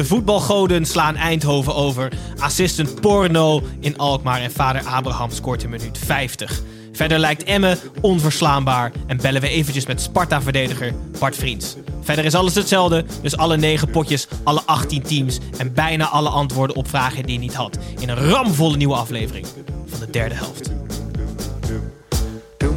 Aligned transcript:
De 0.00 0.06
voetbalgoden 0.06 0.86
slaan 0.86 1.16
Eindhoven 1.16 1.74
over. 1.74 2.12
Assistent 2.38 3.00
Porno 3.00 3.62
in 3.80 3.98
Alkmaar 3.98 4.40
en 4.40 4.52
vader 4.52 4.82
Abraham 4.82 5.30
scoort 5.30 5.62
in 5.62 5.70
minuut 5.70 5.98
50. 5.98 6.62
Verder 6.92 7.18
lijkt 7.18 7.44
Emmen 7.44 7.78
onverslaanbaar 8.00 8.92
en 9.06 9.16
bellen 9.16 9.40
we 9.40 9.48
eventjes 9.48 9.86
met 9.86 10.00
Sparta-verdediger 10.00 10.94
Bart 11.18 11.36
Vriends. 11.36 11.76
Verder 12.02 12.24
is 12.24 12.34
alles 12.34 12.54
hetzelfde, 12.54 13.04
dus 13.22 13.36
alle 13.36 13.56
9 13.56 13.90
potjes, 13.90 14.26
alle 14.42 14.62
18 14.64 15.02
teams 15.02 15.38
en 15.56 15.74
bijna 15.74 16.08
alle 16.08 16.28
antwoorden 16.28 16.76
op 16.76 16.88
vragen 16.88 17.22
die 17.22 17.32
je 17.32 17.40
niet 17.40 17.54
had. 17.54 17.78
In 17.98 18.08
een 18.08 18.30
ramvolle 18.30 18.76
nieuwe 18.76 18.94
aflevering 18.94 19.46
van 19.86 20.00
de 20.00 20.10
derde 20.10 20.34
helft. 20.34 20.70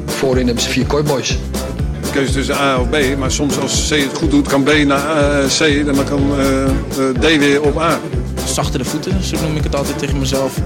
Voorin 0.05 0.45
hebben 0.45 0.63
ze 0.63 0.69
vier 0.69 0.85
kooiboys. 0.85 1.37
Keuze 2.13 2.33
tussen 2.33 2.55
A 2.55 2.79
of 2.79 2.89
B. 2.89 3.17
Maar 3.17 3.31
soms 3.31 3.59
als 3.59 3.87
C 3.89 3.95
het 3.95 4.17
goed 4.17 4.31
doet, 4.31 4.47
kan 4.47 4.63
B 4.63 4.71
naar 4.85 5.41
eh, 5.41 5.47
C 5.47 5.59
en 5.59 5.85
dan 5.85 6.05
kan 6.05 6.39
eh, 6.39 6.63
eh, 6.63 6.69
D 7.19 7.37
weer 7.37 7.61
op 7.61 7.79
A. 7.79 7.99
Zachtere 8.45 8.85
voeten, 8.85 9.23
zo 9.23 9.37
noem 9.41 9.55
ik 9.55 9.63
het 9.63 9.75
altijd 9.75 9.99
tegen 9.99 10.19
mezelf. 10.19 10.57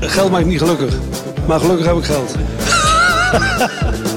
Geld 0.00 0.30
maakt 0.30 0.46
niet 0.46 0.58
gelukkig, 0.58 0.94
maar 1.46 1.60
gelukkig 1.60 1.86
heb 1.86 1.96
ik 1.96 2.04
geld. 2.04 2.34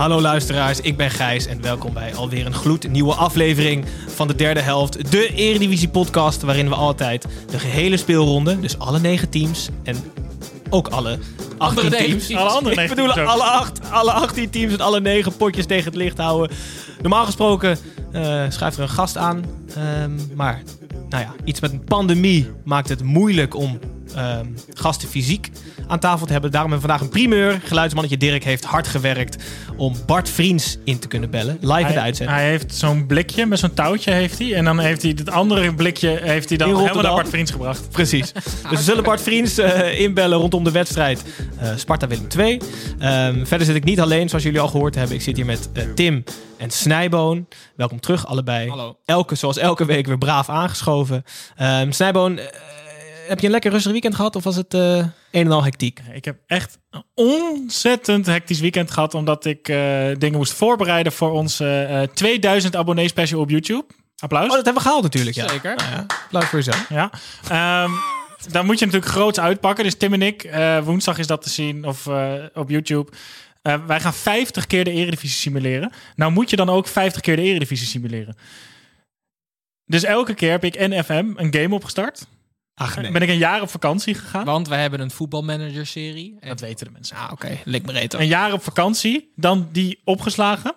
Hallo 0.00 0.20
luisteraars, 0.20 0.80
ik 0.80 0.96
ben 0.96 1.10
Gijs 1.10 1.46
en 1.46 1.62
welkom 1.62 1.92
bij 1.92 2.14
alweer 2.14 2.46
een 2.46 2.54
gloednieuwe 2.54 3.14
aflevering 3.14 3.84
van 4.08 4.28
de 4.28 4.34
derde 4.34 4.60
helft. 4.60 5.10
De 5.10 5.34
Eredivisie 5.34 5.88
podcast 5.88 6.42
waarin 6.42 6.68
we 6.68 6.74
altijd 6.74 7.26
de 7.50 7.58
gehele 7.58 7.96
speelronde, 7.96 8.60
dus 8.60 8.78
alle 8.78 8.98
negen 8.98 9.28
teams 9.28 9.68
en 9.82 9.96
ook 10.70 10.88
alle 10.88 11.18
18 11.58 11.90
negen 11.90 12.06
teams. 12.06 12.26
teams. 12.26 12.40
Alle 12.40 12.50
andere 12.50 12.74
Ik 12.74 12.80
ik 12.80 12.88
bedoel 12.88 13.12
alle, 13.12 13.42
acht, 13.42 13.90
alle 13.90 14.12
18 14.12 14.50
teams 14.50 14.72
en 14.72 14.80
alle 14.80 15.00
negen 15.00 15.36
potjes 15.36 15.66
tegen 15.66 15.84
het 15.84 15.94
licht 15.94 16.18
houden. 16.18 16.56
Normaal 17.00 17.24
gesproken 17.24 17.78
eh 18.12 18.44
schuift 18.48 18.76
er 18.76 18.82
een 18.82 18.88
gast 18.88 19.16
aan, 19.16 19.44
ehm, 19.74 20.12
maar 20.34 20.62
nou 21.08 21.22
ja, 21.22 21.34
iets 21.44 21.60
met 21.60 21.72
een 21.72 21.84
pandemie 21.84 22.50
maakt 22.64 22.88
het 22.88 23.02
moeilijk 23.02 23.56
om 23.56 23.78
gasten 24.74 25.08
fysiek 25.08 25.50
aan 25.86 25.98
tafel 25.98 26.26
te 26.26 26.32
hebben. 26.32 26.50
Daarom 26.50 26.70
hebben 26.70 26.88
we 26.88 26.94
vandaag 26.94 27.08
een 27.08 27.20
primeur. 27.20 27.60
Geluidsmannetje 27.64 28.16
Dirk 28.16 28.44
heeft 28.44 28.64
hard 28.64 28.86
gewerkt 28.88 29.36
om 29.76 29.96
Bart 30.06 30.28
Vriends 30.28 30.78
in 30.84 30.98
te 30.98 31.08
kunnen 31.08 31.30
bellen. 31.30 31.58
Live 31.60 31.88
in 31.88 31.94
de 31.94 32.00
uitzending. 32.00 32.38
Hij 32.38 32.48
heeft 32.48 32.74
zo'n 32.74 33.06
blikje 33.06 33.46
met 33.46 33.58
zo'n 33.58 33.74
touwtje 33.74 34.12
heeft 34.12 34.38
hij. 34.38 34.54
En 34.54 34.64
dan 34.64 34.78
heeft 34.78 35.02
hij 35.02 35.14
het 35.16 35.30
andere 35.30 35.74
blikje 35.74 36.18
heeft 36.22 36.48
hij 36.48 36.58
dan 36.58 36.68
helemaal 36.68 37.02
naar 37.02 37.14
Bart 37.14 37.28
Vriends 37.28 37.50
gebracht. 37.50 37.90
Precies. 37.90 38.32
Dus 38.70 38.78
we 38.78 38.84
zullen 38.84 39.04
Bart 39.04 39.22
Vriends 39.22 39.58
eh, 39.58 40.00
inbellen 40.00 40.38
rondom 40.38 40.64
de 40.64 40.70
wedstrijd 40.70 41.24
eh, 41.58 41.68
Sparta-Willem 41.76 42.28
2. 42.28 42.60
Ehm, 42.98 43.44
verder 43.44 43.66
zit 43.66 43.76
ik 43.76 43.84
niet 43.84 44.00
alleen, 44.00 44.28
zoals 44.28 44.44
jullie 44.44 44.60
al 44.60 44.68
gehoord 44.68 44.94
hebben. 44.94 45.16
Ik 45.16 45.22
zit 45.22 45.36
hier 45.36 45.46
met 45.46 45.68
eh, 45.72 45.84
Tim 45.94 46.24
en 46.58 46.70
Snijboon. 46.70 47.46
Welkom 47.76 48.00
terug, 48.00 48.26
allebei. 48.26 48.68
Hallo. 48.68 48.96
Elke, 49.04 49.34
zoals 49.34 49.56
elke 49.56 49.84
week, 49.84 50.06
weer 50.06 50.18
braaf 50.18 50.48
aangeschoven. 50.48 51.24
Ehm 51.56 51.90
Snijboon, 51.90 52.40
heb 53.30 53.38
je 53.40 53.46
een 53.46 53.52
lekker 53.52 53.70
rustig 53.70 53.92
weekend 53.92 54.14
gehad 54.14 54.36
of 54.36 54.44
was 54.44 54.56
het 54.56 54.74
eh, 54.74 54.96
een 54.96 55.10
en 55.30 55.50
al 55.50 55.64
hectiek? 55.64 56.00
Ik 56.12 56.24
heb 56.24 56.36
echt 56.46 56.78
een 56.90 57.04
ontzettend 57.14 58.26
hectisch 58.26 58.60
weekend 58.60 58.90
gehad. 58.90 59.14
Omdat 59.14 59.44
ik 59.44 59.68
eh, 59.68 59.76
dingen 60.18 60.38
moest 60.38 60.52
voorbereiden 60.52 61.12
voor 61.12 61.30
onze 61.30 61.82
eh 61.82 62.02
2000 62.14 62.76
abonnee 62.76 63.08
special 63.08 63.40
op 63.40 63.50
YouTube. 63.50 63.84
Applaus. 64.16 64.44
Oh, 64.44 64.54
dat 64.54 64.64
hebben 64.64 64.82
we 64.82 64.88
gehaald 64.88 65.02
natuurlijk. 65.02 65.36
Ja. 65.36 65.48
Zeker. 65.48 65.76
Nou 65.76 65.90
ja, 65.90 66.06
applaus 66.24 66.44
voor 66.44 66.58
jezelf. 66.58 66.88
Ja. 66.88 67.10
Ehm 67.48 67.92
dan 68.48 68.66
moet 68.66 68.78
je 68.78 68.84
natuurlijk 68.84 69.12
groots 69.12 69.40
uitpakken. 69.40 69.84
Dus 69.84 69.94
Tim 69.94 70.12
en 70.12 70.22
ik, 70.22 70.44
eh, 70.44 70.84
woensdag 70.84 71.18
is 71.18 71.26
dat 71.26 71.42
te 71.42 71.50
zien 71.50 71.84
of 71.84 72.06
eh, 72.06 72.34
op 72.54 72.70
YouTube. 72.70 73.12
Eh, 73.62 73.86
wij 73.86 74.00
gaan 74.00 74.14
50 74.14 74.66
keer 74.66 74.84
de 74.84 74.90
Eredivisie 74.90 75.38
simuleren. 75.38 75.92
Nou 76.16 76.32
moet 76.32 76.50
je 76.50 76.56
dan 76.56 76.68
ook 76.68 76.86
50 76.86 77.20
keer 77.20 77.36
de 77.36 77.42
Eredivisie 77.42 77.86
simuleren. 77.86 78.36
Dus 79.84 80.02
elke 80.02 80.34
keer 80.34 80.50
heb 80.50 80.64
ik 80.64 80.78
NFM 80.78 81.32
een 81.36 81.54
game 81.54 81.74
opgestart. 81.74 82.26
Ach 82.80 82.96
nee. 83.00 83.10
Ben 83.12 83.22
ik 83.22 83.28
een 83.28 83.36
jaar 83.38 83.62
op 83.62 83.68
vakantie 83.70 84.14
gegaan. 84.14 84.44
Want 84.44 84.68
wij 84.68 84.80
hebben 84.80 85.00
een 85.00 85.10
voetbalmanager-serie. 85.10 86.36
En- 86.40 86.48
Dat 86.48 86.60
weten 86.60 86.86
de 86.86 86.92
mensen. 86.92 87.16
Ah, 87.16 87.28
oké. 87.32 87.58
Lik 87.64 87.86
me 87.86 87.92
reet. 87.92 88.12
Een 88.14 88.26
jaar 88.26 88.52
op 88.52 88.62
vakantie, 88.62 89.32
dan 89.36 89.68
die 89.72 90.00
opgeslagen. 90.04 90.74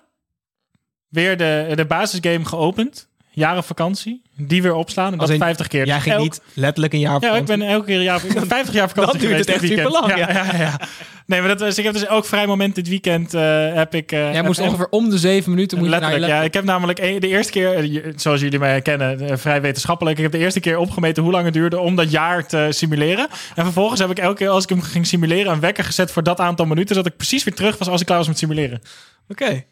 Weer 1.08 1.38
de, 1.38 1.72
de 1.76 1.86
basisgame 1.86 2.46
geopend. 2.46 3.10
Jaar 3.36 3.58
op 3.58 3.66
vakantie. 3.66 4.22
Die 4.38 4.62
weer 4.62 4.74
opslaan. 4.74 5.12
En 5.12 5.18
dat 5.18 5.30
in, 5.30 5.38
50 5.38 5.68
keer. 5.68 5.86
Jij 5.86 6.00
ging 6.00 6.16
elk- 6.16 6.24
niet 6.24 6.42
letterlijk 6.54 6.94
een 6.94 7.00
jaar 7.00 7.16
op 7.16 7.22
Ja, 7.22 7.28
ik 7.28 7.34
vakantie. 7.34 7.58
ben 7.58 7.68
elke 7.68 7.86
keer 7.86 7.98
een 7.98 8.04
jaar, 8.04 8.22
ik 8.26 8.34
ben 8.34 8.48
50 8.48 8.74
jaar 8.74 8.88
vakantie 8.90 9.12
Dat 9.20 9.22
duurt 9.28 9.40
het 9.40 9.48
echt 9.50 9.60
weekend. 9.62 9.94
superlang, 9.94 10.18
Ja, 10.18 10.32
ja, 10.32 10.56
ja, 10.58 10.80
Nee, 11.26 11.40
maar 11.40 11.50
dat 11.50 11.60
was, 11.60 11.78
ik 11.78 11.84
heb 11.84 11.94
dus 11.94 12.06
elk 12.06 12.26
vrij 12.26 12.48
moment 12.48 12.76
dit 12.76 12.88
weekend 12.90 13.34
eh, 13.34 13.74
heb 13.74 13.96
ik... 13.96 14.12
eh, 14.12 14.34
Jij 14.34 14.44
moest 14.44 14.58
heb- 14.60 14.68
ongeveer 14.68 14.88
om 14.90 15.10
de 15.10 15.18
zeven 15.18 15.50
minuten 15.52 15.78
moet 15.78 15.88
je 15.88 15.92
naar 15.94 16.02
je 16.02 16.08
Letterlijk, 16.08 16.40
ja. 16.42 16.48
Ik 16.48 16.54
heb 16.54 16.64
namelijk 16.64 17.00
een- 17.00 17.20
de 17.20 17.28
eerste 17.28 17.52
keer, 17.52 17.74
eh, 17.78 18.14
zoals 18.16 18.42
jullie 18.42 18.60
mij 18.60 18.82
kennen, 18.82 19.40
vrij 19.40 19.62
wetenschappelijk. 19.62 20.18
Ik 20.18 20.24
heb 20.24 20.32
de 20.32 20.38
eerste 20.38 20.60
keer 20.60 20.78
opgemeten 20.78 21.24
hoe 21.24 21.32
lang 21.32 21.46
het 21.46 21.54
duurde 21.54 21.80
om 21.80 21.96
dat 21.96 22.12
jaar 22.12 22.46
te 22.48 22.68
simuleren. 22.70 23.28
En 23.56 23.64
vervolgens 23.64 24.00
heb 24.00 24.10
ik 24.10 24.20
elke 24.20 24.36
keer 24.36 24.50
als 24.50 24.64
ik 24.64 24.70
hem 24.70 24.82
ging 24.82 25.08
simuleren 25.08 25.52
een 25.52 25.60
wekker 25.60 25.84
gezet 25.84 26.12
voor 26.12 26.24
dat 26.24 26.40
aantal 26.40 26.66
minuten, 26.66 26.96
zodat 26.96 27.12
ik 27.12 27.18
precies 27.18 27.44
weer 27.44 27.54
terug 27.56 27.78
was 27.78 27.88
als 27.88 28.00
ik 28.00 28.06
klaar 28.06 28.18
was 28.18 28.28
met 28.28 28.38
simuleren. 28.38 28.82
Oké. 29.30 29.64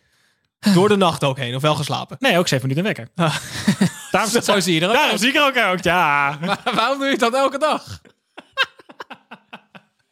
Door 0.73 0.87
de 0.89 0.95
nacht 0.95 1.23
ook 1.23 1.37
heen, 1.37 1.55
of 1.55 1.61
wel 1.61 1.75
geslapen? 1.75 2.17
Nee, 2.19 2.37
ook 2.37 2.47
zeven 2.47 2.67
minuten 2.67 2.93
wekker. 2.95 3.07
Ah. 3.15 3.35
Daarom, 4.11 4.29
Zo 4.41 4.59
zie 4.59 4.73
je 4.73 4.81
er 4.81 4.87
ook 4.87 4.93
daarom 4.93 5.11
uit. 5.11 5.19
zie 5.19 5.29
ik 5.29 5.35
er 5.35 5.45
ook 5.45 5.57
uit, 5.57 5.83
ja. 5.83 6.37
Maar 6.41 6.71
waarom 6.75 6.99
doe 6.99 7.07
je 7.07 7.17
dat 7.17 7.33
elke 7.33 7.57
dag? 7.57 8.01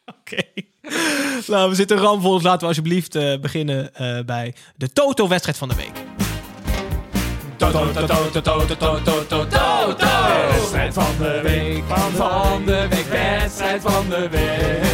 Oké. 0.06 0.42
nou, 1.48 1.70
we 1.70 1.76
zitten 1.76 1.98
ramvol. 1.98 2.34
Dus 2.34 2.44
laten 2.44 2.60
we 2.60 2.66
alsjeblieft 2.68 3.16
eh, 3.16 3.40
beginnen 3.40 3.96
eh, 3.96 4.20
bij 4.26 4.56
de 4.76 4.94
Toto-wedstrijd 4.94 5.58
van 5.58 5.68
de 5.70 5.76
week. 5.76 5.92
Wedstrijd 10.50 10.94
van 10.94 11.16
de 11.20 11.40
week, 11.44 11.84
van 12.16 12.66
de 12.66 12.88
week, 12.90 13.06
wedstrijd 13.10 13.82
van 13.82 14.10
de 14.10 14.30
week. 14.30 14.89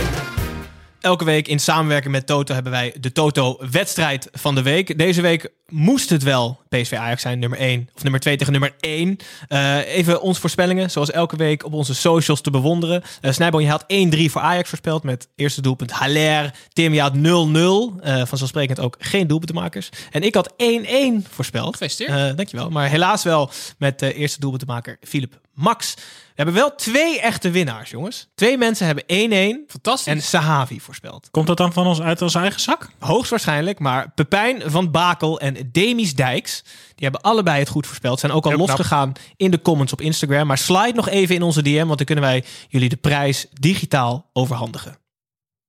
Elke 1.05 1.25
week 1.25 1.47
in 1.47 1.59
samenwerking 1.59 2.11
met 2.11 2.27
Toto 2.27 2.53
hebben 2.53 2.71
wij 2.71 2.95
de 2.99 3.11
Toto-wedstrijd 3.11 4.29
van 4.31 4.55
de 4.55 4.61
week. 4.61 4.97
Deze 4.97 5.21
week 5.21 5.51
moest 5.69 6.09
het 6.09 6.23
wel 6.23 6.59
PSV 6.69 6.93
Ajax 6.93 7.21
zijn, 7.21 7.39
nummer 7.39 7.59
1 7.59 7.89
of 7.95 8.03
nummer 8.03 8.19
2 8.19 8.37
tegen 8.37 8.51
nummer 8.51 8.75
1. 8.79 9.17
Eh, 9.47 9.95
even 9.95 10.21
onze 10.21 10.41
voorspellingen, 10.41 10.91
zoals 10.91 11.11
elke 11.11 11.35
week 11.35 11.65
op 11.65 11.73
onze 11.73 11.95
socials 11.95 12.41
te 12.41 12.51
bewonderen. 12.51 13.03
Eh 13.21 13.31
Snijboon, 13.31 13.61
je 13.63 13.69
had 13.69 13.85
1-3 13.87 14.31
voor 14.31 14.41
Ajax 14.41 14.69
voorspeld 14.69 15.03
met 15.03 15.27
eerste 15.35 15.61
doelpunt 15.61 15.91
Haller. 15.91 16.53
Tim, 16.73 16.93
je 16.93 17.01
had 17.01 17.13
0-0. 17.15 17.99
Eh 18.01 18.25
vanzelfsprekend 18.25 18.79
ook 18.79 18.95
geen 18.99 19.27
doelpuntenmakers. 19.27 19.89
En 20.11 20.23
ik 20.23 20.35
had 20.35 20.53
1-1 20.57 21.25
voorspeld. 21.29 21.71
Gefeliciteerd. 21.71 22.09
Eh, 22.09 22.35
dankjewel. 22.35 22.69
Maar 22.69 22.89
helaas 22.89 23.23
wel 23.23 23.51
met 23.77 23.99
de 23.99 24.13
eerste 24.13 24.39
doelpuntenmaker 24.39 24.97
Philip 25.01 25.39
Max. 25.53 25.95
We 26.35 26.43
hebben 26.43 26.61
wel 26.61 26.75
twee 26.75 27.21
echte 27.21 27.51
winnaars, 27.51 27.89
jongens. 27.89 28.27
Twee 28.35 28.57
mensen 28.57 28.85
hebben 28.85 29.03
1-1 29.03 29.69
Fantastisch. 29.71 30.13
en 30.13 30.21
Sahavi 30.21 30.79
voorspeld. 30.79 31.27
Komt 31.31 31.47
dat 31.47 31.57
dan 31.57 31.73
van 31.73 31.87
ons 31.87 32.01
uit 32.01 32.21
onze 32.21 32.39
eigen 32.39 32.59
zak? 32.59 32.89
Hoogstwaarschijnlijk, 32.99 33.79
maar 33.79 34.11
Pepijn 34.15 34.61
van 34.65 34.91
Bakel 34.91 35.39
en 35.39 35.69
Demis 35.71 36.15
Dijks... 36.15 36.63
die 36.95 37.03
hebben 37.09 37.21
allebei 37.21 37.59
het 37.59 37.69
goed 37.69 37.87
voorspeld. 37.87 38.19
Zijn 38.19 38.31
ook 38.31 38.45
al 38.45 38.57
losgegaan 38.57 39.11
in 39.37 39.51
de 39.51 39.61
comments 39.61 39.93
op 39.93 40.01
Instagram. 40.01 40.47
Maar 40.47 40.57
slide 40.57 40.93
nog 40.93 41.09
even 41.09 41.35
in 41.35 41.41
onze 41.41 41.61
DM, 41.61 41.85
want 41.85 41.97
dan 41.97 42.05
kunnen 42.05 42.23
wij 42.23 42.43
jullie 42.69 42.89
de 42.89 42.95
prijs 42.95 43.47
digitaal 43.53 44.29
overhandigen. 44.33 44.97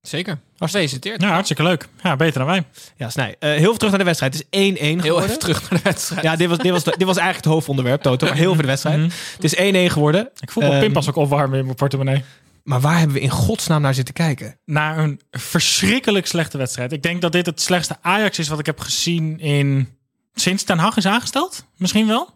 Zeker. 0.09 0.39
Gefeliciteerd. 0.59 1.23
Ja, 1.23 1.29
hartstikke 1.33 1.63
leuk. 1.63 1.89
Ja, 2.03 2.17
beter 2.17 2.39
dan 2.39 2.47
wij. 2.47 2.65
Ja, 2.97 3.11
Snij. 3.11 3.37
eh, 3.39 3.51
heel 3.51 3.59
veel 3.63 3.75
terug 3.77 3.91
naar 3.91 3.99
de 3.99 4.05
wedstrijd. 4.05 4.35
Het 4.35 4.47
is 4.51 4.61
1-1 4.61 4.79
geworden. 4.79 5.03
Heel 5.03 5.23
even 5.23 5.39
terug 5.39 5.61
naar 5.61 5.79
de 5.83 5.85
wedstrijd. 5.85 6.23
Ja, 6.23 6.37
dit 6.37 6.49
was, 6.49 6.59
dit, 6.59 6.71
was, 6.73 6.85
dit 6.85 7.03
was 7.03 7.17
eigenlijk 7.17 7.37
het 7.45 7.55
hoofdonderwerp, 7.55 8.03
Toto. 8.03 8.27
Maar 8.27 8.37
heel 8.37 8.53
veel 8.53 8.61
de 8.63 8.69
wedstrijd. 8.69 8.99
Mhm. 8.99 9.09
Het 9.35 9.45
is 9.45 9.55
1-1 9.57 9.93
geworden. 9.93 10.31
Ik 10.41 10.51
voel 10.51 10.63
mijn 10.63 10.75
Ehm, 10.75 10.85
pinpas 10.85 11.09
ook 11.09 11.17
opwarmen 11.17 11.59
in 11.59 11.65
mijn 11.65 11.77
portemonnee. 11.77 12.25
Maar 12.63 12.81
waar 12.81 12.99
hebben 12.99 13.17
we 13.17 13.23
in 13.23 13.31
godsnaam 13.31 13.83
naar 13.83 13.95
zitten 13.95 14.15
kijken? 14.15 14.59
Naar 14.65 14.99
een 14.99 15.21
verschrikkelijk 15.31 16.27
slechte 16.27 16.59
wedstrijd. 16.59 16.93
Ik 16.93 17.03
denk 17.03 17.21
dat 17.21 17.33
dit 17.33 17.47
het 17.47 17.61
slechtste 17.61 17.97
Ajax 18.03 18.39
is 18.39 18.49
wat 18.49 18.59
ik 18.59 18.67
heb 18.67 18.81
gezien 18.81 19.41
in... 19.41 19.89
Sinds 20.35 20.63
Ten 20.63 20.79
Hag 20.79 20.97
is 20.97 21.07
aangesteld? 21.07 21.65
Misschien 21.77 22.07
wel? 22.07 22.35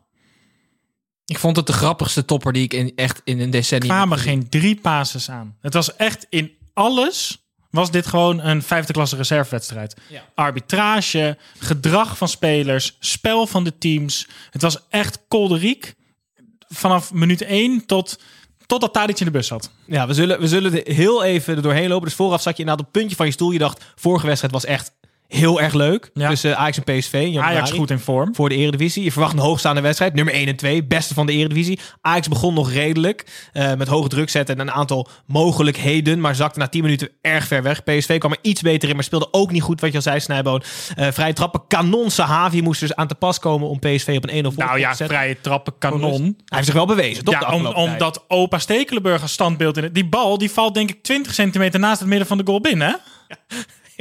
Ik 1.24 1.38
vond 1.38 1.56
het 1.56 1.66
de 1.66 1.72
grappigste 1.72 2.24
topper 2.24 2.52
die 2.52 2.62
ik 2.62 2.72
in, 2.74 2.92
echt 2.96 3.20
in 3.24 3.40
een 3.40 3.50
decennium... 3.50 3.88
kwamen 3.90 4.08
heb 4.08 4.18
gezien. 4.18 4.40
geen 4.40 4.48
drie 4.48 4.76
passes 4.76 5.30
aan. 5.30 5.56
Het 5.60 5.74
was 5.74 5.96
echt 5.96 6.26
in 6.28 6.50
alles 6.74 7.39
was 7.70 7.90
dit 7.90 8.06
gewoon 8.06 8.40
een 8.40 8.62
vijfde 8.62 8.92
klasse 8.92 9.16
reservewedstrijd. 9.16 9.96
Ja. 10.08 10.22
Arbitrage, 10.34 11.36
gedrag 11.58 12.16
van 12.16 12.28
spelers, 12.28 12.96
spel 13.00 13.46
van 13.46 13.64
de 13.64 13.78
teams. 13.78 14.28
Het 14.50 14.62
was 14.62 14.78
echt 14.88 15.18
kolderiek. 15.28 15.94
Vanaf 16.68 17.12
minuut 17.12 17.42
1 17.42 17.86
tot, 17.86 18.20
totdat 18.66 18.92
Tadic 18.92 19.20
in 19.20 19.26
de 19.26 19.32
bus 19.32 19.46
zat. 19.46 19.70
Ja, 19.86 20.06
we 20.06 20.14
zullen, 20.14 20.40
we 20.40 20.48
zullen 20.48 20.84
er 20.84 20.94
heel 20.94 21.24
even 21.24 21.56
er 21.56 21.62
doorheen 21.62 21.88
lopen. 21.88 22.06
Dus 22.06 22.16
vooraf 22.16 22.42
zat 22.42 22.56
je 22.56 22.62
inderdaad 22.62 22.86
op 22.86 22.92
het 22.92 23.00
puntje 23.00 23.16
van 23.16 23.26
je 23.26 23.32
stoel. 23.32 23.50
Je 23.50 23.58
dacht, 23.58 23.84
vorige 23.94 24.26
wedstrijd 24.26 24.54
was 24.54 24.64
echt 24.64 24.92
heel 25.38 25.60
erg 25.60 25.74
leuk. 25.74 26.10
Ja. 26.14 26.28
Tussen 26.28 26.56
Ajax 26.56 26.80
en 26.82 26.98
PSV. 26.98 27.12
januari. 27.12 27.54
Ajax 27.54 27.70
goed 27.70 27.90
in 27.90 27.98
vorm. 27.98 28.34
Voor 28.34 28.48
de 28.48 28.54
Eredivisie. 28.54 29.04
Je 29.04 29.12
verwacht 29.12 29.32
een 29.32 29.38
hoogstaande 29.38 29.80
wedstrijd. 29.80 30.14
Nummer 30.14 30.34
1 30.34 30.46
en 30.48 30.56
2. 30.56 30.84
Beste 30.84 31.14
van 31.14 31.26
de 31.26 31.32
Eredivisie. 31.32 31.78
Ajax 32.00 32.28
begon 32.28 32.54
nog 32.54 32.72
redelijk. 32.72 33.48
eh, 33.52 33.74
met 33.74 33.88
hoge 33.88 34.08
druk 34.08 34.30
zetten 34.30 34.54
en 34.54 34.60
een 34.60 34.72
aantal 34.74 35.08
mogelijkheden. 35.26 36.20
Maar 36.20 36.34
zakte 36.34 36.58
na 36.58 36.68
10 36.68 36.82
minuten 36.82 37.08
erg 37.20 37.46
ver 37.46 37.62
weg. 37.62 37.84
PSV 37.84 38.18
kwam 38.18 38.32
er 38.32 38.38
iets 38.42 38.60
beter 38.62 38.88
in. 38.88 38.94
Maar 38.94 39.04
speelde 39.04 39.28
ook 39.30 39.50
niet 39.50 39.62
goed 39.62 39.80
wat 39.80 39.90
je 39.90 39.96
al 39.96 40.02
zei, 40.02 40.20
Snijboon. 40.20 40.62
Eh 40.96 41.08
vrije 41.12 41.32
trappen. 41.32 41.62
Kanon 41.68 42.10
Sahavi 42.10 42.62
moest 42.62 42.80
dus 42.80 42.94
aan 42.94 43.06
te 43.08 43.14
pas 43.14 43.38
komen 43.38 43.68
om 43.68 43.78
PSV 43.78 44.14
op 44.16 44.28
een 44.30 44.44
1-0 44.44 44.48
voor 44.54 44.64
Nou 44.64 44.78
ja, 44.78 44.90
te 44.90 44.96
zetten. 44.96 45.16
vrije 45.16 45.40
trappen, 45.40 45.72
kanon. 45.78 46.22
Hij 46.22 46.34
heeft 46.46 46.64
zich 46.64 46.74
wel 46.74 46.86
bewezen. 46.86 47.24
Toch, 47.24 47.40
Ja, 47.40 47.52
om, 47.52 47.66
omdat 47.66 48.24
opa 48.28 48.58
Stekelenburg 48.58 49.22
als 49.22 49.32
standbeeld 49.32 49.76
in 49.76 49.82
het... 49.82 49.94
Die 49.94 50.08
bal, 50.08 50.38
die 50.38 50.50
valt 50.50 50.74
denk 50.74 50.90
ik 50.90 51.02
20 51.02 51.34
centimeter 51.34 51.80
naast 51.80 51.98
het 52.00 52.08
midden 52.08 52.26
van 52.26 52.38
de 52.38 52.44
goal 52.46 52.60
binnen, 52.60 52.88
hè? 52.88 52.94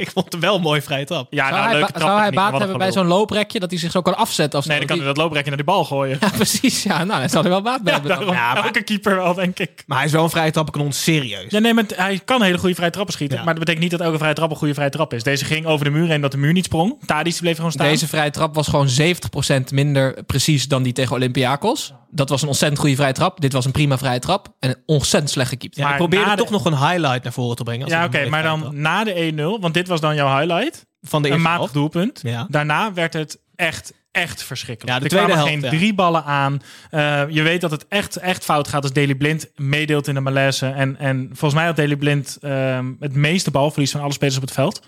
Ik 0.04 0.10
vond 0.10 0.32
het 0.32 0.42
wel 0.42 0.54
een 0.54 0.60
mooi 0.60 0.82
vrije 0.82 1.04
trap. 1.04 1.26
Ja, 1.30 1.48
Zou 1.48 1.50
nou, 1.54 1.64
hij, 1.64 1.74
leuke 1.78 1.92
trap. 1.92 2.08
zou 2.08 2.20
hij 2.20 2.30
baat 2.30 2.58
hebben 2.58 2.78
bij 2.78 2.92
zo'n 2.92 3.06
looprekje 3.06 3.60
dat 3.60 3.70
hij 3.70 3.78
zich 3.78 3.90
zo 3.90 4.02
kan 4.02 4.16
afzetten? 4.16 4.58
Als 4.58 4.66
Nee, 4.68 4.78
dan 4.78 4.86
kan 4.86 4.96
hij 4.96 5.06
dat 5.06 5.16
looprekje 5.16 5.48
naar 5.48 5.56
die 5.56 5.66
bal 5.66 5.84
gooien. 5.84 6.18
Ja, 6.20 6.28
precies. 6.28 6.82
Ja, 6.82 7.04
nou, 7.04 7.20
dan 7.20 7.28
zal 7.28 7.40
hij 7.42 7.50
wel 7.50 7.62
baat 7.62 7.82
bij 7.82 7.92
Ja, 7.92 8.00
hebben. 8.00 8.26
Ja, 8.34 8.54
maar- 8.54 8.64
elke 8.64 8.82
keeper 8.82 9.16
wel, 9.16 9.34
denk 9.34 9.58
ik. 9.58 9.84
Maar 9.86 9.96
hij 9.98 10.06
is 10.06 10.12
wel 10.12 10.24
een 10.24 10.30
vrije 10.30 10.50
trappenkanon, 10.50 10.92
serieus. 10.92 11.44
Ja, 11.50 11.58
nee, 11.58 11.74
maar 11.74 11.84
hij 11.94 12.20
kan 12.24 12.42
hele 12.42 12.58
goede 12.58 12.74
vrije 12.74 12.90
trappen 12.90 13.14
schieten. 13.14 13.36
Ja. 13.38 13.44
Maar 13.44 13.54
dat 13.54 13.64
betekent 13.64 13.90
niet 13.90 13.98
dat 13.98 14.06
elke 14.08 14.18
vrije 14.18 14.34
trap 14.34 14.50
een 14.50 14.56
goede 14.56 14.74
vrije 14.74 14.90
trap 14.90 15.12
is. 15.14 15.22
Deze 15.22 15.44
ging 15.44 15.66
over 15.66 15.84
de 15.84 15.90
muur 15.90 16.08
heen 16.08 16.20
dat 16.20 16.30
de 16.30 16.38
muur 16.38 16.52
niet 16.52 16.64
sprong. 16.64 16.96
Tadic 17.06 17.36
bleef 17.40 17.56
gewoon 17.56 17.72
staan. 17.72 17.86
Deze 17.86 18.08
vrije 18.08 18.30
trap 18.30 18.54
was 18.54 18.68
gewoon 18.68 18.88
70% 18.88 19.72
minder 19.72 20.24
precies 20.26 20.68
dan 20.68 20.82
die 20.82 20.92
tegen 20.92 21.16
Olympiakos. 21.16 21.92
Dat 22.10 22.28
was 22.28 22.42
een 22.42 22.48
ontzettend 22.48 22.80
goede 22.80 22.96
vrije 22.96 23.12
trap. 23.12 23.40
Dit 23.40 23.52
was 23.52 23.64
een 23.64 23.70
prima 23.72 23.98
vrije 23.98 24.18
trap. 24.18 24.54
En 24.58 24.70
een 24.70 24.82
ontzettend 24.86 25.30
slecht 25.32 25.48
gekiept. 25.48 25.76
Ja, 25.76 25.82
Maar 25.82 25.92
ik 25.92 25.98
probeerde 25.98 26.30
de- 26.30 26.36
toch 26.36 26.50
nog 26.50 26.64
een 26.64 26.76
highlight 26.78 27.22
naar 27.22 27.32
voren 27.32 27.56
te 27.56 27.62
brengen. 27.62 27.84
als 27.84 27.92
ja, 27.92 28.04
oké, 28.04 28.18
een 28.20 28.30
maar 28.30 28.42
dan 28.42 28.60
trap. 28.60 28.72
na 28.72 29.04
de 29.04 29.14
1-0, 29.32 29.60
want 29.60 29.74
dit 29.74 29.88
was 29.88 30.00
dan 30.00 30.14
jouw 30.14 30.38
highlight. 30.38 30.86
van 31.02 31.22
de 31.22 31.28
Een 31.28 31.34
eerste 31.34 31.48
matig 31.48 31.58
helft. 31.72 31.72
doelpunt. 31.74 32.20
Ja. 32.22 32.46
Daarna 32.50 32.92
werd 32.92 33.12
het 33.12 33.38
echt, 33.56 33.92
echt 34.12 34.42
verschrikkelijk. 34.42 34.92
Ja, 34.92 34.98
de 34.98 35.04
er 35.04 35.10
tweede 35.10 35.26
kwamen 35.32 35.48
helft, 35.50 35.64
geen 35.64 35.72
ja. 35.72 35.78
drie 35.78 35.94
ballen 35.94 36.24
aan. 36.24 36.60
Eh, 36.90 37.22
je 37.28 37.42
weet 37.42 37.60
dat 37.60 37.70
het 37.70 37.86
echt, 37.88 38.16
echt 38.16 38.44
fout 38.44 38.68
gaat 38.68 38.82
als 38.82 38.92
Daley 38.92 39.14
Blind 39.14 39.46
meedeelt 39.56 40.08
in 40.08 40.14
de 40.14 40.20
malaise. 40.20 40.66
En, 40.66 40.96
en 40.98 41.26
volgens 41.28 41.54
mij 41.54 41.64
had 41.64 41.76
Daley 41.76 41.96
Blind 41.96 42.38
ehm, 42.40 42.92
het 43.00 43.14
meeste 43.14 43.50
balverlies 43.50 43.90
van 43.90 44.00
alle 44.00 44.12
spelers 44.12 44.36
op 44.36 44.42
het 44.42 44.52
veld. 44.52 44.82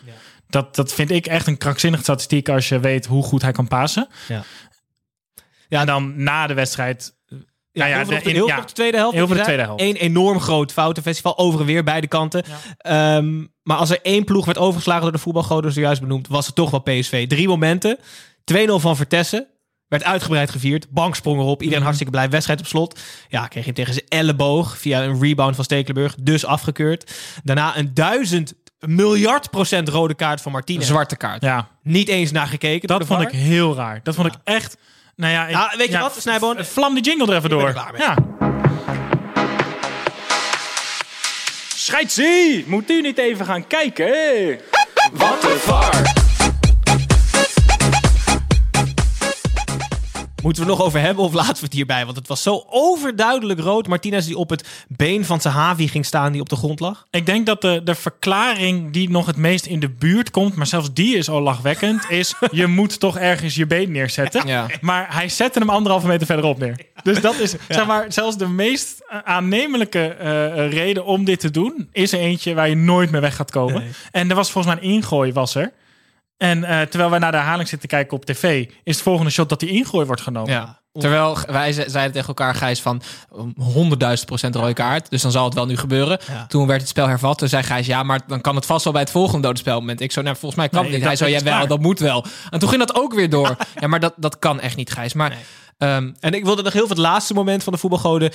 Dat, 0.49 0.75
dat 0.77 0.93
vind 0.93 1.11
ik 1.11 1.27
echt 1.27 1.47
een 1.47 1.59
krankzinnige 1.59 2.03
statistiek 2.03 2.49
als 2.49 2.69
je 2.69 2.81
weet 2.81 3.07
hoe 3.07 3.23
goed 3.23 3.43
hij 3.43 3.53
kan 3.53 3.69
passen. 3.69 4.09
Ja. 4.29 4.43
Ja, 5.73 5.81
en 5.81 5.87
dan 5.87 6.13
na 6.23 6.47
de 6.47 6.55
wedstrijd... 6.55 7.15
Ja, 7.27 7.37
Nou 7.73 7.91
ja, 7.91 7.97
heel 7.97 8.07
veel 8.07 8.17
de- 8.23 8.29
in- 8.29 8.35
heel 8.35 8.49
veel 8.49 8.67
de 8.67 8.73
tweede 8.73 8.97
helft. 8.97 9.15
heel 9.17 9.27
veel 9.27 9.37
de 9.37 9.43
tweede 9.43 9.63
zeggen. 9.63 9.87
Eén 9.87 9.97
enorm 9.97 10.41
groot 10.41 10.73
foutenfestival. 10.73 11.39
Over 11.39 11.61
en 11.61 11.67
weer 11.67 11.85
beide 11.85 12.07
kanten. 12.07 12.43
Ehm, 12.79 13.45
maar 13.63 13.77
als 13.77 13.91
er 13.91 13.99
één 14.03 14.25
ploeg 14.25 14.45
werd 14.45 14.59
overgeslagen 14.59 15.03
door 15.03 15.13
de 15.13 15.19
voetbalgoden, 15.19 15.73
zojuist 15.73 16.01
benoemd, 16.01 16.29
was 16.29 16.47
het 16.47 16.55
toch 16.55 16.71
wel 16.71 16.81
PSV. 16.81 17.27
Drie 17.27 17.49
momenten. 17.49 17.99
2-0 18.45 18.79
van 18.81 18.97
Vertessen. 18.97 19.47
Werd 19.89 20.05
uitgebreid 20.05 20.51
gevierd. 20.51 20.91
Bank 20.91 21.15
sprong 21.15 21.39
erop. 21.39 21.55
Iedereen 21.59 21.75
Mhm. 21.75 21.83
hartstikke 21.85 22.13
blij. 22.13 22.31
Wedstrijd 22.31 22.61
op 22.61 22.67
slot. 22.67 23.01
Ja, 23.29 23.47
kreeg 23.47 23.65
hij 23.65 23.73
tegen 23.73 23.93
zijn 23.95 24.07
elleboog 24.09 24.79
via 24.79 25.03
een 25.03 25.21
rebound 25.21 25.55
van 25.55 25.65
Stekelenburg. 25.65 26.15
Dus 26.21 26.45
afgekeurd. 26.45 27.13
Daarna 27.45 27.77
een 27.77 27.95
duizend 27.95 28.55
miljard 28.79 29.51
procent 29.51 29.89
rode 29.89 30.15
kaart 30.15 30.41
van 30.41 30.53
Martinez. 30.53 30.87
zwarte 30.87 31.17
kaart. 31.17 31.43
Ja, 31.43 31.69
Niet 31.83 32.09
eens 32.09 32.31
naar 32.33 32.47
gekeken. 32.47 32.89
door 32.89 32.99
dat 32.99 33.07
vond 33.07 33.21
VAR. 33.23 33.33
ik 33.33 33.39
heel 33.39 33.75
raar. 33.75 34.01
Dat 34.03 34.15
vond 34.15 34.27
ik 34.27 34.35
echt... 34.45 34.77
Nou 35.17 35.33
ja, 35.33 35.45
ik- 35.47 35.51
Ja, 35.55 35.73
weet 35.77 35.89
je 35.93 35.99
wat, 35.99 36.17
Snijboon? 36.19 36.65
Vlam 36.65 36.95
die 36.95 37.03
jingle 37.03 37.27
er 37.33 37.37
even 37.37 37.51
door. 37.51 37.67
er 37.67 37.73
klaar 37.73 37.93
mee. 37.93 38.01
Ja. 38.03 38.17
Scheidsie! 41.75 42.65
Moet 42.67 42.91
u 42.91 43.01
niet 43.01 43.19
even 43.19 43.47
gaan 43.47 43.67
kijken? 43.67 44.61
Wat 45.13 45.41
de 45.41 45.57
VAR. 45.59 46.22
Moeten 50.43 50.63
we 50.63 50.69
het 50.69 50.79
nog 50.79 50.87
over 50.87 51.01
hebben 51.01 51.25
of 51.25 51.33
laten 51.33 51.55
we 51.55 51.65
het 51.65 51.73
hierbij? 51.73 52.05
Want 52.05 52.17
het 52.17 52.29
was 52.29 52.43
zo 52.43 52.65
overduidelijk 52.69 53.61
rood. 53.61 53.87
Martinez 53.87 54.27
die 54.27 54.37
op 54.37 54.51
het 54.51 54.69
been 54.89 55.25
van 55.25 55.41
Sahavi 55.41 55.89
ging 55.89 56.07
staan 56.07 56.33
die 56.33 56.41
op 56.41 56.49
de 56.49 56.57
grond 56.57 56.81
lag. 56.81 57.07
Ik 57.11 57.27
denk 57.27 57.47
dat 57.47 57.61
de, 57.61 57.81
de 57.85 57.95
verklaring 57.95 58.93
die 58.93 59.11
nog 59.11 59.27
het 59.27 59.37
meest 59.37 59.67
in 59.67 59.81
de 59.81 59.89
buurt 59.89 60.31
komt, 60.31 60.55
maar 60.55 60.67
zelfs 60.67 60.93
die 60.93 61.17
is 61.17 61.29
al 61.29 61.41
lachwekkend, 61.41 62.11
is 62.11 62.35
je 62.51 62.67
moet 62.67 63.01
toch 63.01 63.19
ergens 63.19 63.55
je 63.55 63.67
been 63.67 63.93
neerzetten. 63.93 64.47
Ja. 64.47 64.67
Maar 64.81 65.15
hij 65.15 65.29
zette 65.29 65.59
hem 65.59 65.71
anderhalve 65.71 66.07
meter 66.07 66.27
verderop 66.27 66.59
neer. 66.59 66.77
Dus 67.03 67.21
dat 67.21 67.39
is, 67.39 67.55
zeg 67.69 67.87
maar, 67.87 68.13
zelfs 68.13 68.37
de 68.37 68.49
meest 68.49 69.03
aannemelijke 69.25 70.07
eh, 70.07 70.71
reden 70.71 71.05
om 71.05 71.25
dit 71.25 71.41
te 71.41 71.51
doen, 71.51 71.89
is 71.93 72.13
er 72.13 72.19
eentje 72.19 72.55
waar 72.55 72.69
je 72.69 72.77
nooit 72.77 73.11
meer 73.11 73.21
weg 73.21 73.37
gaat 73.37 73.51
komen. 73.51 73.81
Nee. 73.81 73.91
En 74.11 74.31
er 74.31 74.37
was 74.37 74.51
volgens 74.51 74.75
mij 74.75 74.85
een 74.85 74.91
ingooi, 74.91 75.33
was 75.33 75.55
er. 75.55 75.73
En 76.37 76.65
eh, 76.65 76.81
terwijl 76.81 77.11
wij 77.11 77.19
naar 77.19 77.31
de 77.31 77.37
herhaling 77.37 77.69
zitten 77.69 77.89
kijken 77.89 78.17
op 78.17 78.25
tv, 78.25 78.67
is 78.85 78.95
het 78.95 79.03
volgende 79.05 79.31
shot 79.31 79.49
dat 79.49 79.61
die 79.61 79.69
ingooi 79.71 80.07
wordt 80.07 80.23
genomen. 80.23 80.53
Ja. 80.53 80.81
Terwijl 80.93 81.37
wij 81.47 81.73
ze- 81.73 81.85
zeiden 81.87 82.13
tegen 82.13 82.29
elkaar, 82.29 82.55
Gijs, 82.55 82.81
van 82.81 83.03
honderdduizend 83.57 84.27
procent 84.29 84.55
rode 84.55 84.73
kaart. 84.73 85.11
Dus 85.11 85.23
dan 85.23 85.31
zal 85.31 85.45
het 85.45 85.55
wel 85.55 85.67
nu 85.67 85.77
gebeuren. 85.77 86.19
Ja. 86.29 86.47
Toen 86.47 86.67
werd 86.67 86.81
het 86.81 86.89
spel 86.89 87.09
hervat. 87.09 87.39
Toen 87.39 87.49
zei 87.49 87.63
Gijs, 87.63 87.87
ja, 87.87 88.03
maar 88.03 88.21
dan 88.27 88.41
kan 88.41 88.55
het 88.57 88.67
vast 88.67 88.85
wel 88.85 88.93
bij 88.93 89.03
het 89.03 89.11
volgende 89.11 89.47
dode 89.47 89.59
spelmoment. 89.59 90.01
Ik 90.01 90.13
zo, 90.13 90.23
nou, 90.23 90.37
volgens 90.37 90.61
mij 90.61 90.69
kan 90.69 90.83
Nee, 90.83 90.91
het 90.91 90.99
niet. 90.99 91.07
Hij 91.09 91.17
zo, 91.17 91.27
ja 91.27 91.43
wel, 91.59 91.67
dat 91.67 91.81
moet 91.81 91.99
wel. 91.99 92.25
En 92.51 92.59
toen 92.59 92.69
ging 92.69 92.81
dat 92.87 92.95
ook 92.95 93.15
weer 93.15 93.31
door. 93.31 93.57
ja, 93.81 93.87
maar 93.87 94.01
dat, 94.01 94.15
dat 94.17 94.39
kan 94.39 94.61
echt 94.61 94.77
niet, 94.77 94.93
Gijs. 94.93 95.13
Maar 95.13 95.37
ehm, 95.79 96.13
En 96.21 96.33
ik 96.35 96.45
wilde 96.45 96.63
nog 96.63 96.73
heel 96.73 96.87
veel 96.87 96.97
het 96.97 97.05
laatste 97.05 97.35
moment 97.35 97.63
van 97.63 97.73
de 97.73 97.79
voetbalgoden. 97.79 98.31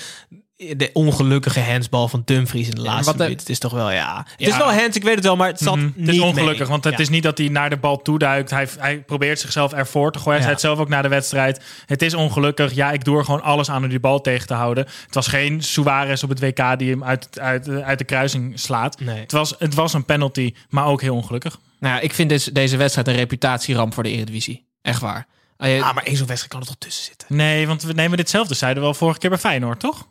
De 0.57 0.89
ongelukkige 0.93 1.59
handsbal 1.61 2.07
van 2.07 2.21
Dumfries 2.25 2.69
in 2.69 2.75
de 2.75 2.81
laatste 2.81 3.11
de- 3.11 3.23
minuut. 3.23 3.39
Het 3.39 3.49
is 3.49 3.59
toch 3.59 3.71
wel, 3.71 3.91
ja. 3.91 4.17
Het 4.17 4.33
Ja. 4.37 4.47
is 4.47 4.57
wel 4.57 4.71
hands, 4.73 4.95
ik 4.95 5.03
weet 5.03 5.15
het 5.15 5.23
wel, 5.23 5.35
maar 5.35 5.47
het 5.47 5.59
zat 5.59 5.75
Mhm. 5.75 5.85
niet 5.85 6.05
Het 6.07 6.15
is 6.15 6.21
ongelukkig, 6.21 6.59
mee. 6.59 6.67
want 6.67 6.83
het 6.83 6.93
Ja. 6.93 6.99
is 6.99 7.09
niet 7.09 7.23
dat 7.23 7.37
hij 7.37 7.47
naar 7.47 7.69
de 7.69 7.77
bal 7.77 8.01
toeduikt. 8.01 8.49
Hij, 8.49 8.67
hij 8.79 8.99
probeert 8.99 9.39
zichzelf 9.39 9.73
ervoor 9.73 10.11
te 10.11 10.17
gooien. 10.19 10.31
Hij 10.33 10.41
zei 10.41 10.51
het 10.53 10.61
zelf 10.61 10.79
ook 10.79 10.89
na 10.89 11.01
de 11.01 11.07
wedstrijd. 11.07 11.63
Het 11.85 12.01
is 12.01 12.13
ongelukkig. 12.13 12.73
Ja, 12.73 12.91
ik 12.91 13.03
doe 13.03 13.17
er 13.17 13.25
gewoon 13.25 13.41
alles 13.43 13.69
aan 13.69 13.83
om 13.83 13.89
die 13.89 13.99
bal 13.99 14.21
tegen 14.21 14.47
te 14.47 14.53
houden. 14.53 14.85
Het 15.05 15.15
was 15.15 15.27
geen 15.27 15.63
Suarez 15.63 16.23
op 16.23 16.29
het 16.29 16.39
WK 16.39 16.79
die 16.79 16.89
hem 16.89 17.03
uit, 17.03 17.39
uit, 17.39 17.69
uit 17.69 17.97
de 17.97 18.03
kruising 18.05 18.59
slaat. 18.59 18.99
Nee. 18.99 19.19
Het, 19.19 19.31
was, 19.31 19.55
het 19.59 19.73
was 19.73 19.93
een 19.93 20.05
penalty, 20.05 20.53
maar 20.69 20.85
ook 20.85 21.01
heel 21.01 21.15
ongelukkig. 21.15 21.59
nou 21.79 21.95
ja, 21.95 21.99
ik 22.01 22.13
vind 22.13 22.29
dus 22.29 22.43
deze 22.43 22.77
wedstrijd 22.77 23.07
een 23.07 23.15
reputatieramp 23.15 23.93
voor 23.93 24.03
de 24.03 24.09
Eredivisie. 24.09 24.65
Echt 24.81 25.01
waar. 25.01 25.27
Ah, 25.57 25.83
Ah, 25.83 25.93
maar 25.95 26.03
één 26.03 26.17
zo'n 26.17 26.27
wedstrijd 26.27 26.47
kan 26.53 26.59
er 26.61 26.67
toch 26.67 26.75
tussen 26.79 27.03
zitten. 27.03 27.27
Nee, 27.35 27.67
want 27.67 27.83
we 27.83 27.93
nemen 27.93 28.17
ditzelfde. 28.17 28.53
Zeiden 28.55 28.83
we 28.83 28.87
al 28.89 28.95
vorige 28.95 29.19
keer 29.19 29.29
bij 29.29 29.39
Feyenoord, 29.39 29.79
toch? 29.79 30.07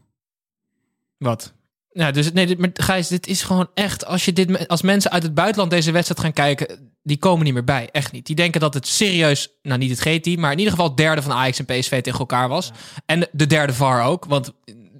Wat? 1.18 1.54
Ja, 1.92 2.10
dus 2.10 2.32
nee, 2.32 2.56
maar 2.58 2.70
Gijs, 2.72 3.08
dit 3.08 3.26
is 3.26 3.42
gewoon 3.42 3.68
echt. 3.74 4.06
Als, 4.06 4.24
je 4.24 4.32
dit, 4.32 4.68
als 4.68 4.82
mensen 4.82 5.10
uit 5.10 5.22
het 5.22 5.34
buitenland 5.34 5.70
deze 5.70 5.92
wedstrijd 5.92 6.20
gaan 6.20 6.32
kijken, 6.32 6.92
die 7.02 7.18
komen 7.18 7.44
niet 7.44 7.54
meer 7.54 7.64
bij. 7.64 7.88
Echt 7.92 8.12
niet. 8.12 8.26
Die 8.26 8.36
denken 8.36 8.60
dat 8.60 8.74
het 8.74 8.86
serieus, 8.86 9.48
nou 9.62 9.78
niet 9.78 9.90
het 9.90 10.00
GT, 10.00 10.36
maar 10.36 10.52
in 10.52 10.58
ieder 10.58 10.72
geval 10.72 10.88
het 10.88 10.96
derde 10.96 11.22
van 11.22 11.32
Ajax 11.32 11.58
en 11.58 11.64
PSV 11.64 12.02
tegen 12.02 12.18
elkaar 12.18 12.48
was. 12.48 12.72
En 13.06 13.28
de 13.32 13.46
derde 13.46 13.72
VAR 13.72 14.04
ook. 14.04 14.24
Want 14.24 14.52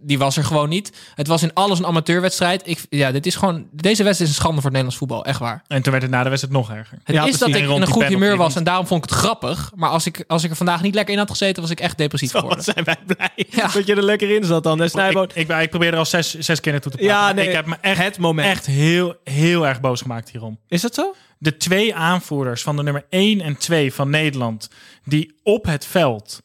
die 0.07 0.19
was 0.19 0.37
er 0.37 0.45
gewoon 0.45 0.69
niet. 0.69 0.93
Het 1.15 1.27
was 1.27 1.43
in 1.43 1.53
alles 1.55 1.79
een 1.79 1.87
amateurwedstrijd. 1.87 2.63
Ik, 2.69 2.87
ja, 2.91 3.11
dit 3.13 3.27
is 3.27 3.35
gewoon, 3.35 3.67
deze 3.73 4.03
wedstrijd 4.03 4.21
is 4.21 4.29
een 4.29 4.43
schande 4.43 4.55
voor 4.61 4.71
het 4.71 4.73
Nederlands 4.73 4.97
voetbal, 4.97 5.25
echt 5.25 5.39
waar. 5.39 5.63
En 5.67 5.83
toen 5.83 5.93
werd 5.93 6.05
het 6.05 6.13
na 6.13 6.23
de 6.23 6.29
wedstrijd 6.29 6.57
nog 6.57 6.71
erger. 6.71 6.99
Het 7.05 7.15
Ja, 7.17 7.25
is 7.27 7.39
dat 7.39 7.49
ik 7.49 7.55
in 7.57 7.71
een 7.71 7.87
goed 7.87 8.05
humeur 8.05 8.37
was 8.37 8.57
en 8.57 8.65
daarom 8.65 8.87
vond 8.87 9.05
ik 9.05 9.11
het 9.11 9.19
grappig. 9.19 9.73
Maar 9.75 9.91
als 9.91 10.07
ik, 10.07 10.25
als 10.27 10.45
ik 10.45 10.51
er 10.51 10.57
vandaag 10.57 10.83
niet 10.83 10.95
lekker 10.95 11.13
in 11.15 11.21
had 11.21 11.31
gezeten, 11.31 11.63
was 11.63 11.71
ik 11.71 11.81
echt 11.81 11.99
depressief 11.99 12.33
Wat 12.33 12.41
geworden. 12.43 12.65
zijn 12.65 12.85
wij 12.85 12.97
blij 13.07 13.47
Ja. 13.51 13.69
dat 13.69 13.87
je 13.87 13.95
er 13.95 14.03
lekker 14.05 14.31
in 14.37 14.45
zat 14.45 14.63
dan. 14.63 14.89
Snijboon. 14.89 15.25
Ik, 15.25 15.35
ik, 15.35 15.47
ben- 15.47 15.61
ik 15.61 15.71
probeer 15.71 15.93
er 15.93 15.99
al 15.99 16.05
zes, 16.07 16.35
zes 16.39 16.61
keer 16.61 16.73
naartoe 16.73 16.91
te 16.93 16.97
praten. 16.99 17.17
Ja, 17.17 17.33
nee, 17.33 17.47
ik 17.49 17.55
heb 17.55 17.67
me 17.67 17.77
echt, 17.81 17.99
het 18.03 18.19
moment. 18.19 18.49
echt 18.49 18.67
heel, 18.67 19.15
heel 19.25 19.67
erg 19.67 19.81
boos 19.81 20.01
gemaakt 20.01 20.31
hierom. 20.31 20.59
Is 20.69 20.81
dat 20.81 20.95
zo? 20.95 21.15
De 21.39 21.57
twee 21.57 21.95
aanvoerders 21.95 22.63
van 22.63 22.77
de 22.77 22.83
nummer 22.83 23.05
1 23.11 23.41
en 23.41 23.57
2 23.57 23.93
van 23.95 24.11
Nederland... 24.11 24.69
die 25.05 25.41
op 25.43 25.65
het 25.65 25.87
veld, 25.87 26.43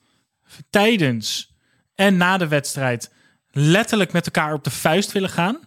tijdens 0.70 1.56
en 1.96 2.18
na 2.18 2.38
de 2.38 2.48
wedstrijd... 2.48 3.12
letterlijk 3.52 4.12
met 4.12 4.26
elkaar 4.26 4.54
op 4.54 4.64
de 4.64 4.72
vuist 4.72 5.12
willen 5.12 5.30
gaan... 5.30 5.60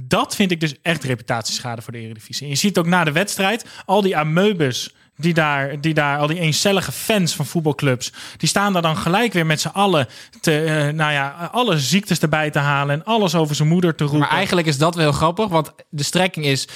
Dat 0.00 0.34
vind 0.34 0.50
ik 0.50 0.60
dus 0.60 0.74
echt 0.82 1.04
reputatieschade 1.04 1.82
voor 1.82 1.92
de 1.92 1.98
Eredivisie. 1.98 2.44
En 2.44 2.52
je 2.52 2.58
ziet 2.58 2.78
ook 2.78 2.86
na 2.86 3.04
de 3.04 3.12
wedstrijd, 3.12 3.64
al 3.84 4.02
die 4.02 4.16
ameubes... 4.16 4.92
Die 5.20 5.34
daar, 5.34 5.80
die 5.80 5.94
daar, 5.94 6.18
al 6.18 6.26
die 6.26 6.40
eencellige 6.40 6.92
fans 6.92 7.34
van 7.34 7.46
voetbalclubs, 7.46 8.12
die 8.36 8.48
staan 8.48 8.72
daar 8.72 8.82
dan 8.82 8.96
gelijk 8.96 9.32
weer 9.32 9.46
met 9.46 9.60
z'n 9.60 9.68
allen 9.68 10.06
te, 10.40 10.64
eh, 10.64 10.94
nou 10.94 11.12
ja, 11.12 11.48
alle 11.52 11.78
ziektes 11.78 12.18
erbij 12.18 12.50
te 12.50 12.58
halen 12.58 12.94
en 12.94 13.04
alles 13.04 13.34
over 13.34 13.54
zijn 13.54 13.68
moeder 13.68 13.94
te 13.94 14.04
roepen. 14.04 14.20
Maar 14.20 14.30
eigenlijk 14.30 14.66
is 14.66 14.78
dat 14.78 14.94
wel 14.94 15.04
heel 15.04 15.12
grappig, 15.12 15.48
want 15.48 15.72
de 15.88 16.02
strekking 16.02 16.46
is... 16.46 16.68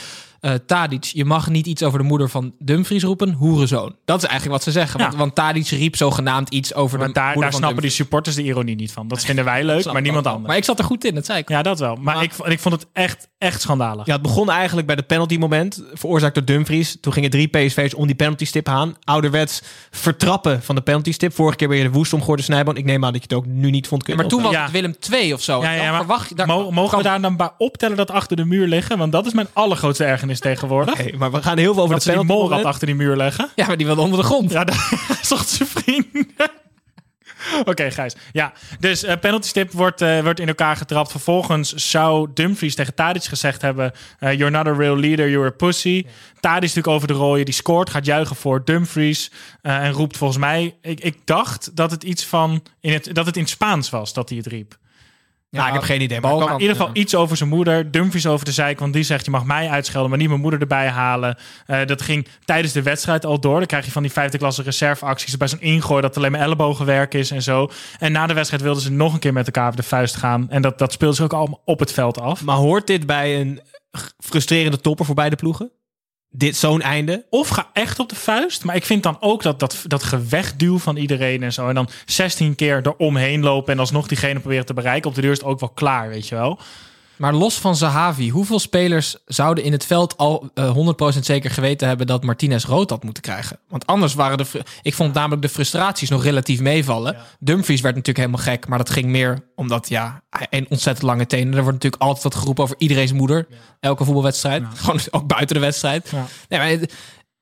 eh 0.42 0.52
Tadic, 0.66 1.04
je 1.04 1.24
mag 1.24 1.48
niet 1.50 1.66
iets 1.66 1.82
over 1.82 1.98
de 1.98 2.04
moeder 2.04 2.28
van 2.28 2.52
Dumfries 2.58 3.02
roepen, 3.02 3.32
hoerenzoon. 3.32 3.94
Dat 4.04 4.16
is 4.22 4.28
eigenlijk 4.28 4.52
wat 4.52 4.62
ze 4.62 4.70
zeggen. 4.80 5.00
Want, 5.00 5.12
Ja. 5.12 5.18
want 5.18 5.34
Tadic 5.34 5.68
riep 5.68 5.96
zogenaamd 5.96 6.48
iets 6.48 6.74
over 6.74 6.98
Maar 6.98 7.06
de 7.06 7.12
daar, 7.12 7.24
moeder 7.24 7.42
daar 7.42 7.50
van 7.52 7.60
snappen 7.60 7.82
die 7.82 7.90
supporters 7.90 8.36
de 8.36 8.42
ironie 8.42 8.74
niet 8.74 8.92
van. 8.92 9.08
Dat 9.08 9.24
vinden 9.24 9.44
wij 9.44 9.64
leuk, 9.64 9.92
maar 9.92 10.02
niemand 10.02 10.26
anders. 10.26 10.46
Maar 10.46 10.56
ik 10.56 10.64
zat 10.64 10.78
er 10.78 10.84
goed 10.84 11.04
in, 11.04 11.14
dat 11.14 11.26
zei 11.26 11.38
ik. 11.38 11.48
Ja, 11.48 11.62
dat 11.62 11.78
wel. 11.78 11.94
Maar, 11.96 12.14
Maar- 12.14 12.24
ik, 12.24 12.32
ik 12.44 12.60
vond 12.60 12.74
het 12.74 12.86
echt, 12.92 13.28
echt 13.38 13.60
schandalig. 13.60 14.06
Ja, 14.06 14.12
het 14.12 14.22
begon 14.22 14.50
eigenlijk 14.50 14.86
bij 14.86 14.96
de 14.96 15.02
penalty 15.02 15.36
moment, 15.36 15.82
veroorzaakt 15.94 16.34
door 16.34 16.44
Dumfries. 16.44 16.96
Toen 17.00 17.12
gingen 17.12 17.30
drie 17.30 17.46
PSV's 17.48 17.94
om 17.94 18.06
die 18.06 18.16
penalty 18.16 18.44
stip 18.44 18.68
aan. 18.68 18.96
Ouderwets 19.04 19.62
vertrappen 19.90 20.62
van 20.62 20.74
de 20.74 20.80
penalty 20.80 21.12
stip. 21.12 21.34
Vorige 21.34 21.56
keer 21.56 21.68
ben 21.68 21.76
je 21.76 21.82
de 21.82 21.90
woest 21.90 22.12
omgooide 22.12 22.42
Snijboon. 22.42 22.76
Ik 22.76 22.84
neem 22.84 23.04
aan 23.04 23.12
dat 23.12 23.22
je 23.22 23.28
het 23.36 23.36
ook 23.46 23.46
nu 23.46 23.70
niet 23.70 23.86
vond 23.88 24.02
kunnen. 24.02 24.22
maar 24.22 24.30
toen 24.32 24.42
was 24.42 24.52
Ja. 24.52 24.62
het 24.62 24.70
Willem 24.70 24.98
2 24.98 25.34
of 25.34 25.42
zo. 25.42 25.62
Ja, 25.62 25.70
ja, 25.72 25.76
Dan 25.82 25.86
maar 25.90 25.98
verwacht 25.98 26.28
je, 26.28 26.34
daar, 26.34 26.46
mo- 26.46 26.70
mogen 26.70 26.90
kan- 26.90 26.98
we 26.98 27.04
daar 27.04 27.20
dan 27.20 27.36
bij 27.36 27.50
optellen 27.58 27.96
dat 27.96 28.10
achter 28.10 28.36
de 28.36 28.44
muur 28.44 28.66
liggen? 28.66 28.98
Want 28.98 29.12
dat 29.12 29.26
is 29.26 29.32
mijn 29.32 29.46
allergrootste 29.52 30.04
ergernis 30.04 30.31
tegenwoordig. 30.40 31.00
Oké, 31.00 31.16
maar 31.16 31.30
we 31.30 31.42
gaan 31.42 31.58
heel 31.58 31.74
veel 31.74 31.82
over 31.82 31.94
Dat 31.94 32.04
de 32.04 32.10
ze 32.10 32.16
die 32.16 32.26
penalty 32.26 32.40
molrad 32.40 32.58
moment. 32.58 32.74
achter 32.74 32.86
die 32.86 32.96
muur 32.96 33.16
leggen. 33.16 33.48
Ja, 33.54 33.66
maar 33.66 33.76
die 33.76 33.86
wilde 33.86 34.00
onder 34.00 34.18
de 34.18 34.24
grond. 34.24 34.50
Ja, 34.50 34.64
dat 34.64 34.76
zocht 35.22 35.48
zijn 35.48 35.68
vriend. 35.68 36.06
Oké, 37.64 37.90
Gijs. 37.90 38.14
Ja, 38.32 38.52
dus 38.78 39.02
eh 39.04 39.16
penalty 39.20 39.48
stip 39.48 39.72
wordt, 39.72 40.00
eh, 40.00 40.20
wordt 40.22 40.40
in 40.40 40.48
elkaar 40.48 40.76
getrapt. 40.76 41.10
Vervolgens 41.10 41.72
zou 41.74 42.28
Dumfries 42.34 42.74
tegen 42.74 42.94
Tadic 42.94 43.24
gezegd 43.24 43.62
hebben... 43.62 43.92
eh, 44.18 44.32
you're 44.32 44.50
not 44.50 44.66
a 44.66 44.72
real 44.72 44.96
leader, 44.96 45.28
you're 45.30 45.48
a 45.48 45.50
pussy. 45.56 46.06
Tadic 46.40 46.62
is 46.62 46.74
natuurlijk 46.74 46.94
over 46.94 47.08
de 47.08 47.14
rooien, 47.14 47.44
die 47.44 47.54
scoort, 47.54 47.90
gaat 47.90 48.06
juichen 48.06 48.36
voor 48.36 48.64
Dumfries. 48.64 49.30
en 49.62 49.90
roept 49.90 50.16
volgens 50.16 50.38
mij... 50.38 50.74
Ik, 50.82 51.00
ik 51.00 51.16
dacht 51.24 51.76
dat 51.76 51.90
het 51.90 52.02
iets 52.02 52.24
van... 52.24 52.62
In 52.80 52.92
het, 52.92 53.08
dat 53.12 53.26
het 53.26 53.36
in 53.36 53.42
het 53.42 53.50
Spaans 53.50 53.90
was 53.90 54.12
dat 54.12 54.28
hij 54.28 54.38
het 54.38 54.46
riep. 54.46 54.76
Ja, 55.56 55.66
ik 55.66 55.72
heb 55.72 55.82
geen 55.82 56.00
idee. 56.00 56.20
Maar 56.20 56.32
In 56.32 56.60
ieder 56.60 56.76
geval 56.76 56.90
iets 56.92 57.14
over 57.14 57.36
zijn 57.36 57.48
moeder. 57.48 57.90
Dumfries 57.90 58.26
over 58.26 58.44
de 58.44 58.52
zeik, 58.52 58.78
want 58.78 58.92
die 58.92 59.02
zegt... 59.02 59.24
je 59.24 59.30
mag 59.30 59.44
mij 59.44 59.68
uitschelden, 59.68 60.10
maar 60.10 60.18
niet 60.18 60.28
mijn 60.28 60.40
moeder 60.40 60.60
erbij 60.60 60.88
halen. 60.88 61.36
Eh, 61.66 61.86
dat 61.86 62.02
ging 62.02 62.26
tijdens 62.44 62.72
de 62.72 62.82
wedstrijd 62.82 63.24
al 63.26 63.40
door. 63.40 63.58
Dan 63.58 63.66
krijg 63.66 63.84
je 63.84 63.90
van 63.90 64.02
die 64.02 64.12
vijfde 64.12 64.38
klasse 64.38 64.62
reserveacties... 64.62 65.36
bij 65.36 65.48
zo'n 65.48 65.60
ingooi 65.60 66.02
dat 66.02 66.16
alleen 66.16 66.32
maar 66.32 66.40
ellebogenwerk 66.40 67.14
is 67.14 67.30
en 67.30 67.42
zo. 67.42 67.70
En 67.98 68.12
na 68.12 68.26
de 68.26 68.34
wedstrijd 68.34 68.62
wilden 68.62 68.82
ze 68.82 68.90
nog 68.90 69.12
een 69.12 69.18
keer 69.18 69.32
met 69.32 69.46
elkaar 69.46 69.76
de 69.76 69.82
vuist 69.82 70.16
gaan. 70.16 70.50
En 70.50 70.62
dat, 70.62 70.78
dat 70.78 70.92
speelde 70.92 71.14
zich 71.14 71.24
ook 71.24 71.32
allemaal 71.32 71.62
op 71.64 71.78
het 71.78 71.92
veld 71.92 72.20
af. 72.20 72.42
Maar 72.42 72.56
hoort 72.56 72.86
dit 72.86 73.06
bij 73.06 73.40
een 73.40 73.60
frustrerende 74.18 74.80
topper 74.80 75.04
voor 75.04 75.14
beide 75.14 75.36
ploegen? 75.36 75.70
Dit 76.34 76.56
zo'n 76.56 76.82
einde? 76.82 77.24
Of 77.30 77.48
ga 77.48 77.70
echt 77.72 77.98
op 77.98 78.08
de 78.08 78.14
vuist. 78.14 78.64
Maar 78.64 78.76
ik 78.76 78.84
vind 78.84 79.02
dan 79.02 79.16
ook 79.20 79.42
dat, 79.42 79.60
dat, 79.60 79.84
dat 79.86 80.02
gewegduw 80.02 80.78
van 80.78 80.96
iedereen 80.96 81.42
en 81.42 81.52
zo. 81.52 81.68
En 81.68 81.74
dan 81.74 81.88
16 82.06 82.54
keer 82.54 82.80
eromheen 82.86 83.42
lopen 83.42 83.72
en 83.72 83.78
alsnog 83.78 84.08
diegene 84.08 84.40
proberen 84.40 84.66
te 84.66 84.74
bereiken. 84.74 85.08
Op 85.08 85.14
de 85.14 85.20
deur 85.20 85.30
is 85.30 85.38
het 85.38 85.46
ook 85.46 85.60
wel 85.60 85.68
klaar, 85.68 86.08
weet 86.08 86.28
je 86.28 86.34
wel. 86.34 86.58
Maar 87.22 87.34
los 87.34 87.54
van 87.54 87.76
Zahavi, 87.76 88.30
hoeveel 88.30 88.58
spelers 88.58 89.16
zouden 89.24 89.64
in 89.64 89.72
het 89.72 89.86
veld 89.86 90.16
al 90.16 90.50
eh 90.54 90.76
100% 91.16 91.18
zeker 91.18 91.50
geweten 91.50 91.88
hebben 91.88 92.06
dat 92.06 92.24
Martinez 92.24 92.64
rood 92.64 92.90
had 92.90 93.04
moeten 93.04 93.22
krijgen? 93.22 93.58
Want 93.68 93.86
anders 93.86 94.14
waren 94.14 94.38
de. 94.38 94.46
Ik 94.82 94.94
vond 94.94 95.14
namelijk 95.14 95.42
de 95.42 95.48
frustraties 95.48 96.08
nog 96.08 96.22
relatief 96.22 96.60
meevallen. 96.60 97.16
Dumfries 97.38 97.80
werd 97.80 97.94
natuurlijk 97.94 98.26
helemaal 98.26 98.54
gek, 98.54 98.68
maar 98.68 98.78
dat 98.78 98.90
ging 98.90 99.06
meer 99.06 99.44
omdat 99.54 99.88
ja, 99.88 100.22
een 100.50 100.66
ontzettend 100.68 101.06
lange 101.06 101.26
tenen. 101.26 101.54
Er 101.54 101.62
wordt 101.62 101.72
natuurlijk 101.72 102.02
altijd 102.02 102.24
wat 102.24 102.34
geroepen 102.34 102.64
over 102.64 102.76
iedereen's 102.78 103.12
moeder. 103.12 103.46
Elke 103.80 104.04
voetbalwedstrijd. 104.04 104.64
Gewoon 104.74 105.00
ook 105.10 105.26
buiten 105.26 105.54
de 105.54 105.62
wedstrijd. 105.62 106.12
Nee, 106.48 106.58
maar 106.60 106.88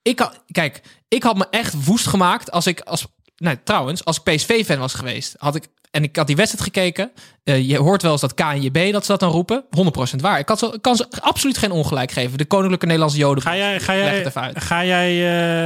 ik 0.02 0.18
had, 0.18 0.42
kijk, 0.50 0.80
ik 1.08 1.22
had 1.22 1.36
me 1.36 1.46
echt 1.50 1.84
woest 1.84 2.06
gemaakt 2.06 2.50
als 2.50 2.66
ik 2.66 2.80
als. 2.80 3.06
Nee, 3.36 3.62
trouwens, 3.62 4.04
als 4.04 4.20
ik 4.22 4.34
PSV-fan 4.34 4.78
was 4.78 4.94
geweest, 4.94 5.34
had 5.38 5.54
ik. 5.54 5.68
En 5.90 6.02
ik 6.02 6.16
had 6.16 6.26
die 6.26 6.36
wedstrijd 6.36 6.64
gekeken. 6.64 7.10
Eh, 7.44 7.68
je 7.68 7.78
hoort 7.78 8.02
wel 8.02 8.12
eens 8.12 8.20
dat 8.20 8.34
KNJB 8.34 8.92
dat 8.92 9.04
ze 9.04 9.10
dat 9.10 9.20
dan 9.20 9.30
roepen. 9.30 9.64
100% 9.70 10.20
waar. 10.20 10.38
Ik, 10.38 10.48
had 10.48 10.58
ze, 10.58 10.78
kan 10.80 10.96
ze 10.96 11.06
absoluut 11.20 11.58
geen 11.58 11.70
ongelijk 11.70 12.10
geven. 12.10 12.38
De 12.38 12.44
Koninklijke 12.44 12.86
Nederlandse 12.86 13.18
Joden. 13.18 13.42
Ga 13.42 13.56
jij, 13.56 13.80
ga 13.80 13.96
jij, 13.96 14.24
even 14.24 14.40
uit. 14.40 14.62
ga 14.62 14.84
jij 14.84 15.10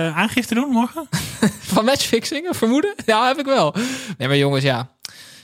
eh, 0.07 0.17
aangifte 0.19 0.55
doen 0.55 0.69
morgen? 0.69 1.09
Van 1.75 1.85
matchfixing, 1.85 2.47
vermoeden? 2.51 2.95
Ja, 3.07 3.27
heb 3.27 3.39
ik 3.39 3.45
wel. 3.47 3.75
Nee, 4.19 4.29
maar 4.29 4.37
jongens, 4.37 4.65
ja. 4.65 4.89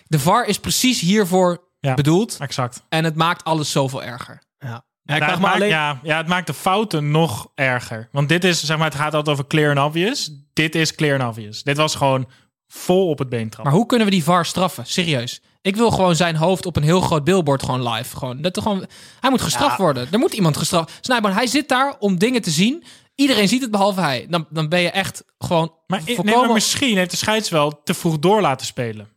De 0.07 0.19
VAR 0.19 0.47
is 0.47 0.59
precies 0.59 1.01
hiervoor 1.01 1.69
Ja. 1.81 1.95
bedoeld. 1.95 2.37
Exact. 2.41 2.83
En 2.89 3.05
het 3.05 3.17
maakt 3.17 3.45
alles 3.45 3.71
zoveel 3.71 4.03
erger. 4.03 4.43
Ja. 4.59 4.85
Ja, 5.03 5.15
ik 5.15 5.21
Nou, 5.21 5.33
het 5.33 5.41
maakt, 5.41 5.55
alleen... 5.55 5.69
ja, 5.69 5.99
ja, 6.03 6.17
het 6.17 6.27
maakt 6.27 6.47
de 6.47 6.55
fouten 6.55 7.11
nog 7.11 7.49
erger. 7.55 8.09
Want 8.13 8.29
dit 8.29 8.45
is, 8.45 8.65
zeg 8.65 8.77
maar, 8.77 8.87
het 8.87 8.95
gaat 8.95 9.15
altijd 9.15 9.29
over 9.37 9.47
clear 9.47 9.77
and 9.77 9.87
obvious. 9.89 10.31
Dit 10.53 10.75
is 10.75 10.95
clear 10.95 11.21
and 11.21 11.29
obvious. 11.31 11.63
Dit 11.63 11.77
was 11.77 11.95
gewoon 11.95 12.29
vol 12.73 13.09
op 13.09 13.19
het 13.19 13.29
been 13.29 13.49
trappen. 13.49 13.63
Maar 13.63 13.73
hoe 13.73 13.87
kunnen 13.87 14.07
we 14.07 14.13
die 14.13 14.25
VAR 14.25 14.47
straffen? 14.47 14.87
Serieus. 14.87 15.41
Ik 15.63 15.77
wil 15.77 15.91
gewoon 15.91 16.17
zijn 16.17 16.37
hoofd 16.37 16.67
op 16.67 16.77
een 16.77 16.83
heel 16.83 17.01
groot 17.01 17.25
billboard 17.25 17.63
gewoon 17.63 17.89
live. 17.89 18.17
Gewoon, 18.17 18.43
dat 18.43 18.57
er 18.57 18.63
gewoon, 18.63 18.87
hij 19.21 19.31
moet 19.31 19.41
gestraft 19.41 19.79
worden. 19.79 20.09
Er 20.11 20.19
moet 20.19 20.33
iemand 20.33 20.57
gestraft. 20.57 20.99
Snijboon, 21.01 21.33
hij 21.33 21.47
zit 21.47 21.69
daar 21.69 21.97
om 21.99 22.19
dingen 22.19 22.43
te 22.43 22.51
zien. 22.51 22.85
Iedereen 23.15 23.49
ziet 23.49 23.63
het 23.63 23.71
behalve 23.71 24.01
hij. 24.01 24.27
Dan, 24.29 24.47
dan 24.51 24.69
ben 24.69 24.81
je 24.81 24.91
echt 24.91 25.25
gewoon 25.39 25.75
Maar, 25.87 26.03
nee, 26.07 26.37
maar 26.37 26.53
misschien 26.53 26.97
heeft 26.97 27.11
de 27.11 27.17
scheids 27.17 27.49
wel 27.49 27.83
te 27.85 27.95
vroeg 27.95 28.19
door 28.19 28.41
laten 28.41 28.67
spelen. 28.67 29.09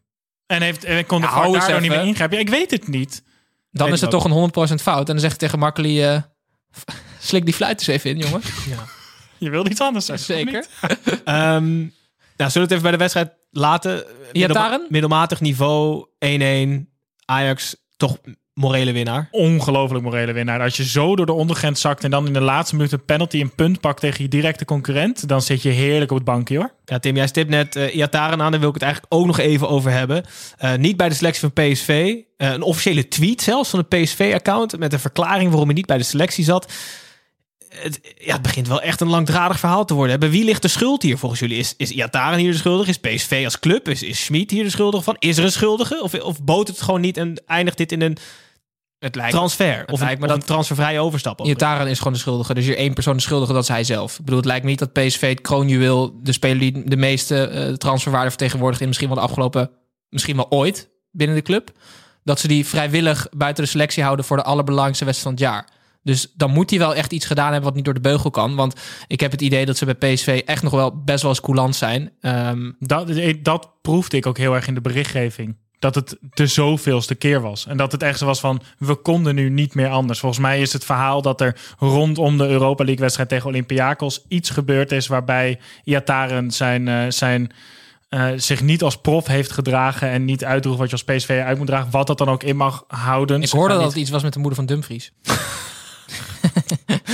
En 0.46 0.62
heeft, 0.62 0.84
en 0.84 1.06
kon 1.06 1.22
de 1.22 1.28
Ja, 1.28 1.52
daardoor 1.52 1.82
niet 1.82 1.90
meer 1.90 2.04
ingrijpen. 2.04 2.38
Ja, 2.38 2.44
ik 2.44 2.50
weet 2.50 2.72
het 2.72 2.88
niet. 2.88 3.24
dan 3.72 3.86
weet 3.86 3.96
is 3.96 4.02
het 4.02 4.10
toch 4.10 4.26
een 4.26 4.52
100% 4.80 4.82
fout. 4.82 5.08
En 5.08 5.14
dan 5.14 5.20
zeg 5.20 5.32
je 5.32 5.38
tegen 5.38 5.60
Makkeli... 5.60 6.04
eh, 6.04 6.22
slik 7.20 7.46
die 7.46 7.54
fluit 7.54 7.80
eens 7.80 7.88
even 7.88 8.10
in, 8.10 8.18
jongen. 8.18 8.42
Je 9.38 9.50
wil 9.50 9.66
iets 9.66 9.82
anders 9.82 10.06
zeggen. 10.06 10.26
Zeker. 10.26 10.66
Ehm, 11.24 11.78
nou, 12.38 12.52
zullen 12.52 12.54
we 12.54 12.60
het 12.60 12.72
even 12.72 12.82
bij 12.82 12.92
de 12.92 12.98
wedstrijd 12.98 13.32
laten? 13.54 14.04
Iataren? 14.32 14.86
middelmatig 14.90 15.42
niveau, 15.42 16.06
1-1. 16.26 16.92
Ajax, 17.26 17.76
toch 17.98 18.18
morele 18.54 18.92
winnaar. 18.92 19.28
Ongelooflijk 19.32 20.04
morele 20.04 20.32
winnaar. 20.32 20.62
Als 20.62 20.78
je 20.78 20.84
zo 20.84 21.16
door 21.16 21.26
de 21.26 21.32
ondergrens 21.32 21.82
zakt 21.82 22.04
en 22.04 22.12
dan 22.12 22.28
in 22.28 22.34
de 22.34 22.42
laatste 22.42 22.76
minuut 22.76 22.92
een 22.92 23.06
penalty 23.06 23.40
een 23.40 23.56
punt 23.56 23.80
pakt 23.80 24.00
tegen 24.00 24.24
je 24.24 24.30
directe 24.30 24.66
concurrent, 24.66 25.28
dan 25.28 25.42
zit 25.42 25.62
je 25.62 25.70
heerlijk 25.70 26.12
op 26.12 26.18
het 26.18 26.26
bankje 26.26 26.58
hoor. 26.58 26.74
Ja, 26.86 27.00
Tim, 27.00 27.16
jij 27.16 27.28
stipt 27.28 27.50
net 27.50 27.76
eh 27.76 27.96
Iataren 27.96 28.42
aan. 28.42 28.52
Daar 28.52 28.60
wil 28.60 28.70
ik 28.70 28.76
het 28.76 28.84
eigenlijk 28.84 29.14
ook 29.14 29.26
nog 29.26 29.40
even 29.40 29.70
over 29.70 29.92
hebben. 29.92 30.24
Eh, 30.58 30.76
niet 30.76 30.98
bij 30.98 31.10
de 31.10 31.16
selectie 31.16 31.50
van 31.50 31.54
PSV. 31.54 32.16
Eh, 32.38 32.52
een 32.52 32.62
officiële 32.62 33.08
tweet 33.08 33.42
zelfs 33.42 33.70
van 33.70 33.86
de 33.88 33.98
PSV-account... 33.98 34.78
met 34.78 34.94
een 34.94 35.00
verklaring 35.00 35.50
waarom 35.50 35.68
hij 35.68 35.76
niet 35.76 35.86
bij 35.86 35.98
de 35.98 36.04
selectie 36.04 36.44
zat. 36.44 36.72
Het, 37.74 38.00
ja, 38.18 38.34
het 38.34 38.42
begint 38.42 38.68
wel 38.68 38.82
echt 38.82 39.02
een 39.02 39.10
langdradig 39.10 39.60
verhaal 39.60 39.86
te 39.86 39.94
worden. 39.94 40.20
Bij 40.20 40.30
wie 40.30 40.44
ligt 40.44 40.62
de 40.62 40.68
schuld 40.68 41.02
hier 41.02 41.18
volgens 41.18 41.40
jullie? 41.42 41.58
Is, 41.58 41.74
is 41.78 41.92
Iataren 41.92 42.40
hier 42.40 42.52
de 42.52 42.58
schuldige? 42.58 42.90
Is 42.90 42.98
PSV 42.98 43.42
als 43.46 43.60
club? 43.60 43.90
Is, 43.90 44.04
is 44.04 44.24
Schmid 44.24 44.52
hier 44.52 44.64
de 44.64 44.70
schuldige 44.70 45.04
van? 45.04 45.16
Is 45.20 45.38
er 45.38 45.44
een 45.44 45.52
schuldige? 45.52 46.02
Of, 46.02 46.14
of 46.14 46.44
boot 46.44 46.68
het 46.68 46.82
gewoon 46.82 47.02
niet 47.02 47.18
en 47.18 47.42
eindigt 47.46 47.78
dit 47.78 47.92
in 47.92 48.02
een 48.02 48.18
Het 49.00 49.16
lijkt 49.16 49.32
transfer? 49.32 49.84
Of, 49.88 50.00
een, 50.00 50.06
lijkt 50.06 50.20
me 50.20 50.26
of 50.26 50.32
dat- 50.32 50.42
een 50.42 50.48
transfervrije 50.48 51.00
overstap? 51.00 51.42
Iataren 51.46 51.88
is 51.88 51.98
gewoon 51.98 52.14
de 52.14 52.20
schuldige. 52.20 52.54
Dus 52.54 52.66
hier 52.66 52.78
één 52.78 52.94
persoon 52.94 53.16
de 53.16 53.22
schuldige, 53.22 53.54
dat 53.54 53.64
is 53.64 53.68
hij 53.70 53.84
zelf. 53.84 54.12
Ik 54.12 54.26
bedoel, 54.26 54.38
het 54.38 54.46
lijkt 54.46 54.64
me 54.64 54.70
niet 54.70 54.80
dat 54.80 54.94
PSV 54.94 55.30
het 55.30 55.42
kroonjuweel... 55.42 56.20
de 56.22 56.32
speler 56.32 56.60
die 56.60 56.84
de 56.90 56.98
meeste 56.98 57.48
eh, 57.48 57.74
transferwaarde 57.74 58.30
vertegenwoordigt... 58.30 58.82
in 58.82 58.88
misschien 58.88 59.10
wel 59.10 59.18
de 59.18 59.24
afgelopen... 59.24 59.70
misschien 60.10 60.36
wel 60.36 60.50
ooit 60.50 60.90
binnen 61.12 61.36
de 61.36 61.42
club... 61.42 61.72
dat 62.24 62.40
ze 62.40 62.48
die 62.48 62.66
vrijwillig 62.66 63.28
buiten 63.38 63.64
de 63.64 63.70
selectie 63.70 64.04
houden... 64.04 64.26
voor 64.26 64.38
de 64.38 64.44
allerbelangrijkste 64.44 65.06
wedstrijd 65.06 65.38
van 65.38 65.46
het 65.48 65.54
jaar. 65.56 65.73
Dus 66.04 66.32
dan 66.36 66.52
moet 66.52 66.70
hij 66.70 66.80
wel 66.80 66.96
echt 66.96 67.12
iets 67.12 67.26
gedaan 67.26 67.46
hebben... 67.52 67.64
wat 67.64 67.76
niet 67.76 67.86
door 67.86 67.94
de 67.94 68.00
beugel 68.00 68.30
kan. 68.30 68.56
Want 68.56 68.76
ik 69.08 69.20
heb 69.20 69.32
het 69.32 69.42
idee 69.42 69.66
dat 69.66 69.78
ze 69.78 69.96
bij 69.96 70.14
PSV 70.14 70.42
echt 70.46 70.64
nog 70.64 70.72
wel 70.72 71.04
best 71.04 71.22
wel 71.22 71.32
eens 71.32 71.42
coulant 71.42 71.76
zijn. 71.76 72.12
Ehm, 72.22 72.72
Dat, 72.80 73.10
dat 73.42 73.70
proefde 73.82 74.18
ik 74.18 74.26
ook 74.26 74.38
heel 74.38 74.56
erg 74.56 74.68
in 74.68 74.74
de 74.74 74.82
berichtgeving. 74.82 75.56
Dat 75.80 75.96
het 75.96 76.18
de 76.34 76.48
zoveelste 76.48 77.16
keer 77.16 77.42
was. 77.42 77.68
En 77.68 77.78
dat 77.78 77.92
het 77.92 78.04
echt 78.04 78.20
zo 78.20 78.26
was 78.26 78.40
van, 78.40 78.62
we 78.78 78.96
konden 78.96 79.36
nu 79.36 79.50
niet 79.50 79.76
meer 79.76 79.90
anders. 79.90 80.20
Volgens 80.20 80.42
mij 80.42 80.62
is 80.62 80.74
het 80.74 80.86
verhaal 80.86 81.22
dat 81.22 81.42
er 81.42 81.56
rondom 81.80 82.38
de 82.38 82.48
Europa 82.48 82.84
League 82.84 83.02
wedstrijd 83.02 83.30
tegen 83.30 83.48
Olympiakos 83.48 84.26
iets 84.28 84.50
gebeurd 84.50 84.92
is 84.92 85.08
waarbij 85.08 85.60
Iataren 85.84 86.52
zijn, 86.52 86.88
eh, 86.88 87.06
zijn 87.10 87.52
eh, 88.10 88.28
zich 88.36 88.62
niet 88.62 88.84
als 88.84 88.98
prof 88.98 89.28
heeft 89.28 89.52
gedragen 89.52 90.10
en 90.10 90.26
niet 90.26 90.46
uitdroeg 90.46 90.78
wat 90.78 90.86
je 90.90 90.92
als 90.92 91.04
PSV 91.04 91.42
uit 91.46 91.58
moet 91.58 91.68
dragen, 91.68 91.92
wat 91.92 92.08
dat 92.08 92.18
dan 92.18 92.30
ook 92.30 92.44
in 92.44 92.56
mag 92.56 92.84
houden. 92.88 93.42
Ik 93.42 93.50
hoorde 93.50 93.74
dat 93.74 93.84
het 93.84 93.96
iets 93.96 94.10
was 94.10 94.24
met 94.24 94.34
de 94.34 94.40
moeder 94.40 94.58
van 94.58 94.66
Dumfries. 94.66 95.12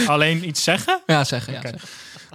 Alleen 0.08 0.48
iets 0.48 0.64
zeggen. 0.64 1.02
Ja, 1.06 1.24
zeggen. 1.24 1.54
Ja, 1.54 1.62
zeggen. 1.62 1.90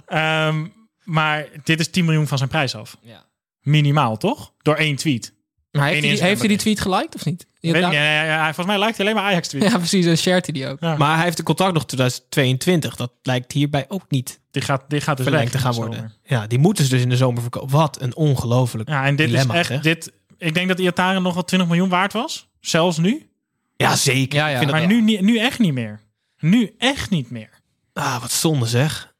Ehm, 0.07 0.67
maar 1.03 1.45
dit 1.63 1.79
is 1.79 1.89
10 1.89 2.05
miljoen 2.05 2.27
van 2.27 2.37
zijn 2.37 2.49
prijs 2.49 2.75
af. 2.75 2.97
Ja. 3.01 3.23
Minimaal, 3.61 4.17
toch? 4.17 4.53
Door 4.61 4.75
één 4.75 4.95
tweet. 4.95 5.33
Maar 5.71 5.87
heeft 5.87 6.01
hij, 6.05 6.11
die, 6.13 6.23
heeft 6.23 6.39
hij 6.39 6.47
die 6.47 6.57
tweet 6.57 6.79
geliked 6.79 7.15
of 7.15 7.25
niet? 7.25 7.45
Weet, 7.59 7.75
ja, 7.75 7.91
ja, 7.91 8.23
ja, 8.23 8.35
hij- 8.35 8.43
volgens 8.43 8.65
mij 8.65 8.77
lijkt 8.79 8.97
hij 8.97 9.05
alleen 9.05 9.17
maar 9.21 9.29
Ajax 9.31 9.47
tweet. 9.47 9.63
ja, 9.71 9.77
precies. 9.77 10.05
En 10.05 10.17
shared 10.17 10.45
hij 10.45 10.53
die 10.53 10.67
ook. 10.67 10.79
Ja. 10.79 10.95
Maar 10.97 11.15
hij 11.15 11.23
heeft 11.23 11.37
een 11.39 11.43
contract 11.45 11.73
nog 11.73 11.85
2022. 11.85 12.95
Dat 12.95 13.11
lijkt 13.21 13.51
hierbij 13.51 13.85
ook 13.87 14.03
niet 14.09 14.39
Die 14.51 14.61
gaat, 14.61 14.83
die 14.87 15.01
gaat 15.01 15.17
dus 15.17 15.25
verlengd 15.25 15.51
weg 15.51 15.61
te 15.61 15.67
gaan 15.67 15.75
de 15.75 15.79
worden. 15.79 15.95
zomer. 15.99 16.15
Ja, 16.23 16.47
die 16.47 16.59
moeten 16.59 16.83
ze 16.83 16.89
dus 16.89 17.01
in 17.01 17.09
de 17.09 17.17
zomer 17.17 17.41
verkopen. 17.41 17.69
Wat 17.69 18.01
een 18.01 18.15
ongelooflijk. 18.15 18.89
Ja, 18.89 19.05
en 19.05 19.15
dit 19.15 19.27
Dilemma, 19.27 19.53
is 19.53 19.69
echt. 19.69 19.83
Dit, 19.83 20.11
ik 20.37 20.53
denk 20.53 20.67
dat 20.67 20.79
Iataren 20.79 21.21
nog 21.21 21.33
wel 21.33 21.43
20 21.43 21.69
miljoen 21.69 21.89
waard 21.89 22.13
was. 22.13 22.47
Zelfs 22.59 22.97
nu. 22.97 23.29
Ja, 23.77 23.95
zeker. 23.95 24.39
Ja, 24.39 24.47
ja. 24.47 24.61
Maar 24.65 24.87
nu, 24.87 25.01
niet- 25.01 25.21
nu 25.21 25.37
echt 25.37 25.59
niet 25.59 25.73
meer. 25.73 25.99
Nu 26.37 26.75
echt 26.77 27.09
niet 27.09 27.29
meer. 27.29 27.49
Ah, 27.93 28.21
wat 28.21 28.31
zonde 28.31 28.65
zeg. 28.65 29.13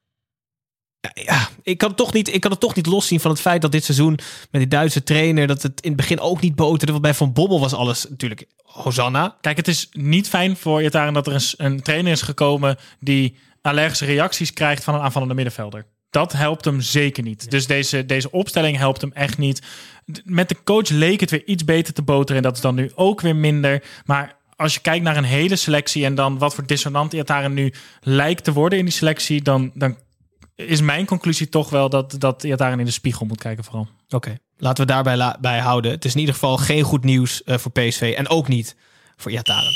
Ja, 0.99 1.11
ja, 1.13 1.49
ik, 1.63 1.77
kan 1.77 1.87
het 1.87 1.97
toch 1.97 2.13
niet, 2.13 2.33
ik 2.33 2.41
kan 2.41 2.51
het 2.51 2.59
toch 2.59 2.75
niet 2.75 2.85
loszien 2.85 3.19
van 3.19 3.31
het 3.31 3.41
feit 3.41 3.61
dat 3.61 3.71
dit 3.71 3.83
seizoen 3.83 4.19
met 4.51 4.61
die 4.61 4.67
Duitse 4.67 5.03
trainer, 5.03 5.47
dat 5.47 5.61
het 5.61 5.81
in 5.81 5.87
het 5.91 5.97
begin 5.97 6.19
ook 6.19 6.41
niet 6.41 6.55
boterde. 6.55 6.91
Want 6.91 7.03
bij 7.03 7.13
Van 7.13 7.33
Bommel 7.33 7.59
was 7.59 7.73
alles 7.73 8.09
natuurlijk 8.09 8.45
Hosanna. 8.63 9.37
Kijk, 9.41 9.57
het 9.57 9.67
is 9.67 9.89
niet 9.91 10.29
fijn 10.29 10.57
voor 10.57 10.81
Iataren 10.81 11.13
dat 11.13 11.27
er 11.27 11.33
een, 11.33 11.65
een 11.65 11.81
trainer 11.81 12.11
is 12.11 12.21
gekomen 12.21 12.77
die 12.99 13.37
allergische 13.61 14.05
reacties 14.05 14.53
krijgt 14.53 14.83
van 14.83 14.93
een 14.93 15.01
aanvallende 15.01 15.33
middenvelder. 15.33 15.85
Dat 16.09 16.33
helpt 16.33 16.65
hem 16.65 16.81
zeker 16.81 17.23
niet. 17.23 17.51
Dus 17.51 17.67
deze, 17.67 18.05
deze 18.05 18.31
opstelling 18.31 18.77
helpt 18.77 19.01
hem 19.01 19.11
echt 19.11 19.37
niet. 19.37 19.61
Met 20.23 20.49
de 20.49 20.63
coach 20.63 20.89
leek 20.89 21.19
het 21.19 21.31
weer 21.31 21.45
iets 21.45 21.65
beter 21.65 21.93
te 21.93 22.01
boteren. 22.01 22.35
En 22.35 22.43
dat 22.43 22.55
is 22.55 22.61
dan 22.61 22.75
nu 22.75 22.91
ook 22.95 23.21
weer 23.21 23.35
minder. 23.35 23.83
Maar 24.05 24.37
als 24.55 24.73
je 24.73 24.79
kijkt 24.79 25.03
naar 25.03 25.17
een 25.17 25.23
hele 25.23 25.55
selectie 25.55 26.05
en 26.05 26.15
dan 26.15 26.37
wat 26.37 26.55
voor 26.55 26.65
dissonant 26.65 27.13
Iataren 27.13 27.53
nu 27.53 27.73
lijkt 28.01 28.43
te 28.43 28.53
worden 28.53 28.79
in 28.79 28.85
die 28.85 28.93
selectie, 28.93 29.41
dan, 29.41 29.71
dan 29.73 29.97
is 30.55 30.81
mijn 30.81 31.05
conclusie 31.05 31.49
toch 31.49 31.69
wel 31.69 31.89
dat, 31.89 32.15
dat 32.19 32.43
Iataren 32.43 32.79
in 32.79 32.85
de 32.85 32.91
spiegel 32.91 33.25
moet 33.25 33.41
kijken 33.41 33.63
vooral. 33.63 33.87
Oké, 34.09 34.37
laten 34.57 34.85
we 34.85 34.91
daarbij 34.91 35.35
bij 35.39 35.59
houden. 35.59 35.91
Het 35.91 36.05
is 36.05 36.13
in 36.13 36.19
ieder 36.19 36.33
geval 36.33 36.57
geen 36.57 36.83
goed 36.83 37.03
nieuws 37.03 37.43
eh, 37.43 37.57
voor 37.57 37.71
PSV 37.71 38.13
en 38.17 38.29
ook 38.29 38.47
niet 38.47 38.75
voor 39.15 39.31
Iataren. 39.31 39.73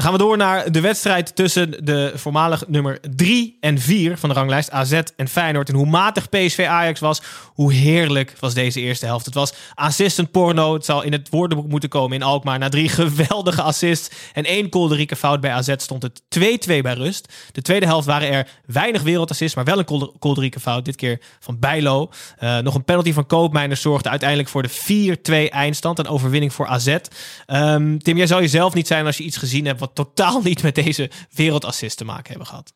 Dan 0.00 0.08
gaan 0.08 0.18
we 0.18 0.24
door 0.24 0.36
naar 0.36 0.72
de 0.72 0.80
wedstrijd 0.80 1.36
tussen 1.36 1.84
de 1.84 2.12
voormalig 2.14 2.64
nummer 2.68 3.00
3 3.16 3.56
en 3.60 3.78
4 3.78 4.18
van 4.18 4.28
de 4.28 4.34
ranglijst, 4.34 4.70
AZ 4.70 5.00
en 5.16 5.28
Feyenoord. 5.28 5.68
En 5.68 5.74
hoe 5.74 5.86
matig 5.86 6.28
PSV 6.28 6.66
Ajax 6.68 7.00
was, 7.00 7.22
hoe 7.54 7.72
heerlijk 7.72 8.34
was 8.38 8.54
deze 8.54 8.80
eerste 8.80 9.06
helft. 9.06 9.24
Het 9.24 9.34
was 9.34 9.52
assistent 9.74 10.30
porno. 10.30 10.74
Het 10.74 10.84
zal 10.84 11.02
in 11.02 11.12
het 11.12 11.28
woordenboek 11.28 11.68
moeten 11.68 11.88
komen 11.88 12.16
in 12.16 12.22
Alkmaar. 12.22 12.58
Na 12.58 12.68
drie 12.68 12.88
geweldige 12.88 13.62
assists 13.62 14.10
en 14.32 14.44
één 14.44 14.68
kolderieke 14.68 15.16
fout 15.16 15.40
bij 15.40 15.50
AZ 15.50 15.74
stond 15.76 16.02
het 16.02 16.22
2-2 16.28 16.82
bij 16.82 16.94
rust. 16.94 17.32
De 17.52 17.62
tweede 17.62 17.86
helft 17.86 18.06
waren 18.06 18.30
er 18.30 18.48
weinig 18.66 19.02
wereldassists, 19.02 19.56
maar 19.56 19.64
wel 19.64 19.78
een 19.78 19.84
kolder- 19.84 20.12
kolderieke 20.18 20.60
fout. 20.60 20.84
Dit 20.84 20.96
keer 20.96 21.20
van 21.40 21.58
Bijlo. 21.58 22.10
Eh, 22.38 22.58
nog 22.58 22.74
een 22.74 22.84
penalty 22.84 23.12
van 23.12 23.26
Koopmeiners 23.26 23.80
zorgde 23.80 24.08
uiteindelijk 24.08 24.48
voor 24.48 24.62
de 24.62 24.68
4-2 24.68 25.50
eindstand. 25.50 25.98
Een 25.98 26.08
overwinning 26.08 26.52
voor 26.52 26.66
AZ. 26.66 26.96
Ehm, 27.46 27.98
Tim, 27.98 28.16
jij 28.16 28.26
zou 28.26 28.40
jezelf 28.40 28.74
niet 28.74 28.86
zijn 28.86 29.06
als 29.06 29.16
je 29.16 29.24
iets 29.24 29.36
gezien 29.36 29.66
hebt 29.66 29.80
wat 29.80 29.89
totaal 29.92 30.40
niet 30.44 30.62
met 30.62 30.74
deze 30.74 31.10
wereldassist 31.30 31.96
te 31.96 32.04
maken 32.04 32.28
hebben 32.28 32.46
gehad. 32.46 32.72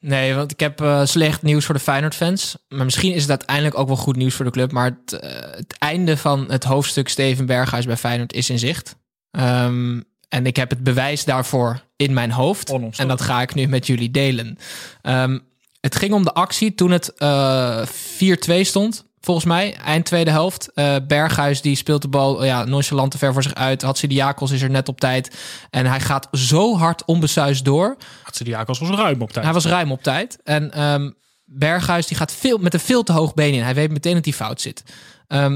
Nee, 0.00 0.34
want 0.34 0.52
ik 0.52 0.60
heb 0.60 0.80
eh, 0.80 1.04
slecht 1.04 1.42
nieuws 1.42 1.64
voor 1.64 1.74
de 1.74 1.80
Feyenoord-fans. 1.80 2.56
Maar 2.68 2.84
misschien 2.84 3.12
is 3.12 3.20
het 3.20 3.30
uiteindelijk 3.30 3.78
ook 3.78 3.86
wel 3.86 3.96
goed 3.96 4.16
nieuws 4.16 4.34
voor 4.34 4.44
de 4.44 4.50
club. 4.50 4.72
Maar 4.72 4.84
het, 4.84 5.12
eh, 5.12 5.30
het 5.56 5.78
einde 5.78 6.16
van 6.16 6.50
het 6.50 6.64
hoofdstuk 6.64 7.08
Steven 7.08 7.46
Berghuis 7.46 7.86
bij 7.86 7.96
Feyenoord 7.96 8.32
is 8.32 8.50
in 8.50 8.58
zicht. 8.58 8.96
Ehm, 9.30 10.00
en 10.28 10.46
ik 10.46 10.56
heb 10.56 10.70
het 10.70 10.82
bewijs 10.82 11.24
daarvoor 11.24 11.82
in 11.96 12.12
mijn 12.12 12.30
hoofd. 12.30 12.70
En 12.96 13.08
dat 13.08 13.20
ga 13.20 13.42
ik 13.42 13.54
nu 13.54 13.66
met 13.66 13.86
jullie 13.86 14.10
delen. 14.10 14.58
Ehm, 15.02 15.38
het 15.80 15.96
ging 15.96 16.12
om 16.12 16.24
de 16.24 16.34
actie 16.34 16.74
toen 16.74 16.90
het 16.90 17.14
eh 17.14 17.86
4-2 17.86 18.64
stond. 18.64 19.07
Volgens 19.20 19.46
mij, 19.46 19.74
eind 19.74 20.04
tweede 20.04 20.30
helft. 20.30 20.72
Eh, 20.72 20.96
Berghuis 21.06 21.60
die 21.60 21.76
speelt 21.76 22.02
de 22.02 22.08
bal 22.08 22.44
ja, 22.44 22.64
nonchalant 22.64 23.10
te 23.10 23.18
ver 23.18 23.32
voor 23.32 23.42
zich 23.42 23.54
uit. 23.54 23.82
Hatsidiakos 23.82 24.50
is 24.50 24.62
er 24.62 24.70
net 24.70 24.88
op 24.88 25.00
tijd. 25.00 25.36
En 25.70 25.86
hij 25.86 26.00
gaat 26.00 26.28
zo 26.32 26.76
hard 26.76 27.04
onbesuisd 27.04 27.64
door. 27.64 27.96
Hatsidiakos 28.22 28.78
was 28.78 28.90
ruim 28.90 29.22
op 29.22 29.30
tijd. 29.30 29.44
Hij 29.44 29.54
was 29.54 29.66
ruim 29.66 29.92
op 29.92 30.02
tijd. 30.02 30.38
En 30.44 30.72
ehm, 30.72 31.10
Berghuis 31.44 32.06
die 32.06 32.16
gaat 32.16 32.32
veel, 32.32 32.58
met 32.58 32.74
een 32.74 32.80
veel 32.80 33.02
te 33.02 33.12
hoog 33.12 33.34
been 33.34 33.54
in. 33.54 33.62
Hij 33.62 33.74
weet 33.74 33.90
meteen 33.90 34.14
dat 34.14 34.24
hij 34.24 34.34
fout 34.34 34.60
zit. 34.60 34.82
Ehm, 35.26 35.54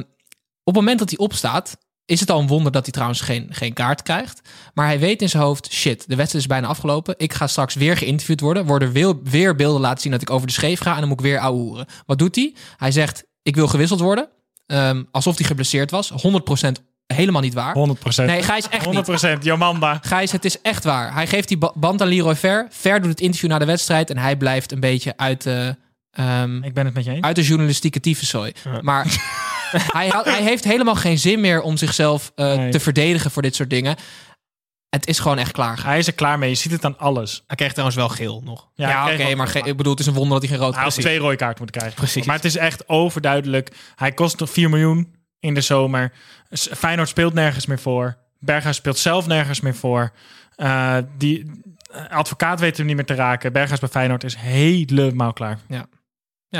op 0.65 0.75
het 0.75 0.75
moment 0.75 0.99
dat 0.99 1.11
hij 1.11 1.19
opstaat, 1.19 1.77
is 2.05 2.21
het 2.21 2.31
al 2.31 2.41
een 2.41 2.47
wonder 2.47 2.73
dat 2.73 2.83
hij 2.83 2.93
trouwens 2.93 3.21
geen, 3.21 3.47
geen 3.51 3.73
kaart 3.73 4.03
krijgt. 4.03 4.41
Maar 4.75 4.87
hij 4.87 4.99
weet 4.99 5.23
in 5.23 5.29
zijn 5.29 5.43
hoofd, 5.43 5.73
shit, 5.73 6.09
de 6.09 6.17
wedstrijd 6.17 6.45
is 6.45 6.51
bijna 6.51 6.67
afgelopen. 6.67 7.15
Ik 7.17 7.33
ga 7.33 7.47
straks 7.47 7.75
weer 7.75 7.97
geïnterviewd 7.97 8.41
worden. 8.41 8.67
Worden 8.67 8.93
weer, 8.93 9.23
weer 9.23 9.55
beelden 9.55 9.81
laten 9.81 10.01
zien 10.01 10.13
dat 10.13 10.23
ik 10.23 10.31
over 10.31 10.47
de 10.47 10.53
scheef 10.53 10.81
ga. 10.81 10.93
En 10.93 10.99
dan 10.99 11.09
moet 11.09 11.19
ik 11.19 11.25
weer 11.25 11.39
ouwehoeren. 11.39 11.87
Wat 12.07 12.19
doet 12.19 12.37
hij? 12.37 12.55
Hij 12.77 12.91
zegt, 12.91 13.25
ik 13.43 13.55
wil 13.57 13.69
gewisseld 13.69 14.01
worden. 14.01 14.29
Ehm, 14.67 15.03
alsof 15.11 15.37
hij 15.39 15.47
geblesseerd 15.47 15.91
was. 15.91 16.11
100% 16.11 16.83
helemaal 17.07 17.41
niet 17.41 17.55
waar. 17.55 17.75
100%. 17.75 18.27
Nee, 18.27 18.43
Gijs, 18.43 18.69
echt 18.69 18.87
niet. 18.91 18.95
100%. 18.95 19.45
Jomanda. 19.45 19.99
Gijs, 20.03 20.33
het 20.33 20.45
is 20.45 20.61
echt 20.61 20.85
waar. 20.85 21.15
Hij 21.15 21.27
geeft 21.27 21.49
die 21.49 21.59
ba- 21.59 21.73
band 21.75 22.01
aan 22.03 22.09
Leroy 22.09 22.37
Ver. 22.37 22.67
Ver 22.71 23.01
doet 23.01 23.11
het 23.11 23.21
interview 23.21 23.51
na 23.51 23.59
de 23.59 23.65
wedstrijd 23.65 24.11
en 24.11 24.19
hij 24.19 24.37
blijft 24.37 24.73
een 24.73 24.81
beetje 24.81 25.13
uit 25.17 25.43
de, 25.43 25.77
ehm, 26.11 26.63
Ik 26.63 26.75
ben 26.75 26.85
het 26.85 26.95
met 26.95 27.05
je 27.05 27.11
eens. 27.11 27.21
uit 27.25 27.37
de 27.37 27.43
journalistieke 27.43 28.01
tyfuszooi. 28.01 28.53
Maar 28.81 29.07
hij, 29.93 30.13
hij 30.25 30.43
heeft 30.43 30.65
helemaal 30.65 30.95
geen 30.95 31.19
zin 31.19 31.41
meer 31.41 31.61
om 31.63 31.77
zichzelf 31.77 32.33
eh, 32.35 32.57
Nee. 32.57 32.71
te 32.71 32.81
verdedigen 32.81 33.31
voor 33.31 33.43
dit 33.43 33.55
soort 33.55 33.71
dingen. 33.71 33.97
Het 34.97 35.07
is 35.07 35.19
gewoon 35.19 35.39
echt 35.39 35.53
klaar. 35.53 35.85
Hij 35.85 35.99
is 35.99 36.07
er 36.07 36.13
klaar 36.13 36.39
mee. 36.39 36.49
Je 36.49 36.55
ziet 36.57 36.73
het 36.73 36.85
aan 36.85 36.99
alles. 36.99 37.45
Hij 37.47 37.57
kreeg 37.57 37.71
trouwens 37.71 37.97
wel 37.97 38.09
geel 38.09 38.43
nog. 38.45 38.69
Ja, 38.75 39.13
oké, 39.13 39.35
maar 39.35 39.47
ge- 39.49 39.59
ik 39.59 39.77
bedoel, 39.77 39.93
het 39.93 40.01
is 40.01 40.07
een 40.07 40.13
wonder 40.15 40.41
dat 40.41 40.49
hij 40.49 40.57
geen 40.57 40.67
rood 40.67 40.75
Hij 40.75 40.85
had 40.85 40.93
twee 40.95 41.19
rode 41.19 41.37
kaarten 41.37 41.63
moeten 41.63 41.81
krijgen. 41.81 41.99
Precies. 42.01 42.25
Maar 42.27 42.37
het 42.37 42.45
is 42.45 42.57
echt 42.57 42.89
overduidelijk. 42.89 43.71
Hij 43.97 44.13
kost 44.13 44.39
nog 44.39 44.51
4 44.51 44.71
miljoen 44.71 45.15
in 45.41 45.55
de 45.55 45.61
zomer. 45.61 46.13
Feyenoord 46.53 47.09
speelt 47.09 47.35
nergens 47.35 47.67
meer 47.67 47.79
voor. 47.79 48.17
Berghuis 48.39 48.77
speelt 48.77 48.99
zelf 48.99 49.27
nergens 49.27 49.61
meer 49.61 49.75
voor. 49.75 50.13
Eh, 50.57 50.97
die 51.19 51.51
eh, 51.93 52.09
advocaat 52.09 52.61
weet 52.61 52.77
hem 52.77 52.87
niet 52.87 52.97
meer 52.97 53.05
te 53.07 53.15
raken. 53.15 53.53
Berghuis 53.53 53.81
bij 53.81 53.89
Feyenoord 53.89 54.25
is 54.25 54.35
helemaal 54.37 55.33
klaar. 55.33 55.59
Ja, 55.69 55.87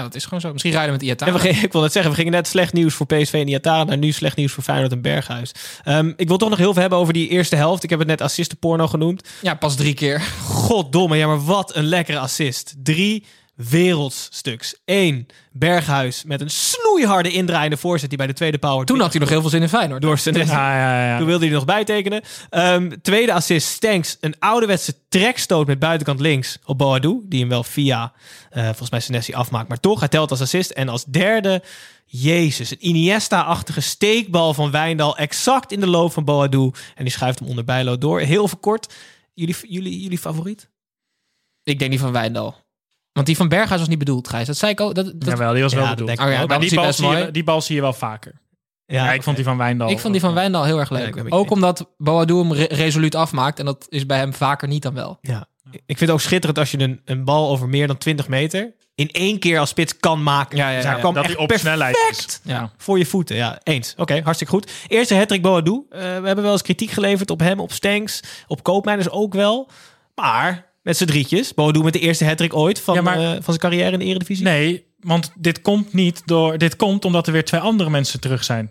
dat 0.01 0.15
is 0.15 0.25
gewoon 0.25 0.41
zo. 0.41 0.53
Misschien 0.53 0.73
rijden 0.73 0.91
we 0.91 0.99
met 0.99 1.07
Iataren. 1.07 1.35
we 1.35 1.41
gingen, 1.41 1.63
ik 1.63 1.73
wil 1.73 1.81
net 1.81 1.93
zeggen, 1.93 2.11
we 2.11 2.17
gingen 2.17 2.33
net 2.33 2.47
slecht 2.47 2.73
nieuws 2.73 2.95
voor 2.95 3.07
PSV 3.07 3.33
en 3.33 3.49
Iataren. 3.49 3.87
naar 3.87 3.99
nu 3.99 4.13
slecht 4.13 4.37
nieuws 4.37 4.53
voor 4.53 4.63
Feyenoord 4.63 4.93
en 4.93 5.01
Berghuis. 5.01 5.53
Ehm, 5.85 6.13
ik 6.17 6.29
wil 6.29 6.37
toch 6.37 6.49
nog 6.49 6.59
heel 6.59 6.73
veel 6.73 6.81
hebben 6.81 6.99
over 6.99 7.13
die 7.13 7.29
eerste 7.29 7.57
helft. 7.57 7.83
Ik 7.83 7.91
heb 7.91 7.99
het 7.99 8.09
net 8.09 8.21
assistenporno 8.21 8.87
genoemd. 8.87 9.29
Ja, 9.43 9.55
pas 9.55 9.77
drie 9.77 9.95
keer. 9.95 10.21
Goddomme, 10.43 11.17
ja, 11.17 11.27
maar 11.27 11.45
wat 11.45 11.75
een 11.75 11.85
lekkere 11.85 12.19
assist. 12.19 12.75
Drie 12.83 13.25
wereldstuks. 13.71 14.75
Eén, 14.85 15.27
Berghuis 15.53 16.25
met 16.25 16.41
een 16.41 16.51
snoeiharde 16.51 17.31
indraaiende 17.31 17.77
voorzet 17.77 18.09
die 18.09 18.19
bij 18.19 18.27
de 18.27 18.33
tweede 18.33 18.59
power 18.59 18.87
Toen 18.87 19.01
had 19.01 19.11
hij 19.11 19.21
nog 19.21 19.29
heel 19.29 19.41
veel 19.41 19.51
zin 19.51 19.63
in 19.63 19.69
Feyenoord. 19.69 20.03
door 20.03 20.19
zijn 20.19 20.35
Ja, 20.35 20.77
ja, 20.77 21.07
ja. 21.07 21.19
Toen 21.19 21.27
wilde 21.27 21.45
hij 21.45 21.55
nog 21.55 21.65
bijtekenen. 21.65 22.23
Ehm 22.51 22.91
tweede 23.03 23.33
assist, 23.33 23.69
Stanks. 23.69 24.17
Een 24.21 24.35
ouderwetse 24.39 24.95
trekstoot 25.09 25.67
met 25.67 25.79
buitenkant 25.79 26.21
links 26.21 26.59
op 26.65 26.79
Boadu. 26.79 27.21
Die 27.25 27.41
hem 27.41 27.49
wel 27.49 27.65
via, 27.65 28.13
eh, 28.51 28.65
volgens 28.65 28.91
mij, 28.91 29.01
Senesi 29.01 29.35
afmaakt. 29.35 29.69
Maar 29.69 29.81
toch, 29.81 29.99
hij 29.99 30.09
telt 30.09 30.31
als 30.31 30.41
assist. 30.41 30.71
En 30.71 30.89
als 30.89 31.05
derde, 31.05 31.63
Jezus. 32.05 32.71
Een 32.71 32.87
Iniesta-achtige 32.87 33.81
steekbal 33.81 34.55
van 34.55 34.71
Wijndal. 34.71 35.17
Exact 35.17 35.73
in 35.73 35.81
de 35.81 35.87
loop 35.87 36.13
van 36.13 36.25
Boadu. 36.25 36.71
En 36.95 37.05
die 37.05 37.13
schuift 37.13 37.39
hem 37.39 37.49
onder 37.49 37.65
Bijlo 37.65 37.99
door. 37.99 38.21
Heel 38.21 38.49
verkort. 38.49 38.95
Jullie, 39.35 39.57
jullie, 39.69 40.01
jullie 40.01 40.19
favoriet? 40.19 40.71
Ik 41.63 41.79
denk 41.79 41.91
die 41.91 42.01
van 42.01 42.13
Wijndal. 42.13 42.62
Want 43.13 43.27
die 43.27 43.37
van 43.37 43.49
Berghuis 43.49 43.81
was 43.81 43.89
niet 43.89 43.99
bedoeld, 43.99 44.29
Gijs. 44.29 44.47
Dat 44.47 44.57
zei 44.57 44.73
ik 44.73 44.81
ook. 44.81 44.95
Dat, 44.95 45.05
dat, 45.15 45.29
Jawel, 45.29 45.53
die 45.53 45.63
was 45.63 45.73
Ja, 45.73 45.79
wel 45.79 45.89
bedoeld. 45.89 46.11
Oh 46.11 46.31
ja, 46.31 46.47
Maar 46.47 46.61
die 46.61 46.75
bal, 46.75 46.93
zie 46.93 47.09
je, 47.09 47.31
die 47.31 47.45
bal 47.45 47.61
zie 47.61 47.75
je 47.75 47.81
wel 47.81 47.93
vaker. 47.93 48.41
Ja, 48.87 49.05
Ja, 49.05 49.13
ik 49.13 49.23
vond 49.23 49.37
die 49.37 49.45
van 49.45 49.57
Wijndal. 49.57 49.91
Ik 49.91 49.99
vond 49.99 50.13
die 50.13 50.23
van 50.23 50.35
Wijndal 50.35 50.65
heel 50.65 50.79
erg 50.79 50.91
leuk. 50.91 51.25
ook 51.29 51.51
omdat 51.51 51.89
Boadu 51.97 52.35
hem 52.37 52.53
re- 52.53 52.67
resoluut 52.71 53.15
afmaakt. 53.15 53.59
En 53.59 53.65
dat 53.65 53.87
is 53.89 54.07
bij 54.07 54.19
hem 54.19 54.35
vaker 54.35 54.69
niet 54.69 54.83
dan 54.83 54.95
wel. 54.95 55.19
Ja. 55.21 55.47
Ik 55.71 55.83
vind 55.87 56.01
het 56.01 56.11
ook 56.11 56.21
schitterend 56.21 56.59
als 56.59 56.71
je 56.71 56.79
een, 56.81 57.01
een 57.05 57.25
bal 57.25 57.51
over 57.51 57.69
meer 57.69 57.87
dan 57.87 57.99
20 57.99 58.29
meter... 58.29 58.75
in 58.95 59.09
één 59.11 59.39
keer 59.39 59.59
als 59.59 59.69
spits 59.69 59.97
kan 59.97 60.23
maken. 60.23 60.57
Ja, 60.57 60.69
ja, 60.71 60.77
Dus 60.77 60.85
ja. 60.85 60.95
kwam 60.95 61.15
dat 61.15 61.25
echt 61.25 61.33
hij 61.33 61.43
op 61.43 61.49
perfect 61.49 61.69
snelheid 61.69 61.97
is. 62.11 62.41
Ja. 62.45 62.71
Voor 62.77 62.99
je 62.99 63.07
voeten, 63.07 63.37
ja. 63.37 63.61
Eens. 63.63 63.95
Oké, 63.97 64.21
hartstikke 64.25 64.53
goed. 64.53 64.71
Eerste 64.89 65.15
hattrick 65.15 65.43
Boadu. 65.43 65.87
Eh, 65.91 65.99
we 66.01 66.05
hebben 66.27 66.43
wel 66.43 66.53
eens 66.53 66.63
kritiek 66.63 66.91
geleverd 66.91 67.31
op 67.31 67.41
hem, 67.41 67.61
op 67.61 67.73
Stanks, 67.73 68.21
op 68.47 68.63
Koopmeiners 68.63 69.11
ook 69.11 69.35
wel. 69.35 69.69
Maar 70.15 70.72
met 70.83 70.97
z'n 70.97 71.05
drietjes. 71.05 71.55
Boadu 71.55 71.83
met 71.83 71.93
de 71.93 71.99
eerste 71.99 72.25
hattrick 72.25 72.55
ooit 72.55 72.81
van, 72.81 72.95
Ja, 72.95 73.03
maar- 73.03 73.19
eh, 73.21 73.31
van 73.31 73.43
zijn 73.45 73.59
carrière 73.59 73.93
in 73.93 73.99
de 73.99 74.05
Eredivisie. 74.05 74.45
Nee, 74.45 74.85
want 75.01 75.33
dit 75.39 75.61
komt 75.63 75.93
niet 75.93 76.23
door. 76.25 76.59
Dit 76.59 76.77
komt 76.77 77.05
omdat 77.05 77.27
er 77.27 77.33
weer 77.33 77.45
twee 77.45 77.61
andere 77.61 77.91
mensen 77.91 78.21
terug 78.21 78.45
zijn. 78.45 78.71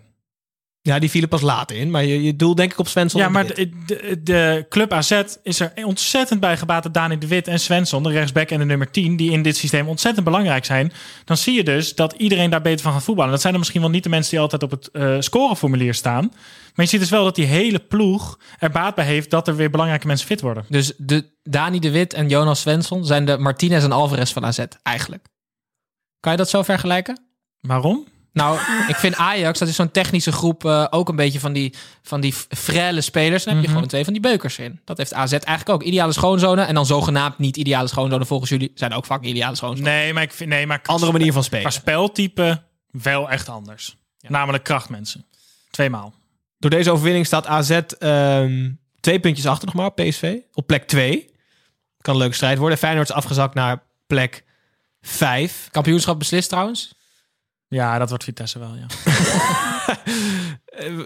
Ja, 0.84 0.98
die 0.98 1.10
vielen 1.10 1.28
pas 1.28 1.40
later 1.40 1.76
in. 1.76 1.90
Maar 1.90 2.04
je, 2.04 2.22
je 2.22 2.36
doel 2.36 2.54
denk 2.54 2.72
ik 2.72 2.78
op 2.78 2.88
Svensson. 2.88 3.20
Ja, 3.20 3.28
maar 3.28 3.46
de 3.46 3.54
Wit. 3.54 3.72
de, 3.86 3.96
de, 3.96 4.22
de 4.22 4.66
club 4.68 4.92
AZ 4.92 5.22
is 5.42 5.60
er 5.60 5.72
ontzettend 5.84 6.40
bij 6.40 6.56
gebaat 6.56 6.82
dat 6.82 6.94
Dani 6.94 7.18
de 7.18 7.26
Wit 7.26 7.48
en 7.48 7.60
Svensson, 7.60 8.02
de 8.02 8.10
rechtsback 8.10 8.50
en 8.50 8.58
de 8.58 8.64
nummer 8.64 8.90
10, 8.90 9.16
die 9.16 9.30
in 9.30 9.42
dit 9.42 9.56
systeem 9.56 9.88
ontzettend 9.88 10.24
belangrijk 10.24 10.64
zijn. 10.64 10.92
Dan 11.24 11.36
zie 11.36 11.54
je 11.54 11.64
dus 11.64 11.94
dat 11.94 12.12
iedereen 12.12 12.50
daar 12.50 12.62
beter 12.62 12.82
van 12.82 12.92
gaat 12.92 13.02
voetballen. 13.02 13.30
Dat 13.30 13.40
zijn 13.40 13.52
dan 13.52 13.60
misschien 13.60 13.82
wel 13.82 13.90
niet 13.90 14.02
de 14.02 14.08
mensen 14.08 14.30
die 14.30 14.40
altijd 14.40 14.62
op 14.62 14.70
het 14.70 14.90
eh, 14.90 15.16
scoreformulier 15.18 15.94
staan. 15.94 16.32
Maar 16.74 16.84
je 16.84 16.90
ziet 16.90 17.00
dus 17.00 17.10
wel 17.10 17.24
dat 17.24 17.34
die 17.34 17.46
hele 17.46 17.78
ploeg 17.78 18.38
er 18.58 18.70
baat 18.70 18.94
bij 18.94 19.04
heeft 19.04 19.30
dat 19.30 19.48
er 19.48 19.56
weer 19.56 19.70
belangrijke 19.70 20.06
mensen 20.06 20.26
fit 20.26 20.40
worden. 20.40 20.64
Dus 20.68 20.92
de 20.96 21.30
Dani 21.42 21.78
de 21.78 21.90
Wit 21.90 22.14
en 22.14 22.28
Jonas 22.28 22.60
Svensson 22.60 23.04
zijn 23.04 23.24
de 23.24 23.38
Martinez 23.38 23.84
en 23.84 23.92
Alvarez 23.92 24.32
van 24.32 24.44
AZ 24.44 24.64
eigenlijk. 24.82 25.26
Kan 26.20 26.32
je 26.32 26.38
dat 26.38 26.48
zo 26.50 26.62
vergelijken? 26.62 27.20
Waarom? 27.60 28.06
Nou, 28.32 28.58
ik 28.88 28.96
vind 28.96 29.14
Ajax, 29.16 29.58
dat 29.58 29.68
is 29.68 29.74
zo'n 29.76 29.90
technische 29.90 30.32
groep, 30.32 30.64
eh, 30.64 30.86
ook 30.90 31.08
een 31.08 31.16
beetje 31.16 31.40
van 31.40 31.52
die, 31.52 31.74
van 32.02 32.20
die 32.20 32.34
frelle 32.48 33.00
spelers. 33.00 33.44
Dan 33.44 33.52
heb 33.52 33.62
je 33.62 33.68
Mhm. 33.68 33.76
gewoon 33.76 33.88
twee 33.90 34.04
van 34.04 34.12
die 34.12 34.22
beukers 34.22 34.58
in. 34.58 34.80
Dat 34.84 34.98
heeft 34.98 35.14
AZ 35.14 35.32
eigenlijk 35.32 35.68
ook. 35.68 35.82
Ideale 35.82 36.12
schoonzonen 36.12 36.66
en 36.66 36.74
dan 36.74 36.86
zogenaamd 36.86 37.38
niet 37.38 37.56
ideale 37.56 37.88
schoonzonen 37.88 38.26
volgens 38.26 38.50
jullie. 38.50 38.72
Zijn 38.74 38.92
ook 38.92 39.04
vaak 39.06 39.22
ideale 39.22 39.56
schoonzonen. 39.56 39.92
Nee, 39.92 40.12
maar 40.12 40.22
ik 40.22 40.32
vind 40.32 40.50
nee, 40.50 40.66
maar 40.66 40.80
Andere 40.86 41.12
manier 41.12 41.32
van 41.32 41.42
qua 41.42 41.56
spelen. 41.56 41.72
speltype 41.72 42.62
wel 42.90 43.30
echt 43.30 43.48
anders. 43.48 43.96
Namelijk 44.20 44.64
krachtmensen. 44.64 45.26
Tweemaal. 45.70 46.14
Door 46.58 46.70
deze 46.70 46.90
overwinning 46.90 47.26
staat 47.26 47.46
AZ 47.46 47.70
ehm, 47.98 48.70
twee 49.00 49.20
puntjes 49.20 49.46
achter 49.46 49.66
nog 49.66 49.74
maar 49.74 49.86
op 49.86 49.96
PSV. 49.96 50.36
Op 50.52 50.66
plek 50.66 50.86
2. 50.86 51.30
Kan 52.00 52.14
een 52.14 52.20
leuke 52.20 52.34
strijd 52.34 52.58
worden. 52.58 52.78
Feyenoord 52.78 53.08
is 53.08 53.14
afgezakt 53.14 53.54
naar 53.54 53.82
plek 54.06 54.44
5. 55.00 55.68
Kampioenschap 55.70 56.18
beslist 56.18 56.48
trouwens. 56.48 56.94
Ja, 57.72 57.98
dat 57.98 58.08
wordt 58.08 58.24
Vitesse 58.24 58.58
wel, 58.58 58.70
ja. 58.74 58.86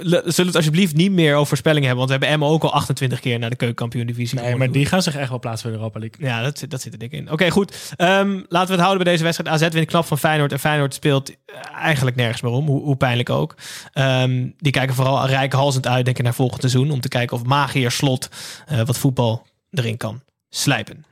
Zullen 0.02 0.24
we 0.36 0.42
het 0.42 0.56
alsjeblieft 0.56 0.94
niet 0.94 1.12
meer 1.12 1.34
over 1.34 1.46
voorspellingen 1.46 1.86
hebben? 1.88 2.06
Want 2.06 2.20
we 2.20 2.26
hebben 2.26 2.46
Emma 2.46 2.54
ook 2.54 2.62
al 2.62 2.72
28 2.72 3.20
keer 3.20 3.38
naar 3.38 3.50
de 3.50 3.56
keukenkampioen-divisie. 3.56 4.40
Nee, 4.40 4.56
maar 4.56 4.70
die 4.72 4.86
gaan 4.86 5.02
zich 5.02 5.16
echt 5.16 5.28
wel 5.28 5.38
plaatsen 5.38 5.62
voor 5.62 5.70
de 5.70 5.76
Europa 5.76 5.98
League. 5.98 6.26
Ja, 6.26 6.42
dat, 6.42 6.58
zit- 6.58 6.70
dat 6.70 6.80
zit 6.80 6.92
er 6.92 6.98
dik 6.98 7.12
in. 7.12 7.30
Oké, 7.32 7.50
goed. 7.50 7.94
Ehm, 7.96 8.40
laten 8.48 8.66
we 8.68 8.72
het 8.74 8.80
houden 8.80 9.02
bij 9.04 9.12
deze 9.12 9.24
wedstrijd. 9.24 9.62
AZ 9.62 9.68
wint 9.74 9.86
knap 9.86 10.04
van 10.06 10.18
Feyenoord. 10.18 10.52
En 10.52 10.58
Feyenoord 10.58 10.94
speelt 10.94 11.30
eh, 11.30 11.36
eigenlijk 11.74 12.16
nergens 12.16 12.40
meer 12.40 12.52
om. 12.52 12.66
Hoe, 12.66 12.82
hoe 12.82 12.96
pijnlijk 12.96 13.30
ook. 13.30 13.54
Ehm, 13.92 14.48
die 14.58 14.72
kijken 14.72 14.94
vooral 14.94 15.26
rijkhalsend 15.26 15.86
uit, 15.86 16.04
denk 16.04 16.16
ik, 16.18 16.24
naar 16.24 16.34
volgend 16.34 16.60
seizoen. 16.60 16.90
Om 16.90 17.00
te 17.00 17.08
kijken 17.08 17.36
of 17.36 17.44
magier 17.44 17.90
slot 17.90 18.28
eh, 18.66 18.82
wat 18.82 18.98
voetbal 18.98 19.46
erin 19.70 19.96
kan 19.96 20.22
slijpen. 20.48 21.04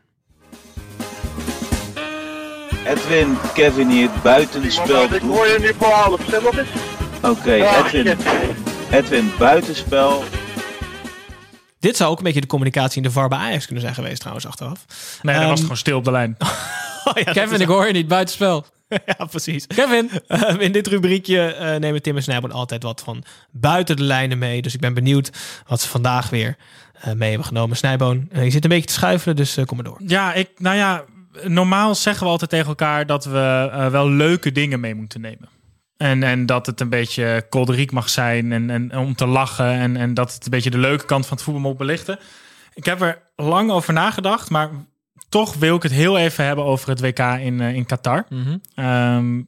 Edwin, 2.85 3.37
Kevin 3.55 3.89
hier, 3.91 4.11
buitenspel. 4.23 5.03
Ik 5.15 5.21
hoor 5.21 5.47
je 5.47 5.57
nu 5.61 5.73
verhalen. 5.79 6.19
Vertel 6.19 6.43
nog 6.43 6.59
eens. 6.59 6.69
Oké, 7.23 7.65
Ah, 7.65 7.87
Edwin, 7.93 8.07
shit. 8.07 8.17
Edwin, 8.91 9.33
buitenspel. 9.39 10.25
Dit 11.79 11.97
zou 11.97 12.11
ook 12.11 12.19
een 12.19 12.25
beetje 12.25 12.41
de 12.41 12.47
communicatie 12.47 12.97
in 12.97 13.03
de 13.03 13.11
VAR 13.11 13.29
bij 13.29 13.39
Ajax 13.39 13.65
kunnen 13.65 13.83
zijn 13.83 13.95
geweest 13.95 14.19
trouwens 14.19 14.47
achteraf. 14.47 14.85
Nee, 15.23 15.35
dat 15.35 15.43
Ehm, 15.43 15.51
was 15.51 15.61
gewoon 15.61 15.77
stil 15.77 15.97
op 15.97 16.05
de 16.05 16.11
lijn. 16.11 16.37
Oh 17.07 17.13
ja, 17.17 17.25
dat 17.25 17.35
Kevin, 17.35 17.61
ik 17.61 17.67
hoor 17.67 17.87
je 17.87 17.93
niet. 17.93 18.09
Buitenspel. 18.09 18.65
ja, 19.19 19.25
precies. 19.25 19.67
Kevin. 19.67 20.11
Ehm, 20.27 20.61
in 20.61 20.73
dit 20.73 20.87
rubriekje 20.87 21.41
eh, 21.55 21.77
nemen 21.77 22.03
Tim 22.03 22.17
en 22.17 22.23
Snijboon 22.23 22.53
altijd 22.53 22.83
wat 22.83 23.01
van 23.05 23.25
buiten 23.51 23.97
de 23.97 24.03
lijnen 24.03 24.39
mee. 24.39 24.63
Dus 24.63 24.75
ik 24.75 24.81
ben 24.81 24.95
benieuwd 24.95 25.31
wat 25.67 25.81
ze 25.81 25.89
vandaag 25.89 26.31
weer 26.31 26.57
eh, 27.01 27.13
mee 27.13 27.29
hebben 27.29 27.47
genomen. 27.47 27.77
Snijboon, 27.77 28.29
eh, 28.33 28.45
je 28.45 28.51
zit 28.51 28.65
een 28.65 28.71
beetje 28.71 28.87
te 28.87 28.93
schuifelen, 28.93 29.37
dus 29.37 29.55
kom 29.67 29.77
maar 29.77 29.85
door. 29.87 30.01
Ja, 30.07 30.33
ik, 30.33 30.51
nou 30.57 30.77
ja, 30.77 31.05
normaal 31.43 31.95
zeggen 31.95 32.25
we 32.25 32.33
altijd 32.33 32.51
tegen 32.51 32.67
elkaar 32.67 33.07
dat 33.07 33.25
we 33.25 33.71
eh, 33.73 33.87
wel 33.87 34.11
leuke 34.11 34.53
dingen 34.53 34.81
mee 34.81 34.95
moeten 34.95 35.21
nemen. 35.21 35.49
En, 35.97 36.23
en 36.23 36.47
dat 36.47 36.67
het 36.67 36.81
een 36.81 36.89
beetje 36.89 37.47
kolderiek 37.49 37.93
mag 37.93 38.09
zijn 38.09 38.53
en, 38.53 38.71
en 38.71 38.99
om 38.99 39.15
te 39.15 39.27
lachen. 39.27 39.71
En, 39.71 39.97
en 39.97 40.15
dat 40.15 40.35
het 40.35 40.45
een 40.45 40.51
beetje 40.51 40.71
de 40.71 40.79
leuke 40.79 41.05
kant 41.05 41.27
van 41.27 41.37
het 41.37 41.47
voetbal 41.47 41.63
moet 41.63 41.77
belichten. 41.77 42.19
Ik 42.75 42.85
heb 42.85 43.01
er 43.01 43.23
lang 43.37 43.71
over 43.71 43.93
nagedacht, 43.93 44.51
maar 44.51 44.71
toch 45.29 45.55
wil 45.55 45.77
ik 45.77 45.83
het 45.83 45.93
heel 45.93 46.19
even 46.19 46.45
hebben 46.45 46.65
over 46.65 46.89
het 46.89 47.01
WK 47.01 47.19
in, 47.19 47.61
eh, 47.61 47.75
in 47.75 47.87
Qatar. 47.87 48.27
Ehm, 48.75 49.43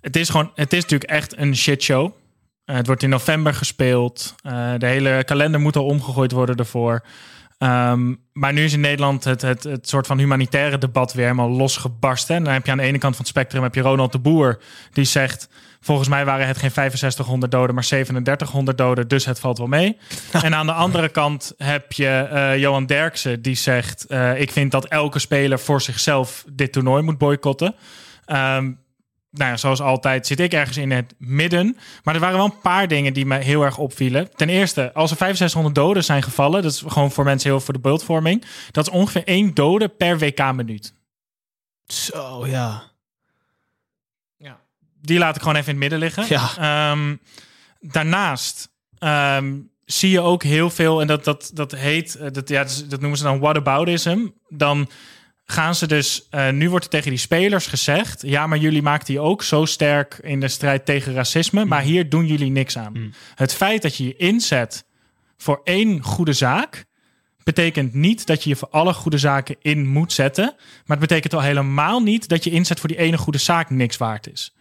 het 0.00 0.16
is 0.16 0.28
gewoon, 0.28 0.50
het 0.54 0.72
is 0.72 0.82
natuurlijk 0.82 1.10
echt 1.10 1.38
een 1.38 1.56
shitshow. 1.56 2.12
Uh, 2.66 2.76
het 2.76 2.86
wordt 2.86 3.02
in 3.02 3.08
november 3.08 3.54
gespeeld. 3.54 4.34
De 4.78 4.86
hele 4.86 5.22
kalender 5.24 5.60
moet 5.60 5.76
al 5.76 5.84
omgegooid 5.84 6.32
worden 6.32 6.56
ervoor. 6.56 7.04
Um, 7.58 8.22
maar 8.32 8.52
nu 8.52 8.64
is 8.64 8.72
in 8.72 8.80
Nederland 8.80 9.24
het, 9.24 9.42
het, 9.42 9.62
het 9.62 9.88
soort 9.88 10.06
van 10.06 10.18
humanitaire 10.18 10.78
debat 10.78 11.12
weer 11.12 11.24
helemaal 11.24 11.50
losgebarsten. 11.50 12.36
En 12.36 12.44
dan 12.44 12.52
heb 12.52 12.64
je 12.64 12.72
aan 12.72 12.78
de 12.78 12.84
ene 12.84 12.98
kant 12.98 13.16
van 13.16 13.24
het 13.24 13.34
spectrum 13.34 13.62
heb 13.62 13.74
je 13.74 13.80
Ronald 13.80 14.12
de 14.12 14.18
Boer. 14.18 14.62
Die 14.92 15.04
zegt, 15.04 15.48
volgens 15.80 16.08
mij 16.08 16.24
waren 16.24 16.46
het 16.46 16.58
geen 16.58 16.70
6500 16.70 17.52
doden, 17.52 17.74
maar 17.74 17.84
3700 17.84 18.78
doden. 18.78 19.08
Dus 19.08 19.24
het 19.24 19.40
valt 19.40 19.58
wel 19.58 19.66
mee. 19.66 19.96
en 20.42 20.54
aan 20.54 20.66
de 20.66 20.72
andere 20.72 21.08
kant 21.08 21.54
heb 21.56 21.92
je 21.92 22.28
uh, 22.32 22.58
Johan 22.58 22.86
Derksen. 22.86 23.42
Die 23.42 23.56
zegt, 23.56 24.04
uh, 24.08 24.40
ik 24.40 24.52
vind 24.52 24.70
dat 24.70 24.84
elke 24.84 25.18
speler 25.18 25.58
voor 25.58 25.80
zichzelf 25.80 26.44
dit 26.52 26.72
toernooi 26.72 27.02
moet 27.02 27.18
boycotten. 27.18 27.74
Um, 28.26 28.83
nou 29.34 29.50
ja, 29.50 29.56
zoals 29.56 29.80
altijd 29.80 30.26
zit 30.26 30.40
ik 30.40 30.52
ergens 30.52 30.76
in 30.76 30.90
het 30.90 31.14
midden. 31.18 31.76
Maar 32.02 32.14
er 32.14 32.20
waren 32.20 32.36
wel 32.36 32.44
een 32.44 32.60
paar 32.60 32.88
dingen 32.88 33.12
die 33.12 33.26
me 33.26 33.38
heel 33.38 33.62
erg 33.62 33.78
opvielen. 33.78 34.30
Ten 34.36 34.48
eerste, 34.48 34.92
als 34.92 35.10
er 35.10 35.16
6500 35.16 35.74
doden 35.74 36.04
zijn 36.04 36.22
gevallen... 36.22 36.62
dat 36.62 36.72
is 36.72 36.82
gewoon 36.86 37.10
voor 37.10 37.24
mensen 37.24 37.50
heel 37.50 37.60
voor 37.60 37.74
de 37.74 37.80
beeldvorming... 37.80 38.44
dat 38.70 38.86
is 38.86 38.92
ongeveer 38.92 39.24
één 39.24 39.54
dode 39.54 39.88
per 39.88 40.18
WK-minuut. 40.18 40.94
Zo, 41.86 42.46
ja. 42.46 42.82
Ja. 44.36 44.60
Die 45.00 45.18
laat 45.18 45.36
ik 45.36 45.42
gewoon 45.42 45.56
even 45.56 45.74
in 45.74 45.80
het 45.80 45.90
midden 45.90 45.98
liggen. 45.98 46.24
Ja. 46.28 46.90
Um, 46.92 47.20
daarnaast 47.80 48.68
um, 48.98 49.70
zie 49.84 50.10
je 50.10 50.20
ook 50.20 50.42
heel 50.42 50.70
veel... 50.70 51.00
en 51.00 51.06
dat, 51.06 51.24
dat, 51.24 51.50
dat 51.54 51.72
heet, 51.72 52.34
dat, 52.34 52.48
ja, 52.48 52.66
dat 52.88 53.00
noemen 53.00 53.18
ze 53.18 53.24
dan 53.24 53.40
whataboutism... 53.40 54.26
dan 54.48 54.88
gaan 55.44 55.74
ze 55.74 55.86
dus, 55.86 56.28
uh, 56.30 56.50
nu 56.50 56.70
wordt 56.70 56.84
er 56.84 56.90
tegen 56.90 57.10
die 57.10 57.18
spelers 57.18 57.66
gezegd, 57.66 58.22
ja, 58.26 58.46
maar 58.46 58.58
jullie 58.58 58.82
maakten 58.82 59.14
die 59.14 59.22
ook 59.22 59.42
zo 59.42 59.64
sterk 59.64 60.18
in 60.22 60.40
de 60.40 60.48
strijd 60.48 60.84
tegen 60.84 61.14
racisme, 61.14 61.62
mm. 61.62 61.68
maar 61.68 61.82
hier 61.82 62.08
doen 62.08 62.26
jullie 62.26 62.50
niks 62.50 62.78
aan. 62.78 62.92
Mm. 62.92 63.12
Het 63.34 63.54
feit 63.54 63.82
dat 63.82 63.96
je 63.96 64.04
je 64.04 64.16
inzet 64.16 64.84
voor 65.36 65.60
één 65.64 66.02
goede 66.02 66.32
zaak, 66.32 66.84
betekent 67.44 67.94
niet 67.94 68.26
dat 68.26 68.42
je 68.42 68.48
je 68.48 68.56
voor 68.56 68.68
alle 68.70 68.92
goede 68.92 69.18
zaken 69.18 69.56
in 69.60 69.86
moet 69.86 70.12
zetten, 70.12 70.54
maar 70.56 70.96
het 70.96 71.08
betekent 71.08 71.34
al 71.34 71.40
helemaal 71.40 72.00
niet 72.00 72.28
dat 72.28 72.44
je 72.44 72.50
inzet 72.50 72.80
voor 72.80 72.88
die 72.88 72.98
ene 72.98 73.18
goede 73.18 73.38
zaak 73.38 73.70
niks 73.70 73.96
waard 73.96 74.32
is. 74.32 74.54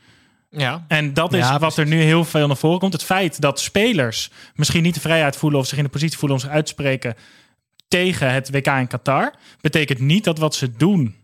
Ja. 0.49 0.85
En 0.87 1.13
dat 1.13 1.33
is 1.33 1.39
ja, 1.39 1.59
wat 1.59 1.77
er 1.77 1.85
nu 1.85 2.01
heel 2.01 2.25
veel 2.25 2.47
naar 2.47 2.57
voren 2.57 2.79
komt. 2.79 2.93
Het 2.93 3.03
feit 3.03 3.41
dat 3.41 3.59
spelers 3.59 4.29
misschien 4.55 4.83
niet 4.83 4.93
de 4.93 4.99
vrijheid 4.99 5.35
voelen 5.35 5.59
of 5.59 5.67
zich 5.67 5.77
in 5.77 5.83
de 5.83 5.89
positie 5.89 6.17
voelen 6.17 6.37
om 6.37 6.43
zich 6.43 6.53
uit 6.53 6.65
te 6.65 6.71
spreken 6.71 7.15
tegen 7.87 8.33
het 8.33 8.49
WK 8.49 8.67
in 8.67 8.87
Qatar, 8.87 9.33
betekent 9.61 9.99
niet 9.99 10.23
dat 10.23 10.37
wat 10.37 10.55
ze 10.55 10.71
doen 10.71 11.15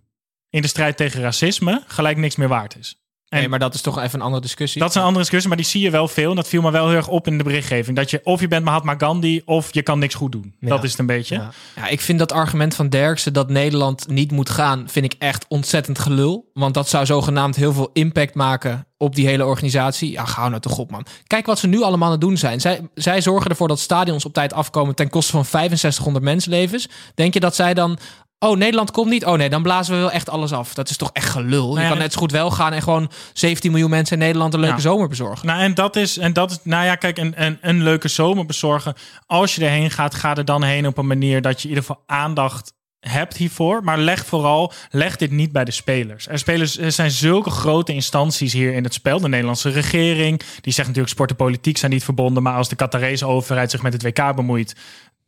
in 0.49 0.61
de 0.61 0.67
strijd 0.67 0.97
tegen 0.97 1.21
racisme 1.21 1.83
gelijk 1.87 2.17
niks 2.17 2.35
meer 2.35 2.47
waard 2.47 2.77
is. 2.77 2.98
En 3.29 3.39
nee, 3.39 3.49
maar 3.49 3.59
dat 3.59 3.73
is 3.73 3.81
toch 3.81 3.99
even 3.99 4.19
een 4.19 4.25
andere 4.25 4.41
discussie. 4.41 4.81
Dat 4.81 4.89
is 4.89 4.95
een 4.95 5.01
andere 5.01 5.19
discussie, 5.19 5.49
maar 5.49 5.57
die 5.57 5.67
zie 5.67 5.81
je 5.81 5.89
wel 5.89 6.07
veel. 6.07 6.29
En 6.29 6.35
dat 6.35 6.47
viel 6.47 6.61
me 6.61 6.71
wel 6.71 6.87
heel 6.87 6.95
erg 6.95 7.07
op 7.07 7.27
in 7.27 7.37
de 7.37 7.43
berichtgeving. 7.43 7.95
Dat 7.95 8.09
je 8.09 8.21
of 8.23 8.39
je 8.39 8.47
bent 8.47 8.65
Mahatma 8.65 8.95
Gandhi 8.97 9.41
of 9.45 9.73
je 9.73 9.81
kan 9.81 9.99
niks 9.99 10.15
goed 10.15 10.31
doen. 10.31 10.53
Ja. 10.59 10.67
Dat 10.67 10.83
is 10.83 10.91
het 10.91 10.99
een 10.99 11.05
beetje. 11.05 11.35
Ja. 11.35 11.51
ja. 11.75 11.87
ik 11.87 12.01
vind 12.01 12.19
dat 12.19 12.31
argument 12.31 12.75
van 12.75 12.89
Derksen 12.89 13.33
dat 13.33 13.49
Nederland 13.49 14.07
niet 14.07 14.31
moet 14.31 14.49
gaan, 14.49 14.89
vind 14.89 15.05
ik 15.05 15.15
echt 15.19 15.45
ontzettend 15.47 15.99
gelul. 15.99 16.49
Want 16.53 16.73
dat 16.73 16.89
zou 16.89 17.05
zogenaamd 17.05 17.55
heel 17.55 17.73
veel 17.73 17.89
impact 17.93 18.35
maken 18.35 18.87
op 18.97 19.15
die 19.15 19.27
hele 19.27 19.45
organisatie. 19.45 20.11
Ja, 20.11 20.25
ga 20.25 20.49
nou 20.49 20.61
toch 20.61 20.77
op, 20.77 20.91
man. 20.91 21.05
Kijk 21.27 21.45
wat 21.45 21.59
ze 21.59 21.67
nu 21.67 21.81
allemaal 21.81 22.05
aan 22.05 22.11
het 22.11 22.21
doen 22.21 22.37
zijn. 22.37 22.61
Zij, 22.61 22.89
zij 22.93 23.21
zorgen 23.21 23.49
ervoor 23.49 23.67
dat 23.67 23.79
stadions 23.79 24.25
op 24.25 24.33
tijd 24.33 24.53
afkomen 24.53 24.95
ten 24.95 25.09
koste 25.09 25.31
van 25.31 25.45
6500 25.45 26.25
mensenlevens. 26.25 26.89
Denk 27.15 27.33
je 27.33 27.39
dat 27.39 27.55
zij 27.55 27.73
dan 27.73 27.97
Oh, 28.39 28.57
Nederland 28.57 28.91
komt 28.91 29.09
niet. 29.09 29.25
Oh 29.25 29.37
nee, 29.37 29.49
dan 29.49 29.63
blazen 29.63 29.93
we 29.93 29.99
wel 29.99 30.11
echt 30.11 30.29
alles 30.29 30.51
af. 30.51 30.73
Dat 30.73 30.89
is 30.89 30.97
toch 30.97 31.09
echt 31.13 31.29
gelul. 31.29 31.67
Nou 31.67 31.75
ja, 31.75 31.83
je 31.83 31.89
kan 31.89 31.97
net 31.97 32.13
zo 32.13 32.19
goed 32.19 32.31
wel 32.31 32.51
gaan 32.51 32.73
en 32.73 32.81
gewoon 32.81 33.11
17 33.33 33.71
miljoen 33.71 33.89
mensen 33.89 34.17
in 34.17 34.23
Nederland 34.23 34.53
een 34.53 34.59
leuke 34.59 34.75
ja. 34.75 34.81
zomer 34.81 35.07
bezorgen. 35.07 35.47
Nou, 35.47 35.61
en 35.61 35.73
dat 35.73 35.95
is, 35.95 36.17
en 36.17 36.33
dat 36.33 36.51
is, 36.51 36.59
nou 36.63 36.85
ja, 36.85 36.95
kijk, 36.95 37.17
een, 37.17 37.33
een, 37.35 37.57
een 37.61 37.83
leuke 37.83 38.07
zomer 38.07 38.45
bezorgen. 38.45 38.93
Als 39.25 39.55
je 39.55 39.63
erheen 39.63 39.91
gaat, 39.91 40.15
ga 40.15 40.35
er 40.35 40.45
dan 40.45 40.63
heen 40.63 40.87
op 40.87 40.97
een 40.97 41.07
manier 41.07 41.41
dat 41.41 41.61
je 41.61 41.63
in 41.63 41.69
ieder 41.69 41.83
geval 41.85 42.03
aandacht 42.05 42.73
hebt 42.99 43.37
hiervoor. 43.37 43.83
Maar 43.83 43.97
leg 43.97 44.25
vooral, 44.25 44.71
leg 44.89 45.15
dit 45.15 45.31
niet 45.31 45.51
bij 45.51 45.65
de 45.65 45.71
spelers. 45.71 46.27
Er, 46.27 46.39
spelers, 46.39 46.77
er 46.77 46.91
zijn 46.91 47.11
zulke 47.11 47.49
grote 47.49 47.93
instanties 47.93 48.53
hier 48.53 48.73
in 48.73 48.83
het 48.83 48.93
spel. 48.93 49.19
De 49.19 49.29
Nederlandse 49.29 49.69
regering, 49.69 50.41
die 50.61 50.73
zegt 50.73 50.87
natuurlijk 50.87 51.13
sport 51.13 51.29
en 51.29 51.35
politiek 51.35 51.77
zijn 51.77 51.91
niet 51.91 52.03
verbonden. 52.03 52.43
Maar 52.43 52.55
als 52.55 52.69
de 52.69 52.75
Qatarese 52.75 53.25
overheid 53.25 53.71
zich 53.71 53.81
met 53.81 53.93
het 53.93 54.03
WK 54.03 54.35
bemoeit, 54.35 54.75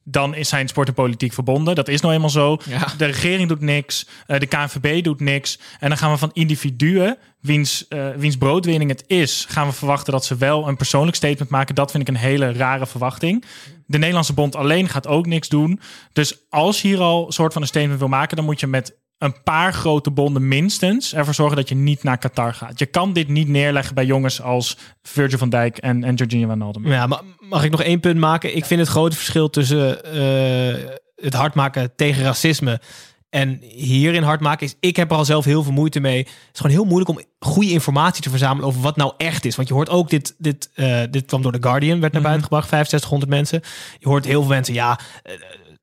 dan 0.04 0.36
is 0.36 0.50
zijn 0.50 0.68
sport 0.68 0.88
en 0.88 0.94
politiek 0.94 1.34
verbonden. 1.34 1.76
Dat 1.76 1.88
is 1.88 2.02
nou 2.02 2.14
eenmaal 2.14 2.30
zo. 2.30 2.58
Ja. 2.66 2.88
De 2.98 3.06
regering 3.06 3.48
doet 3.48 3.62
niks. 3.62 4.08
Uh, 4.28 4.40
de 4.40 4.46
KNVB 4.46 5.04
doet 5.04 5.20
niks. 5.20 5.60
En 5.80 5.90
dan 5.90 5.98
gaan 5.98 6.12
we 6.12 6.18
van 6.18 6.30
individuen, 6.34 7.18
wiens, 7.40 7.86
uh, 7.90 8.10
wiens 8.16 8.38
broodwinning 8.38 8.90
het 8.90 9.04
is... 9.08 9.46
gaan 9.50 9.68
we 9.68 9.74
verwachten 9.74 10.14
dat 10.14 10.26
ze 10.26 10.36
wel 10.36 10.68
een 10.68 10.78
persoonlijk 10.78 11.18
statement 11.18 11.50
maken. 11.50 11.76
Dat 11.76 11.92
vind 11.92 12.04
ik 12.04 12.16
een 12.16 12.22
hele 12.22 12.52
rare 12.52 12.88
verwachting. 12.88 13.46
De 13.86 13.98
Nederlandse 13.98 14.34
bond 14.34 14.56
alleen 14.56 14.90
gaat 14.90 15.08
ook 15.08 15.26
niks 15.26 15.50
doen. 15.50 15.80
Dus 16.14 16.38
als 16.50 16.82
je 16.82 16.88
hier 16.88 17.00
al 17.00 17.26
een 17.26 17.32
soort 17.32 17.54
van 17.54 17.62
een 17.62 17.68
statement 17.68 18.00
wil 18.00 18.08
maken... 18.08 18.36
dan 18.36 18.46
moet 18.46 18.60
je 18.60 18.68
met 18.68 18.94
een 19.22 19.44
paar 19.44 19.74
grote 19.74 20.12
bonden 20.12 20.48
minstens 20.48 21.14
ervoor 21.14 21.34
zorgen 21.34 21.56
dat 21.56 21.70
je 21.70 21.76
niet 21.76 22.04
naar 22.04 22.18
Qatar 22.18 22.54
gaat. 22.54 22.80
Je 22.80 22.86
kan 22.86 23.14
dit 23.14 23.28
niet 23.28 23.48
neerleggen 23.48 23.96
bij 23.96 24.06
jongens 24.06 24.42
als 24.42 24.78
Virgil 25.04 25.38
van 25.38 25.50
Dijk 25.50 25.78
en, 25.78 26.04
en 26.04 26.16
Jorginho 26.16 26.48
Wijnaldum. 26.48 26.88
Ja, 26.88 27.08
maar 27.08 27.22
mag 27.40 27.64
ik 27.64 27.72
nog 27.72 27.82
één 27.82 28.00
punt 28.00 28.20
maken? 28.20 28.56
Ik 28.56 28.66
vind 28.66 28.80
het 28.80 28.90
grote 28.90 29.16
verschil 29.16 29.50
tussen 29.50 30.04
eh, 30.04 30.90
het 31.16 31.34
hard 31.34 31.54
maken 31.54 31.96
tegen 31.96 32.24
racisme 32.24 32.82
en 33.30 33.60
hierin 33.62 34.24
hard 34.24 34.40
maken 34.40 34.66
is, 34.66 34.76
ik 34.80 34.96
heb 34.96 35.12
er 35.12 35.18
al 35.18 35.26
zelf 35.26 35.46
heel 35.46 35.64
veel 35.64 35.72
moeite 35.72 36.00
mee. 36.00 36.18
Het 36.18 36.28
is 36.54 36.60
gewoon 36.60 36.76
heel 36.76 36.86
moeilijk 36.86 37.10
om 37.10 37.22
goede 37.40 37.72
informatie 37.72 38.24
te 38.24 38.30
verzamelen 38.30 38.68
over 38.68 38.82
wat 38.82 38.96
nou 38.96 39.14
echt 39.18 39.46
is. 39.46 39.56
Want 39.56 39.68
je 39.68 39.74
hoort 39.74 39.90
ook 39.90 40.10
dit, 40.10 40.36
dit, 40.38 40.70
eh, 40.74 41.02
dit 41.10 41.26
kwam 41.26 41.42
door 41.42 41.52
The 41.52 41.62
Guardian, 41.62 42.00
werd 42.00 42.14
naar 42.14 42.22
buiten 42.22 42.44
gebracht, 42.44 42.70
6500 42.70 43.32
mensen. 43.32 43.62
Je 44.00 44.08
hoort 44.08 44.26
heel 44.26 44.42
veel 44.42 44.52
mensen, 44.52 44.74
ja, 44.74 45.00
eh, 45.24 45.34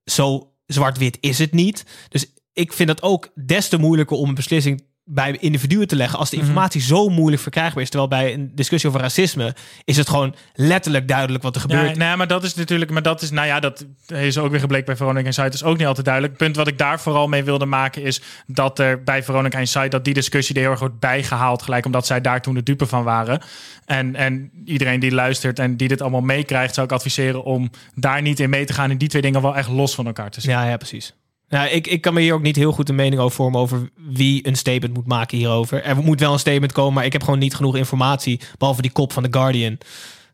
zo 0.05 0.53
zwart-wit 0.67 1.19
is 1.21 1.39
het 1.39 1.53
niet. 1.53 1.85
Dus 2.09 2.27
ik 2.59 2.73
vind 2.73 2.89
het 2.89 3.03
ook 3.03 3.29
des 3.35 3.69
te 3.69 3.79
moeilijker 3.79 4.17
om 4.17 4.29
een 4.29 4.35
beslissing 4.35 4.83
bij 5.11 5.37
individuen 5.41 5.89
te 5.89 5.97
leggen 5.97 6.19
als 6.19 6.31
de 6.31 6.37
informatie 6.37 6.81
zo 6.81 7.09
moeilijk 7.09 7.43
verkrijgbaar 7.43 7.83
is. 7.83 7.89
Terwijl 7.89 8.11
bij 8.11 8.35
een 8.35 8.51
discussie 8.55 8.89
over 8.89 9.01
racisme 9.01 9.55
is 9.85 9.97
het 9.97 10.09
gewoon 10.09 10.35
letterlijk 10.55 11.09
duidelijk 11.09 11.43
wat 11.43 11.55
er 11.55 11.61
gebeurt. 11.61 11.97
Ja, 11.97 11.97
nee, 11.97 12.17
maar 12.17 12.27
dat 12.27 12.45
is 12.45 12.55
natuurlijk, 12.55 12.91
maar 12.91 13.03
dat 13.03 13.23
is, 13.23 13.31
nou 13.31 13.47
ja, 13.47 13.61
dat 13.61 13.87
is 14.07 14.39
ook 14.39 14.51
weer 14.51 14.61
gebleken 14.61 14.87
bij 14.87 14.97
Veronica 14.97 15.27
Insight. 15.27 15.55
is 15.55 15.63
ook 15.63 15.79
niet 15.79 15.87
altijd 15.87 16.07
duidelijk. 16.07 16.35
Het 16.35 16.43
punt 16.43 16.57
wat 16.57 16.69
ik 16.69 16.79
daar 16.79 17.01
vooral 17.01 17.29
mee 17.29 17.45
wilde 17.45 17.67
maken 17.67 18.03
is 18.03 18.21
dat 18.47 18.79
er 18.79 19.03
bij 19.03 19.23
Veronica 19.23 19.59
Insight 19.59 19.91
dat 19.91 20.05
die 20.05 20.15
discussie 20.15 20.55
er 20.55 20.61
heel 20.61 20.71
erg 20.71 20.81
wordt 20.81 20.99
bijgehaald, 20.99 21.63
gelijk 21.63 21.87
omdat 21.87 22.07
zij 22.07 22.21
daar 22.21 22.43
toen 22.43 22.55
de 22.55 22.63
dupe 22.63 22.87
van 22.87 23.05
waren. 23.05 23.41
En, 23.85 24.17
en 24.17 24.51
iedereen 24.65 25.01
die 25.01 25.13
luistert 25.13 25.59
en 25.59 25.77
die 25.77 25.89
dit 25.89 26.01
allemaal 26.01 26.21
meekrijgt, 26.21 26.75
zou 26.75 26.87
ik 26.87 26.93
adviseren 26.93 27.45
om 27.45 27.71
daar 27.95 28.23
niet 28.23 28.41
in 28.41 28.51
mee 28.51 28.65
te 28.65 28.73
gaan 28.73 28.91
en 28.91 28.99
die 28.99 29.09
twee 29.09 29.23
dingen 29.23 29.43
wel 29.43 29.57
echt 29.57 29.69
los 29.69 29.95
van 29.95 30.07
elkaar 30.07 30.31
te 30.31 30.41
zien. 30.41 30.51
Ja, 30.51 30.69
ja, 30.69 30.77
precies. 30.77 31.15
Nou, 31.49 31.69
ik, 31.69 31.87
ik 31.87 32.01
kan 32.01 32.15
me 32.15 32.21
hier 32.21 32.35
ook 32.35 32.43
niet 32.43 32.57
heel 32.57 32.73
goed 32.73 32.89
een 32.89 32.95
mening 32.95 33.21
over 33.21 33.37
vormen 33.37 33.61
over 33.61 33.91
wie 33.95 34.47
een 34.47 34.57
statement 34.57 34.95
moet 34.95 35.07
maken 35.07 35.39
hierover. 35.39 35.85
Er 35.85 35.97
moet 35.97 36.21
wel 36.21 36.33
een 36.33 36.39
statement 36.39 36.73
komen, 36.73 36.95
maar 36.95 37.05
ik 37.05 37.13
heb 37.13 37.23
gewoon 37.23 37.39
niet 37.39 37.55
genoeg 37.55 37.77
informatie, 37.77 38.41
behalve 38.59 38.83
die 38.83 38.91
kop 38.91 39.13
van 39.13 39.23
The 39.23 39.39
Guardian, 39.39 39.79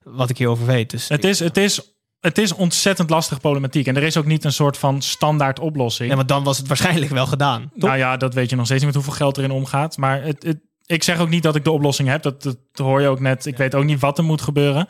wat 0.03 0.31
ik 0.31 0.39
hierover 0.39 0.67
weet. 0.67 0.91
Dus 0.91 1.09
Het 1.09 1.25
is, 1.25 1.39
het 1.39 1.57
is, 1.57 1.95
het 2.21 2.39
is 2.39 2.55
ontzettend 2.55 3.11
lastig 3.11 3.41
problematiek 3.41 3.87
en 3.87 3.97
er 3.97 4.03
is 4.03 4.17
ook 4.17 4.25
niet 4.25 4.45
een 4.45 4.53
soort 4.53 4.79
van 4.79 5.03
standaard 5.03 5.59
oplossing. 5.59 6.11
Ja, 6.11 6.17
want 6.17 6.29
dan 6.29 6.45
was 6.45 6.59
het 6.59 6.67
waarschijnlijk 6.67 7.11
wel 7.11 7.27
gedaan. 7.27 7.71
Toch? 7.79 7.89
Nou 7.89 7.99
ja, 7.99 8.17
dat 8.17 8.35
weet 8.35 8.51
je 8.51 8.57
nog 8.57 8.65
steeds 8.65 8.83
niet 8.85 8.95
met 8.95 9.05
hoeveel 9.05 9.25
geld 9.25 9.39
erin 9.39 9.51
omgaat. 9.51 9.97
Maar 9.97 10.23
het, 10.23 10.43
het, 10.43 10.59
ik 10.87 11.03
zeg 11.03 11.19
ook 11.19 11.29
niet 11.29 11.43
dat 11.43 11.57
ik 11.57 11.65
de 11.65 11.71
oplossing 11.71 12.09
heb. 12.09 12.23
Dat, 12.23 12.43
dat 12.43 12.59
hoor 12.77 13.01
je 13.01 13.09
ook 13.09 13.21
net. 13.21 13.47
Ik 13.47 13.57
weet 13.57 13.75
ook 13.75 13.85
niet 13.85 14.01
wat 14.01 14.19
er 14.19 14.25
moet 14.25 14.43
gebeuren. 14.43 14.89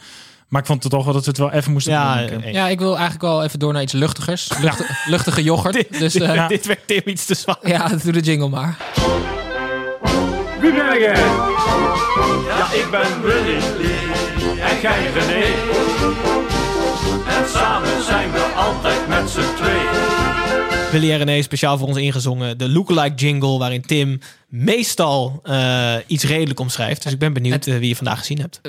Maar 0.48 0.60
ik 0.60 0.66
vond 0.66 0.82
het 0.82 0.92
toch 0.92 1.04
wel 1.04 1.12
dat 1.14 1.24
we 1.24 1.30
het 1.30 1.38
wel 1.38 1.50
even 1.52 1.72
moesten 1.72 1.92
Ja, 1.92 2.26
eh, 2.26 2.52
Ja, 2.52 2.68
ik 2.68 2.78
wil 2.78 2.92
eigenlijk 2.92 3.22
wel 3.22 3.42
even 3.44 3.58
door 3.58 3.72
naar 3.72 3.82
iets 3.82 3.92
luchtigers. 3.92 4.48
Lucht- 4.60 4.84
Luchtige 5.06 5.42
yoghurt. 5.42 5.74
dit, 5.74 5.98
dus 5.98 6.12
dit, 6.12 6.22
eh, 6.22 6.48
dit 6.48 6.66
werd 6.66 6.86
Tim 6.86 7.02
iets 7.04 7.24
te 7.26 7.34
zwaar. 7.34 7.56
ja, 7.62 7.88
doe 8.02 8.12
de 8.12 8.20
jingle 8.20 8.48
maar. 8.48 8.76
Wie 10.60 10.72
ben 10.72 10.98
jij? 11.00 11.14
Ja, 12.46 12.72
ik 12.72 12.86
ben 12.90 13.22
Willy 13.22 13.56
en 14.60 14.80
jij 14.82 15.10
René. 15.14 15.44
En 17.38 17.48
samen 17.48 18.02
zijn 18.04 18.32
we 18.32 18.40
altijd 18.56 19.08
met 19.08 19.30
z'n 19.30 19.54
tweeën. 19.56 20.12
Willy 20.92 21.10
en 21.12 21.18
René 21.18 21.42
speciaal 21.42 21.78
voor 21.78 21.88
ons 21.88 21.96
ingezongen. 21.96 22.58
De 22.58 22.68
lookalike 22.68 23.14
jingle 23.14 23.58
waarin 23.58 23.82
Tim 23.82 24.20
meestal 24.48 25.40
eh, 25.42 25.94
iets 26.06 26.24
redelijk 26.24 26.60
omschrijft. 26.60 27.02
Dus 27.02 27.12
ik 27.12 27.18
ben 27.18 27.32
benieuwd 27.32 27.64
wie 27.64 27.88
je 27.88 27.96
vandaag 27.96 28.18
gezien 28.18 28.40
hebt. 28.40 28.60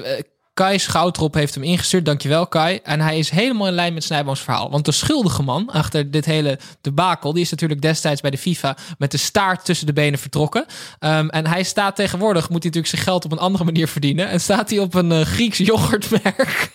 Kai 0.56 0.80
Schoutrop 0.80 1.34
heeft 1.34 1.56
hem 1.56 1.64
ingestuurd. 1.64 2.06
Dankjewel, 2.06 2.48
Kai. 2.48 2.80
En 2.84 3.02
hij 3.02 3.18
is 3.18 3.30
helemaal 3.30 3.68
in 3.68 3.74
lijn 3.74 3.94
met 3.94 4.04
Snijboom's 4.04 4.42
verhaal. 4.42 4.72
Want 4.72 4.86
de 4.86 4.92
schuldige 4.92 5.44
man 5.44 5.70
achter 5.70 6.12
dit 6.12 6.26
hele 6.26 6.60
debakel... 6.82 7.34
die 7.34 7.42
is 7.42 7.50
natuurlijk 7.50 7.82
destijds 7.82 8.22
bij 8.22 8.32
de 8.32 8.38
FIFA... 8.38 8.78
met 8.98 9.12
de 9.12 9.18
staart 9.18 9.66
tussen 9.66 9.86
de 9.86 9.94
benen 9.94 10.20
vertrokken. 10.20 10.66
Ehm, 11.00 11.28
en 11.28 11.48
hij 11.48 11.64
staat 11.64 11.96
tegenwoordig... 11.96 12.42
moet 12.42 12.64
hij 12.64 12.72
natuurlijk 12.72 12.94
zijn 12.94 13.02
geld 13.02 13.26
op 13.26 13.32
een 13.32 13.38
andere 13.38 13.64
manier 13.64 13.88
verdienen. 13.88 14.28
En 14.28 14.42
staat 14.42 14.70
hij 14.70 14.80
op 14.80 14.94
een 14.94 15.12
eh, 15.12 15.22
Grieks 15.22 15.58
yoghurtmerk. 15.58 16.72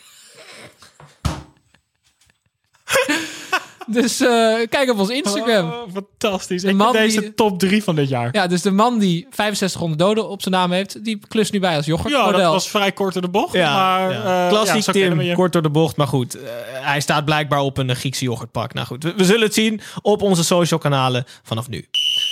dus 4.00 4.20
eh, 4.20 4.28
kijk 4.68 4.90
op 4.90 4.98
ons 4.98 5.08
Instagram. 5.10 5.68
Oh, 5.70 5.82
fantastisch. 5.92 6.62
De 6.62 6.68
Ik 6.68 6.74
man 6.76 6.92
vind 6.94 7.04
deze 7.04 7.20
die- 7.20 7.34
top 7.34 7.58
drie 7.58 7.82
van 7.82 7.94
dit 7.94 8.08
jaar. 8.08 8.28
Ja, 8.32 8.46
dus 8.46 8.62
de 8.62 8.70
man 8.70 8.98
die 8.98 9.26
6500 9.30 9.98
doden 10.00 10.28
op 10.28 10.42
zijn 10.42 10.54
naam 10.54 10.70
heeft... 10.72 11.04
die 11.04 11.18
klust 11.28 11.52
nu 11.52 11.60
bij 11.60 11.76
als 11.76 11.86
Ja, 11.86 11.92
yoghurtmodel. 11.92 12.40
dat 12.40 12.52
was 12.52 12.70
vrij 12.70 12.92
kort 12.92 13.12
door 13.12 13.22
de 13.22 13.28
bocht. 13.28 13.54
maar, 13.54 14.10
ja. 14.12 14.44
eh, 14.44 14.48
Klassiek 14.48 14.84
ja, 14.84 14.92
Tim, 14.92 15.34
kort 15.34 15.52
door 15.52 15.62
de 15.62 15.70
bocht. 15.70 15.96
Maar 15.96 16.06
goed, 16.06 16.34
eh, 16.34 16.50
hij 16.72 17.00
staat 17.00 17.24
blijkbaar 17.24 17.60
op 17.60 17.78
een 17.78 17.96
Griekse 17.96 18.24
yoghurtpak. 18.24 18.72
Nou 18.74 18.86
goed, 18.86 19.02
we, 19.02 19.14
we 19.16 19.24
zullen 19.24 19.42
het 19.42 19.54
zien 19.54 19.80
op 20.02 20.22
onze 20.22 20.44
social 20.44 20.80
kanalen 20.80 21.24
vanaf 21.42 21.68
nu. 21.68 21.86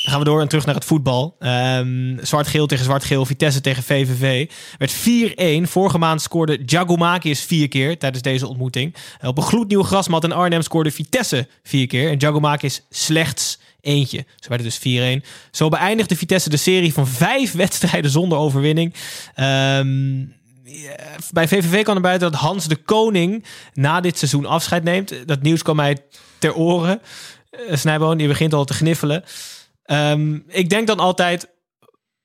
Dan 0.09 0.17
gaan 0.17 0.27
we 0.27 0.33
door 0.33 0.43
en 0.43 0.49
terug 0.49 0.67
naar 0.67 0.75
het 0.75 0.85
voetbal. 0.85 1.37
Ehm, 1.39 2.17
zwart-geel 2.21 2.67
tegen 2.67 2.85
zwart-geel, 2.85 3.27
Vitesse 3.27 3.61
tegen 3.61 3.83
VVV. 3.83 4.51
Werd 4.79 4.93
4-1. 4.93 5.69
Vorige 5.69 5.99
maand 5.99 6.23
scoorde 6.23 6.63
Jagomakis 6.67 7.41
vier 7.41 7.69
keer 7.69 7.99
tijdens 7.99 8.23
deze 8.23 8.47
ontmoeting. 8.47 8.95
Eh, 9.21 9.29
op 9.29 9.37
een 9.37 9.43
gloednieuw 9.43 9.83
grasmat 9.83 10.25
in 10.25 10.33
Arnhem 10.33 10.63
scoorde 10.63 10.91
Vitesse 10.91 11.49
vier 11.63 11.87
keer. 11.87 12.11
En 12.11 12.17
Jagomakis 12.17 12.83
slechts 12.91 13.59
eentje. 13.81 14.25
Zo 14.37 14.49
werd 14.49 14.63
het 14.63 14.71
dus 14.71 14.79
4-1. 14.79 15.25
Zo 15.51 15.69
beëindigde 15.69 16.17
Vitesse 16.17 16.51
de 16.51 16.57
serie 16.57 16.93
van 16.93 17.07
vijf 17.07 17.53
wedstrijden 17.65 18.11
zonder 18.11 18.39
overwinning. 18.39 18.95
Ehm, 19.35 20.19
ja, 20.65 20.97
bij 21.31 21.49
VVV 21.49 21.83
kwam 21.83 21.97
er 21.97 22.03
buiten 22.03 22.31
dat 22.31 22.41
Hans 22.41 22.69
de 22.69 22.77
Koning 22.77 23.45
na 23.75 24.01
dit 24.01 24.19
seizoen 24.19 24.47
afscheid 24.47 24.85
neemt. 24.85 25.15
Dat 25.27 25.43
nieuws 25.43 25.63
kwam 25.63 25.77
mij 25.77 25.97
ter 26.39 26.55
oren. 26.55 27.01
Uh, 27.69 27.77
Snijboon, 27.77 28.19
die 28.19 28.29
begint 28.29 28.53
al 28.53 28.65
te 28.65 28.75
gniffelen. 28.75 29.25
Ehm, 29.89 30.35
ik 30.47 30.69
denk 30.69 30.87
dan 30.87 30.99
altijd, 30.99 31.49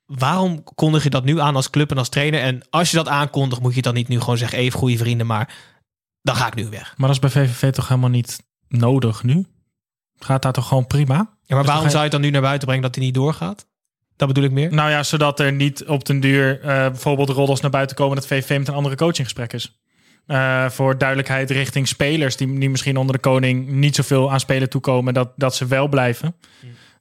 waarom 0.06 0.64
kondig 0.64 1.04
je 1.04 1.10
dat 1.10 1.24
nu 1.24 1.40
aan 1.40 1.56
als 1.56 1.70
club 1.70 1.92
en 1.92 1.98
als 1.98 2.10
trainer? 2.10 2.42
En 2.42 2.62
als 2.70 2.92
je 2.92 2.98
dat 2.98 3.08
aankondigt, 3.08 3.62
moet 3.62 3.76
je 3.76 3.82
dan 3.82 3.94
niet 3.94 4.08
nu 4.08 4.20
gewoon 4.20 4.38
zeggen, 4.38 4.58
even 4.58 4.80
goede 4.80 4.98
vrienden, 4.98 5.28
maar 5.28 5.54
dan 6.22 6.36
ga 6.36 6.48
ik 6.48 6.56
nu 6.56 6.70
weg. 6.70 6.94
Maar 6.98 7.08
dat 7.14 7.24
is 7.24 7.34
bij 7.34 7.46
VVV 7.48 7.72
toch 7.72 7.88
helemaal 7.88 8.10
niet 8.10 8.44
nodig 8.68 9.24
nu? 9.24 9.46
Gaat 10.20 10.42
daar 10.42 10.54
toch 10.54 10.68
gewoon 10.68 10.88
prima? 10.88 11.14
Ja, 11.16 11.26
maar 11.48 11.58
Dus 11.58 11.66
waarom 11.66 11.84
je- 11.86 11.90
zou 11.92 12.04
je 12.04 12.10
het 12.10 12.12
dan 12.12 12.22
nu 12.22 12.30
naar 12.30 12.42
buiten 12.42 12.68
brengen 12.68 12.84
dat 12.86 12.96
hij 12.96 13.04
niet 13.04 13.14
doorgaat? 13.14 13.66
Dat 14.16 14.28
bedoel 14.28 14.44
ik 14.44 14.52
meer. 14.52 14.74
Nou 14.74 14.90
ja, 14.90 15.04
zodat 15.04 15.40
er 15.40 15.52
niet 15.54 15.86
op 15.86 16.06
den 16.06 16.20
duur 16.20 16.60
eh, 16.62 16.66
bijvoorbeeld 16.68 17.30
roddels 17.30 17.62
naar 17.62 17.72
buiten 17.72 17.96
komen 17.96 18.16
dat 18.16 18.28
VVV 18.28 18.58
met 18.58 18.68
een 18.68 18.74
andere 18.74 18.96
coach 18.96 19.18
in 19.18 19.24
gesprek 19.24 19.54
is. 19.54 19.78
Eh, 20.26 20.70
voor 20.70 20.98
duidelijkheid 20.98 21.52
richting 21.52 21.88
spelers 21.88 22.36
die, 22.38 22.60
die 22.60 22.70
misschien 22.70 22.98
onder 22.98 23.16
de 23.16 23.22
koning 23.22 23.68
niet 23.68 23.96
zoveel 23.96 24.32
aan 24.32 24.40
spelen 24.40 24.70
toekomen, 24.70 25.14
dat, 25.14 25.32
dat 25.36 25.56
ze 25.56 25.66
wel 25.66 25.88
blijven. 25.88 26.36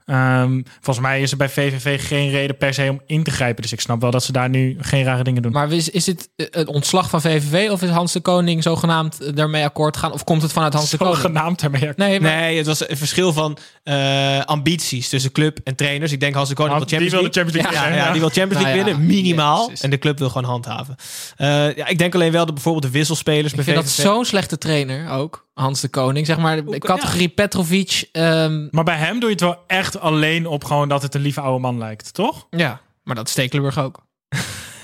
Ehm, 0.05 0.63
volgens 0.81 1.07
mij 1.07 1.21
is 1.21 1.31
er 1.31 1.37
bij 1.37 1.49
VVV 1.49 2.09
geen 2.09 2.31
reden 2.31 2.57
per 2.57 2.75
se 2.75 2.87
om 2.91 3.01
in 3.07 3.23
te 3.23 3.31
grijpen. 3.31 3.63
Dus 3.63 3.73
ik 3.73 3.81
snap 3.81 4.01
wel 4.01 4.11
dat 4.11 4.25
ze 4.25 4.33
daar 4.33 4.49
nu 4.49 4.77
geen 4.81 5.05
rare 5.05 5.25
dingen 5.25 5.43
doen. 5.43 5.53
Maar 5.53 5.73
is, 5.73 5.91
is 5.91 6.05
dit 6.05 6.29
eh, 6.37 6.47
het 6.51 6.69
ontslag 6.69 7.11
van 7.11 7.21
VVV 7.21 7.71
of 7.71 7.83
is 7.83 7.91
Hans 7.91 8.13
de 8.13 8.21
Koning 8.21 8.63
zogenaamd 8.63 9.21
eh, 9.21 9.35
daarmee 9.35 9.65
akkoord 9.65 9.97
gaan? 9.97 10.13
Of 10.13 10.25
komt 10.25 10.43
het 10.43 10.53
vanuit 10.53 10.73
Hans 10.73 10.91
de 10.91 10.97
Koning? 10.97 11.17
Zogenaamd 11.17 11.61
daarmee. 11.61 11.91
Nee, 11.97 12.21
maar, 12.21 12.31
Nee, 12.31 12.57
het 12.57 12.67
was 12.67 12.89
een 12.89 12.97
verschil 12.97 13.33
van 13.33 13.59
eh, 13.83 14.41
ambities 14.41 15.09
tussen 15.09 15.33
club 15.33 15.59
en 15.65 15.77
trainers. 15.77 16.13
Ik 16.13 16.21
denk 16.21 16.35
Hans 16.35 16.49
de 16.49 16.55
Koning 16.55 16.77
wil 16.77 16.87
die 16.87 16.97
Champions 16.99 17.23
wil 17.23 17.33
de. 17.33 17.39
Champions 17.41 17.63
League 17.63 17.81
Ja, 17.81 17.83
winnen, 17.83 17.99
ja, 17.99 18.07
ja. 18.07 18.13
die 18.13 18.21
wil 18.21 18.31
Champions 18.31 18.63
League 18.65 18.83
Nou 18.83 18.91
ja, 18.91 18.99
winnen, 18.99 19.17
minimaal. 19.17 19.65
Jezus. 19.65 19.81
En 19.81 19.91
de 19.91 19.99
club 19.99 20.19
wil 20.19 20.29
gewoon 20.29 20.51
handhaven. 20.51 20.97
Eh, 21.37 21.77
ja, 21.77 21.87
ik 21.87 21.99
denk 21.99 22.15
alleen 22.15 22.33
wel 22.33 22.45
dat 22.45 22.55
bijvoorbeeld 22.55 22.85
de 22.85 22.99
wisselspelers 22.99 23.51
ik 23.51 23.55
bij 23.55 23.65
vind 23.65 23.77
dat 23.77 23.91
VVV 23.91 24.05
zo'n 24.05 24.25
slechte 24.25 24.59
trainer 24.59 25.11
ook. 25.11 25.51
Hans 25.53 25.81
de 25.81 25.89
Koning, 25.89 26.27
zeg 26.27 26.39
maar. 26.39 26.65
De 26.65 26.79
categorie 26.79 27.29
Petrovic. 27.29 28.09
ehm, 28.13 28.69
Maar 28.71 28.85
bij 28.85 28.97
hem 28.97 29.13
doe 29.21 29.29
je 29.29 29.35
het 29.35 29.41
wel 29.45 29.65
echt 29.67 30.01
alleen 30.01 30.47
op 30.47 30.65
gewoon 30.65 30.89
dat 30.89 31.03
het 31.03 31.15
een 31.15 31.21
lieve 31.21 31.41
oude 31.41 31.61
man 31.61 31.79
lijkt, 31.79 32.15
toch? 32.15 32.47
ja, 32.51 32.81
maar 33.03 33.15
dat 33.15 33.27
is 33.27 33.33
Stekelenburg 33.33 33.79
ook. 33.79 34.07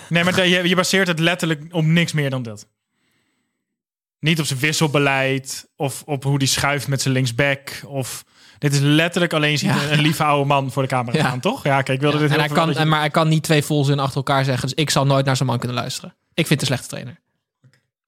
Nee, 0.09 0.25
maar 0.25 0.47
je, 0.47 0.69
je 0.69 0.75
baseert 0.77 1.07
het 1.09 1.19
letterlijk 1.19 1.63
op 1.71 1.85
niks 1.85 2.13
meer 2.13 2.31
dan 2.31 2.43
dat. 2.43 2.67
Niet 4.21 4.41
op 4.41 4.47
zijn 4.47 4.59
wisselbeleid 4.59 5.69
of 5.77 6.03
op 6.07 6.25
hoe 6.25 6.39
die 6.39 6.49
schuift 6.49 6.89
met 6.89 7.03
zijn 7.03 7.15
linksback. 7.15 7.81
Of 7.87 8.25
dit 8.59 8.73
is 8.73 8.79
letterlijk 8.81 9.33
alleen 9.33 9.59
Ja. 9.61 9.83
een, 9.83 9.93
een 9.93 10.01
lieve 10.01 10.25
oude 10.25 10.45
man 10.47 10.71
voor 10.73 10.83
de 10.83 10.89
camera 10.89 11.17
Ja. 11.19 11.25
staan, 11.27 11.41
toch? 11.41 11.65
Ja, 11.65 11.83
kijk, 11.83 11.89
ik 11.97 12.01
wilde 12.01 12.17
Ja, 12.17 12.23
dit 12.23 12.33
en 12.33 12.39
heel 12.41 12.55
hij 12.55 12.65
kan, 12.75 12.83
je- 12.83 12.85
maar 12.89 13.01
hij 13.01 13.11
kan 13.11 13.29
niet 13.29 13.43
twee 13.43 13.63
volzinnen 13.63 14.05
achter 14.05 14.17
elkaar 14.17 14.45
zeggen. 14.45 14.69
Dus 14.69 14.79
ik 14.79 14.91
zal 14.91 15.07
nooit 15.07 15.25
naar 15.25 15.37
zo'n 15.37 15.47
man 15.47 15.59
kunnen 15.59 15.77
luisteren. 15.77 16.15
Ik 16.35 16.47
vind 16.47 16.61
het 16.61 16.61
een 16.61 16.67
slechte 16.67 16.89
trainer. 16.89 17.21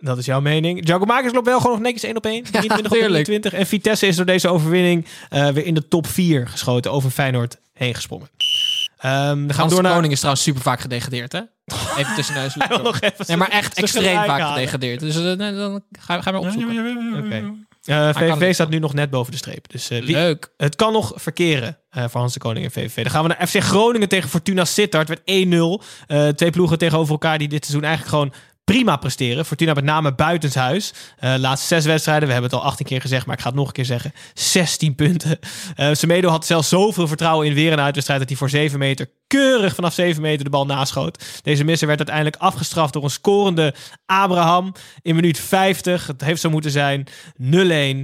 Dat 0.00 0.18
is 0.18 0.26
jouw 0.26 0.40
mening. 0.40 0.86
Jagomakis 0.88 1.32
loopt 1.32 1.46
wel 1.46 1.60
gewoon 1.60 1.72
nog 1.72 1.82
netjes 1.82 2.02
1 2.04 2.16
op 2.16 2.24
1. 2.26 2.42
23 2.42 2.78
op 2.92 2.98
tuurlijk. 2.98 3.24
23. 3.24 3.52
En 3.52 3.66
Vitesse 3.66 4.06
is 4.06 4.16
door 4.16 4.24
deze 4.26 4.48
overwinning 4.48 5.06
eh, 5.28 5.48
weer 5.48 5.64
in 5.64 5.74
de 5.74 5.88
top 5.88 6.06
4 6.06 6.48
geschoten. 6.48 6.92
Over 6.92 7.10
Feyenoord 7.10 7.56
heen 7.72 7.94
gesprongen. 7.94 8.28
Ehm, 8.98 9.12
dan 9.12 9.36
gaan 9.36 9.46
we 9.46 9.54
Hans 9.54 9.68
door 9.72 9.76
de 9.76 9.82
naar... 9.82 9.92
Koning 9.94 10.12
is 10.12 10.18
trouwens 10.18 10.44
super 10.44 10.62
vaak 10.62 10.80
gedegradeerd, 10.80 11.32
hè? 11.32 11.40
Even 11.96 12.14
tussen 12.14 12.34
neus. 12.40 12.54
Nog 12.54 13.00
even 13.00 13.24
Nee, 13.26 13.36
maar 13.36 13.48
echt 13.50 13.74
extreem 13.74 14.14
vaak 14.16 14.40
halen. 14.40 14.54
gedegradeerd. 14.54 15.00
Dus 15.00 15.16
eh, 15.16 15.22
nee, 15.22 15.54
dan 15.54 15.82
ga, 15.98 16.20
ga 16.22 16.30
maar 16.30 16.40
opzoeken. 16.40 17.24
Oké. 17.24 17.54
Eh, 17.84 18.08
VVV 18.14 18.54
staat 18.54 18.68
nu 18.68 18.78
nog 18.78 18.94
net 18.94 19.10
boven 19.10 19.32
de 19.32 19.38
streep. 19.38 19.70
Dus 19.70 19.90
eh, 19.90 20.02
wie- 20.04 20.14
Leuk. 20.14 20.52
het 20.56 20.76
kan 20.76 20.92
nog 20.92 21.12
verkeren 21.14 21.78
eh, 21.90 22.04
voor 22.08 22.20
Hans 22.20 22.32
de 22.32 22.38
Koning 22.40 22.64
en 22.64 22.70
VVV. 22.70 23.02
Dan 23.02 23.10
gaan 23.12 23.22
we 23.22 23.28
naar 23.38 23.46
FC 23.48 23.56
Groningen 23.62 24.08
tegen 24.08 24.28
Fortuna 24.28 24.64
Sittard. 24.64 25.08
Het 25.08 25.20
werd 25.24 25.46
1-0. 25.82 25.84
Eh, 26.06 26.28
twee 26.28 26.50
ploegen 26.50 26.78
tegenover 26.78 27.12
elkaar 27.12 27.38
die 27.38 27.48
dit 27.48 27.64
seizoen 27.64 27.88
eigenlijk 27.88 28.14
gewoon 28.16 28.32
prima 28.70 28.96
presteren. 28.96 29.44
Fortuna 29.44 29.72
met 29.72 29.85
name 29.85 30.14
buitenshuis. 30.14 30.92
Eh 31.18 31.35
laatste 31.38 31.66
zes 31.66 31.85
wedstrijden, 31.85 32.26
we 32.26 32.33
hebben 32.33 32.50
het 32.50 32.61
al 32.61 32.66
18 32.66 32.87
keer 32.87 33.00
gezegd, 33.00 33.26
maar 33.26 33.35
ik 33.35 33.40
ga 33.40 33.48
het 33.48 33.56
nog 33.56 33.66
een 33.66 33.72
keer 33.72 33.85
zeggen. 33.85 34.12
16 34.35 34.94
punten. 34.94 35.38
Eh 35.74 35.88
Semedo 35.92 36.28
had 36.28 36.46
zelfs 36.46 36.68
zoveel 36.68 37.09
vertrouwen 37.09 37.46
in 37.46 37.54
weer 37.54 37.72
een 37.72 37.80
uitwedstrijd 37.80 38.20
dat 38.20 38.28
hij 38.28 38.38
voor 38.38 38.50
7 38.50 38.78
meter 38.78 39.06
keurig 39.30 39.74
vanaf 39.74 39.94
7 39.94 40.22
meter 40.22 40.44
de 40.44 40.50
bal 40.50 40.66
naschoot. 40.66 41.40
Deze 41.42 41.64
misser 41.64 41.86
werd 41.86 41.98
uiteindelijk 41.98 42.36
afgestraft 42.36 42.92
door 42.92 43.04
een 43.04 43.10
scorende 43.10 43.74
Abraham 44.06 44.72
in 45.02 45.14
minuut 45.14 45.38
50. 45.38 46.06
Het 46.06 46.20
heeft 46.20 46.40
zo 46.40 46.50
moeten 46.50 46.70
zijn 46.70 47.06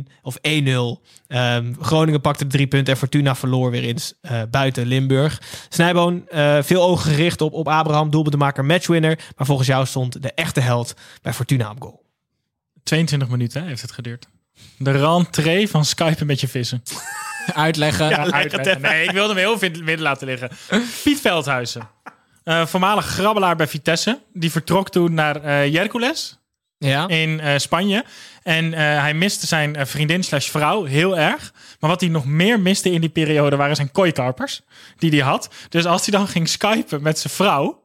0-1 0.06 0.12
of 0.22 0.36
1-0. 0.36 1.02
Ehm, 1.26 1.74
Groningen 1.80 2.20
pakte 2.20 2.46
drie 2.46 2.66
punten 2.66 2.92
en 2.92 2.98
Fortuna 2.98 3.34
verloor 3.34 3.70
weer 3.70 3.82
eens 3.82 4.14
eh, 4.20 4.42
buiten 4.50 4.86
Limburg. 4.86 5.42
Snijboon, 5.68 6.28
eh, 6.28 6.62
veel 6.62 6.82
ogen 6.82 7.10
gericht 7.10 7.40
op, 7.40 7.52
op 7.52 7.68
Abraham, 7.68 8.10
doelpuntenmaker, 8.10 8.64
matchwinner. 8.64 9.18
Maar 9.36 9.46
volgens 9.46 9.68
jou 9.68 9.86
stond 9.86 10.22
de 10.22 10.32
echte 10.32 10.60
held 10.60 10.94
bij 11.22 11.32
Fortuna 11.32 11.70
op 11.70 11.82
goal. 11.82 12.04
22 12.82 13.28
minuten 13.28 13.64
heeft 13.64 13.82
het 13.82 13.92
geduurd. 13.92 14.28
De 14.78 14.90
rentree 14.90 15.68
van 15.68 15.84
Skype 15.84 16.24
met 16.24 16.40
je 16.40 16.48
vissen. 16.48 16.82
Uitleggen. 17.54 18.08
Ja, 18.08 18.30
uitleggen. 18.30 18.80
Nee, 18.80 19.04
ik 19.04 19.10
wilde 19.10 19.28
hem 19.34 19.42
heel 19.42 19.58
veel 19.58 19.70
midden 19.70 20.00
laten 20.00 20.26
liggen. 20.26 20.50
Piet 21.02 21.20
Veldhuizen. 21.20 21.88
Eh, 22.44 22.66
voormalig 22.66 23.06
grabbelaar 23.06 23.56
bij 23.56 23.68
Vitesse. 23.68 24.18
Die 24.32 24.50
vertrok 24.50 24.90
toen 24.90 25.14
naar 25.14 25.36
eh 25.36 25.74
Hercules 25.74 26.38
Ja. 26.78 27.08
in 27.08 27.40
eh, 27.40 27.58
Spanje. 27.58 28.04
En 28.42 28.72
hij 28.72 29.14
miste 29.14 29.46
zijn 29.46 29.86
vriendin 29.86 30.24
slash 30.24 30.48
vrouw 30.50 30.84
heel 30.84 31.18
erg. 31.18 31.52
Maar 31.80 31.90
wat 31.90 32.00
hij 32.00 32.10
nog 32.10 32.24
meer 32.24 32.60
miste 32.60 32.90
in 32.90 33.00
die 33.00 33.10
periode 33.10 33.56
waren 33.56 33.76
zijn 33.76 33.92
kooikarpers. 33.92 34.62
Die 34.98 35.10
hij 35.10 35.18
had. 35.20 35.48
Dus 35.68 35.84
als 35.86 36.06
hij 36.06 36.18
dan 36.18 36.28
ging 36.28 36.48
skypen 36.48 37.02
met 37.02 37.18
zijn 37.18 37.32
vrouw... 37.32 37.84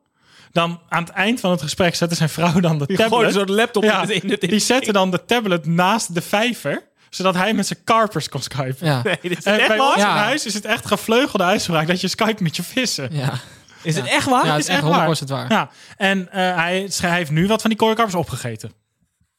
Dan 0.51 0.81
aan 0.89 1.03
het 1.03 1.11
eind 1.13 1.39
van 1.39 1.51
het 1.51 1.61
gesprek 1.61 1.95
zette 1.95 2.15
zijn 2.15 2.29
vrouw 2.29 2.59
dan 2.59 2.77
de 2.77 2.85
Die 2.85 2.95
gooide 2.97 3.15
tablet. 3.15 3.33
zo 3.33 3.45
de 3.45 3.51
laptop 3.51 3.83
Ja, 3.83 4.01
in 4.01 4.07
het- 4.09 4.23
in 4.23 4.29
het- 4.29 4.41
die 4.41 4.59
zette 4.59 4.91
dan 4.91 5.11
de 5.11 5.25
tablet 5.25 5.65
naast 5.65 6.13
de 6.15 6.21
vijver. 6.21 6.83
Zodat 7.11 7.35
hij 7.35 7.53
met 7.53 7.67
zijn 7.67 7.79
karpers 7.83 8.29
kon 8.29 8.41
skypen. 8.41 8.87
Ja. 8.87 9.01
Nee, 9.03 9.17
dit 9.21 9.37
is 9.37 9.43
En 9.43 9.59
echt 9.59 9.67
bij 9.67 9.79
ons 9.79 9.95
waar? 9.95 9.97
Ja. 9.97 10.11
in 10.11 10.23
huis 10.23 10.45
is 10.45 10.53
het 10.53 10.65
echt 10.65 10.87
gevleugelde 10.87 11.43
uitspraak 11.43 11.87
dat 11.87 12.01
je 12.01 12.07
skype 12.07 12.43
met 12.43 12.55
je 12.55 12.63
vissen. 12.63 13.09
Ja. 13.11 13.33
Is 13.81 13.95
het 13.95 14.05
echt 14.05 14.29
waar? 14.29 14.45
Ja, 14.45 14.51
het 14.51 14.61
is 14.61 14.67
is 14.67 14.75
echt 14.75 14.83
waar. 14.83 15.17
100% 15.17 15.23
waar. 15.25 15.51
Ja, 15.51 15.69
en 15.97 16.31
eh, 16.31 16.55
hij, 16.55 16.89
hij 17.01 17.15
heeft 17.15 17.31
nu 17.31 17.47
wat 17.47 17.61
van 17.61 17.69
die 17.69 17.79
kooikarpers 17.79 18.15
opgegeten. 18.15 18.71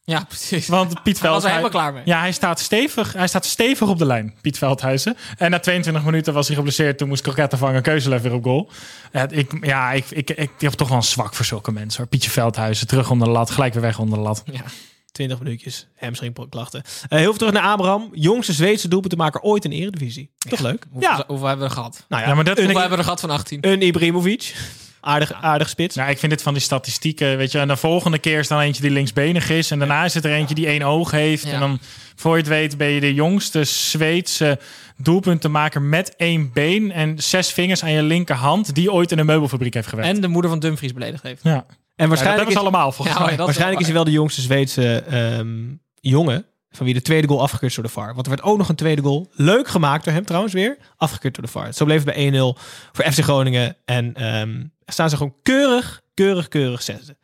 Ja, 0.04 0.24
precies. 0.28 0.68
Want 0.68 1.02
Piet 1.02 1.20
Hij 1.20 1.30
was 1.30 1.42
Veldhuizen... 1.42 1.48
er 1.48 1.56
helemaal 1.56 1.80
klaar 1.80 1.92
mee. 1.92 2.02
Ja, 2.04 2.20
hij 2.20 2.32
staat, 2.32 2.61
stevig, 2.61 3.12
hij 3.12 3.26
staat 3.26 3.44
stevig 3.44 3.88
op 3.88 3.98
de 3.98 4.06
lijn, 4.06 4.35
Piet 4.40 4.58
Veldhuizen. 4.58 5.16
En 5.38 5.50
na 5.50 5.58
22 5.58 6.04
minuten 6.04 6.35
was 6.35 6.46
hij 6.46 6.56
geblesseerd. 6.56 6.98
Toen 6.98 7.08
moest 7.08 7.22
Kroketten 7.22 7.58
vangen, 7.58 7.82
Keuzelev 7.82 8.22
weer 8.22 8.32
op 8.32 8.44
goal. 8.44 8.70
Ja, 9.12 9.28
ik, 9.28 9.66
ja, 9.66 9.92
ik, 9.92 10.11
ik, 10.11 10.30
ik, 10.30 10.50
heb 10.58 10.72
toch 10.72 10.88
wel 10.88 10.96
een 10.96 11.02
zwak 11.02 11.35
voor 11.35 11.44
zulke 11.44 11.72
mensen. 11.72 12.00
Hoor. 12.00 12.08
Pietje 12.08 12.30
Veldhuizen, 12.30 12.87
terug 12.87 13.11
onder 13.11 13.26
de 13.26 13.32
lat, 13.32 13.50
gelijk 13.50 13.72
weer 13.72 13.82
weg 13.82 13.98
onder 13.98 14.18
de 14.18 14.24
lat. 14.24 14.42
Ja. 14.46 14.62
20 15.12 15.38
minuutjes, 15.38 15.87
hamstringklachten. 15.96 16.83
Eh 17.09 17.18
heel 17.18 17.20
veel 17.29 17.37
terug 17.37 17.53
naar 17.53 17.62
Abraham. 17.62 18.09
Jongste 18.12 18.53
Zweedse 18.53 18.88
doelpuntenmaker 18.88 19.40
ooit 19.40 19.64
in 19.64 19.70
de 19.70 19.77
Eredivisie. 19.77 20.31
Toch 20.38 20.61
leuk? 20.61 20.87
Hoeveel, 20.90 21.11
Ja. 21.11 21.25
hoeveel 21.27 21.46
hebben 21.46 21.64
we 21.66 21.70
er 21.72 21.77
gehad? 21.79 22.05
Nou 22.09 22.22
ja, 22.22 22.29
Ja, 22.29 22.35
maar 22.35 22.44
dat 22.44 22.57
een, 22.59 22.62
Hoeveel 22.64 22.81
hebben 22.81 22.98
we 22.98 23.05
er 23.05 23.11
gehad 23.11 23.20
van 23.31 23.31
18? 23.38 23.59
een 23.61 23.83
Ibrahimovic. 23.83 24.55
Aardig, 25.05 25.33
aardig 25.33 25.68
spits. 25.68 25.96
Nou, 25.96 26.11
ik 26.11 26.18
vind 26.18 26.33
dit 26.33 26.42
van 26.42 26.53
die 26.53 26.62
statistieken, 26.62 27.37
weet 27.37 27.53
je. 27.53 27.59
En 27.59 27.68
de 27.68 27.77
volgende 27.77 28.18
keer 28.18 28.38
is 28.38 28.48
dan 28.48 28.61
eentje 28.61 28.83
die 28.83 28.90
linksbenig 28.90 29.51
is. 29.51 29.70
En 29.70 29.79
daarna 29.79 30.05
is 30.05 30.14
het 30.14 30.25
er 30.25 30.33
eentje 30.33 30.55
die 30.55 30.66
één 30.66 30.83
oog 30.83 31.11
heeft. 31.11 31.44
Ja. 31.44 31.53
En 31.53 31.61
dan, 31.61 31.79
voor 32.16 32.33
je 32.33 32.38
het 32.38 32.48
weet, 32.48 32.77
ben 32.77 32.88
je 32.88 33.01
de 33.01 33.14
jongste 33.14 33.64
Zweedse 33.64 34.59
doelpuntenmaker 34.96 35.83
met 35.83 36.16
één 36.16 36.53
been 36.53 36.92
en 36.92 37.22
zes 37.22 37.53
vingers 37.53 37.83
aan 37.83 37.92
je 37.92 38.03
linkerhand. 38.03 38.75
Die 38.75 38.92
ooit 38.92 39.12
in 39.12 39.18
een 39.18 39.27
meubelfabriek 39.27 39.75
heeft 39.75 39.88
gewerkt. 39.88 40.11
En 40.14 40.20
de 40.20 40.29
moeder 40.29 40.51
van 40.51 40.59
Dumfries 40.61 40.92
beledigd 40.92 41.22
heeft. 41.22 41.42
ja. 41.42 41.66
En 42.02 42.08
Ja, 42.08 42.14
dat 42.14 42.24
waarschijnlijk, 42.24 42.50
ze 42.50 42.56
is, 42.56 42.60
allemaal 42.60 42.92
volgens 42.92 43.18
mij. 43.18 43.36
dat 43.36 43.44
waarschijnlijk 43.46 43.80
is 43.80 43.86
hij 43.86 43.94
wel 43.94 44.04
de 44.04 44.10
jongste 44.10 44.40
Zweedse 44.40 45.02
ehm, 45.02 45.74
jongen. 46.00 46.46
Van 46.70 46.84
wie 46.84 46.94
de 46.94 47.02
tweede 47.02 47.28
goal 47.28 47.40
afgekeurd 47.40 47.70
is 47.70 47.74
door 47.74 47.84
de 47.84 47.90
VAR. 47.90 48.14
Want 48.14 48.26
er 48.26 48.32
werd 48.32 48.42
ook 48.42 48.58
nog 48.58 48.68
een 48.68 48.74
tweede 48.74 49.02
goal. 49.02 49.30
Leuk 49.32 49.68
gemaakt 49.68 50.04
door 50.04 50.12
hem 50.12 50.24
trouwens 50.24 50.52
weer. 50.52 50.78
Afgekeurd 50.96 51.34
door 51.34 51.44
de 51.44 51.50
VAR. 51.50 51.72
Zo 51.72 51.84
bleef 51.84 52.04
het 52.04 52.14
bij 52.14 52.32
1-0 52.32 52.58
voor 52.92 53.12
FC 53.12 53.20
Groningen. 53.20 53.76
En 53.84 54.14
ehm, 54.14 54.64
staan 54.86 55.10
ze 55.10 55.16
gewoon 55.16 55.34
keurig, 55.42 56.02
keurig, 56.14 56.48
keurig 56.48 56.82
zesde. 56.82 57.16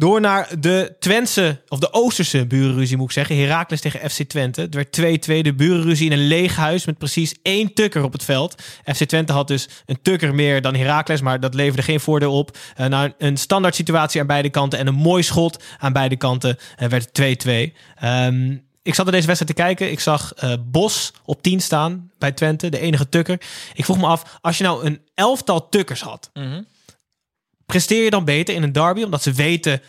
Door 0.00 0.20
naar 0.20 0.60
de 0.60 0.96
Twentse, 0.98 1.62
of 1.68 1.78
de 1.78 1.92
Oosterse 1.92 2.46
burenruzie 2.46 2.96
moet 2.96 3.06
ik 3.06 3.12
zeggen. 3.12 3.38
Heracles 3.38 3.80
tegen 3.80 4.10
FC 4.10 4.22
Twente. 4.22 4.60
Het 4.60 4.74
werd 4.74 4.96
2-2. 5.30 5.42
De 5.42 5.54
burenruzie 5.54 6.06
in 6.06 6.12
een 6.12 6.26
leeg 6.26 6.56
huis 6.56 6.84
met 6.86 6.98
precies 6.98 7.34
één 7.42 7.74
tukker 7.74 8.02
op 8.02 8.12
het 8.12 8.24
veld. 8.24 8.62
FC 8.84 9.04
Twente 9.04 9.32
had 9.32 9.48
dus 9.48 9.68
een 9.86 9.98
tukker 10.02 10.34
meer 10.34 10.60
dan 10.62 10.74
Heracles, 10.74 11.20
maar 11.20 11.40
dat 11.40 11.54
leverde 11.54 11.82
geen 11.82 12.00
voordeel 12.00 12.32
op. 12.32 12.56
Na 12.88 13.12
een 13.18 13.36
standaard 13.36 13.74
situatie 13.74 14.20
aan 14.20 14.26
beide 14.26 14.50
kanten 14.50 14.78
en 14.78 14.86
een 14.86 14.94
mooi 14.94 15.22
schot 15.22 15.64
aan 15.78 15.92
beide 15.92 16.16
kanten 16.16 16.56
eh, 16.76 16.88
werd 16.88 17.08
het 17.12 17.44
2-2. 17.46 17.72
Ehm, 17.94 18.56
ik 18.82 18.94
zat 18.94 19.04
naar 19.04 19.14
deze 19.14 19.26
wedstrijd 19.26 19.56
te 19.56 19.62
kijken. 19.62 19.90
Ik 19.90 20.00
zag 20.00 20.32
eh, 20.34 20.52
Bos 20.66 21.12
op 21.24 21.42
10 21.42 21.60
staan 21.60 22.10
bij 22.18 22.32
Twente, 22.32 22.68
de 22.68 22.78
enige 22.80 23.08
tukker. 23.08 23.40
Ik 23.74 23.84
vroeg 23.84 23.98
me 23.98 24.06
af, 24.06 24.38
als 24.40 24.58
je 24.58 24.64
nou 24.64 24.84
een 24.86 25.00
elftal 25.14 25.68
tukkers 25.68 26.00
had, 26.00 26.30
Mhm. 26.34 26.62
Presteer 27.72 28.04
je 28.04 28.10
dan 28.10 28.24
beter 28.24 28.54
in 28.54 28.62
een 28.62 28.72
derby? 28.72 29.02
Omdat 29.02 29.22
ze 29.22 29.32
weten 29.32 29.80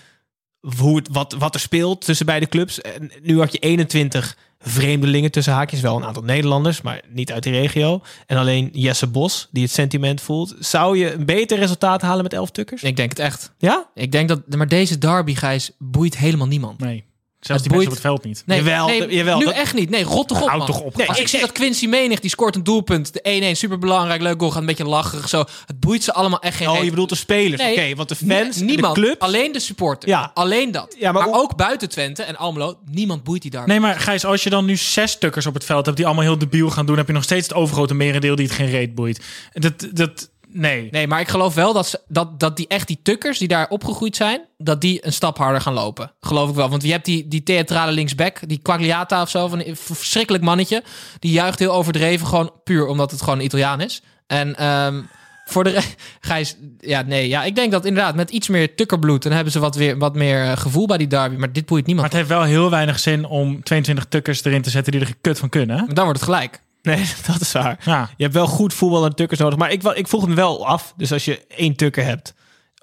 hoe 0.77 0.95
het, 0.95 1.07
wat, 1.11 1.35
wat 1.37 1.53
er 1.53 1.59
speelt 1.59 2.05
tussen 2.05 2.25
beide 2.25 2.47
clubs. 2.47 2.81
En 2.81 3.11
nu 3.21 3.39
had 3.39 3.51
je 3.51 3.59
21 3.59 4.37
vreemdelingen 4.59 5.31
tussen 5.31 5.53
haakjes. 5.53 5.81
Wel 5.81 5.95
een 5.95 6.05
aantal 6.05 6.23
Nederlanders, 6.23 6.81
maar 6.81 7.01
niet 7.09 7.31
uit 7.31 7.43
die 7.43 7.51
regio. 7.51 8.01
En 8.25 8.37
alleen 8.37 8.69
Jesse 8.73 9.07
Bos, 9.07 9.47
die 9.51 9.63
het 9.63 9.71
sentiment 9.71 10.21
voelt. 10.21 10.55
Zou 10.59 10.97
je 10.97 11.13
een 11.13 11.25
beter 11.25 11.57
resultaat 11.57 12.01
halen 12.01 12.23
met 12.23 12.33
11 12.33 12.51
tukkers? 12.51 12.83
Ik 12.83 12.95
denk 12.95 13.09
het 13.09 13.19
echt. 13.19 13.51
Ja? 13.57 13.89
Ik 13.93 14.11
denk 14.11 14.27
dat, 14.27 14.55
maar 14.55 14.67
deze 14.67 14.97
derby, 14.97 15.35
Gijs, 15.35 15.71
boeit 15.77 16.17
helemaal 16.17 16.47
niemand. 16.47 16.79
Nee, 16.79 17.03
zelfs 17.39 17.63
Het 17.63 17.71
die 17.71 17.71
mensen 17.71 17.75
boeit- 17.77 17.85
op 17.87 17.91
het 17.91 18.01
veld 18.01 18.23
niet. 18.23 18.43
Nee, 18.45 18.57
Jawel, 18.57 18.87
nee, 18.87 19.15
jawel, 19.15 19.37
nu 19.39 19.45
dat- 19.45 19.53
echt 19.53 19.73
niet. 19.73 19.89
Nee, 19.89 20.03
rot 20.03 20.27
toch 20.27 20.41
op, 20.41 20.47
Houd 20.47 20.57
man. 20.57 20.67
toch 20.67 20.79
op, 20.81 20.95
Nee, 20.97 21.07
als 21.07 21.19
ik 21.19 21.27
zie 21.27 21.39
dat 21.39 21.51
Quincy 21.51 21.87
Menig, 21.87 22.19
die 22.19 22.29
scoort 22.29 22.55
een 22.55 22.63
doelpunt. 22.63 23.13
De 23.13 23.19
1-1, 23.23 23.55
superbelangrijk, 23.55 24.21
leuk 24.21 24.39
goal, 24.39 24.51
gaat 24.51 24.59
een 24.59 24.65
beetje 24.65 24.85
lacherig 24.85 25.29
zo. 25.29 25.43
Het 25.65 25.79
boeit 25.79 26.03
ze 26.03 26.13
allemaal 26.13 26.39
echt 26.41 26.57
geen 26.57 26.67
Oh, 26.67 26.73
reet. 26.75 26.83
je 26.83 26.89
bedoelt 26.89 27.09
de 27.09 27.15
spelers. 27.15 27.61
Nee, 27.61 27.71
Oké, 27.71 27.95
want 27.95 28.09
de 28.09 28.15
fans, 28.15 28.55
nie- 28.57 28.65
niemand, 28.65 28.95
de 28.95 29.01
club. 29.01 29.21
alleen 29.21 29.51
de 29.51 29.59
supporter. 29.59 30.09
Ja. 30.09 30.31
Alleen 30.33 30.71
dat. 30.71 30.95
Ja, 30.99 31.11
maar 31.11 31.27
ook 31.31 31.55
buiten 31.55 31.89
Twente 31.89 32.23
en 32.23 32.35
Almelo, 32.37 32.77
niemand 32.85 33.23
boeit 33.23 33.41
die 33.41 33.51
daar. 33.51 33.67
Nee, 33.67 33.79
maar 33.79 33.99
Gijs, 33.99 34.25
als 34.25 34.43
je 34.43 34.49
dan 34.49 34.65
nu 34.65 34.75
zes 34.77 35.17
tukkers 35.17 35.45
op 35.45 35.53
het 35.53 35.65
veld 35.65 35.85
hebt 35.85 35.97
die 35.97 36.05
allemaal 36.05 36.23
heel 36.23 36.37
debiel 36.37 36.69
gaan 36.69 36.85
doen, 36.85 36.97
heb 36.97 37.07
je 37.07 37.13
nog 37.13 37.23
steeds 37.23 37.47
het 37.47 37.57
overgrote 37.57 37.93
merendeel 37.93 38.35
die 38.35 38.45
het 38.45 38.55
geen 38.55 38.69
reet 38.69 38.95
boeit. 38.95 39.19
Dat, 39.53 39.87
dat, 39.93 40.29
nee. 40.51 40.87
Nee, 40.91 41.07
maar 41.07 41.19
ik 41.19 41.27
geloof 41.27 41.53
wel 41.53 41.73
dat, 41.73 41.87
ze, 41.87 41.99
dat, 42.07 42.39
dat 42.39 42.57
die 42.57 42.67
echt 42.67 42.87
die 42.87 42.99
tukkers 43.03 43.37
die 43.37 43.47
daar 43.47 43.69
opgegroeid 43.69 44.15
zijn, 44.15 44.41
dat 44.57 44.81
die 44.81 45.05
een 45.05 45.13
stap 45.13 45.37
harder 45.37 45.61
gaan 45.61 45.73
lopen. 45.73 46.11
Geloof 46.19 46.49
ik 46.49 46.55
wel. 46.55 46.69
Want 46.69 46.83
je 46.83 46.91
hebt 46.91 47.05
die, 47.05 47.27
die 47.27 47.43
theatrale 47.43 47.91
linksback, 47.91 48.39
die 48.47 48.59
Quagliata 48.61 49.21
of 49.21 49.29
zo, 49.29 49.47
van 49.47 49.63
een 49.65 49.75
verschrikkelijk 49.75 50.43
mannetje. 50.43 50.83
Die 51.19 51.31
juicht 51.31 51.59
heel 51.59 51.73
overdreven, 51.73 52.27
gewoon 52.27 52.51
puur 52.63 52.87
omdat 52.87 53.11
het 53.11 53.21
gewoon 53.21 53.39
Italiaan 53.39 53.81
is. 53.81 54.01
En 54.27 54.55
ehm, 54.55 55.01
voor 55.45 55.63
de 55.63 55.81
Gijs, 56.21 56.55
ja, 56.79 57.01
nee, 57.01 57.27
ja, 57.27 57.43
ik 57.43 57.55
denk 57.55 57.71
dat 57.71 57.85
inderdaad 57.85 58.15
met 58.15 58.29
iets 58.29 58.47
meer 58.47 58.75
tukkerbloed, 58.75 59.23
dan 59.23 59.31
hebben 59.31 59.53
ze 59.53 59.59
wat, 59.59 59.75
weer, 59.75 59.97
wat 59.97 60.15
meer 60.15 60.43
eh, 60.43 60.57
gevoel 60.57 60.87
bij 60.87 60.97
die 60.97 61.07
derby. 61.07 61.35
Maar 61.35 61.51
dit 61.51 61.65
boeit 61.65 61.85
Maar 61.85 61.93
niemand. 61.93 62.07
het 62.07 62.17
heeft 62.17 62.39
wel 62.39 62.43
heel 62.43 62.69
weinig 62.69 62.99
zin 62.99 63.25
om 63.25 63.63
22 63.63 64.05
tukkers 64.09 64.43
erin 64.43 64.61
te 64.61 64.69
zetten 64.69 64.91
die 64.91 65.01
er 65.01 65.07
geen 65.07 65.21
kut 65.21 65.39
van 65.39 65.49
kunnen. 65.49 65.77
Maar 65.85 65.93
dan 65.93 66.03
wordt 66.03 66.19
het 66.19 66.29
gelijk. 66.29 66.61
Nee, 66.81 67.05
dat 67.27 67.41
is 67.41 67.51
waar. 67.51 67.79
Ja. 67.85 68.09
Je 68.17 68.23
hebt 68.23 68.35
wel 68.35 68.47
goed 68.47 68.73
voetbal 68.73 69.05
en 69.05 69.15
tukkers 69.15 69.39
nodig. 69.39 69.57
Maar 69.59 69.71
ik, 69.71 69.83
ik 69.83 70.07
vroeg 70.07 70.27
me 70.27 70.35
wel 70.35 70.67
af. 70.67 70.93
Dus 70.97 71.11
als 71.11 71.25
je 71.25 71.45
één 71.47 71.75
tukker 71.75 72.03
hebt, 72.03 72.33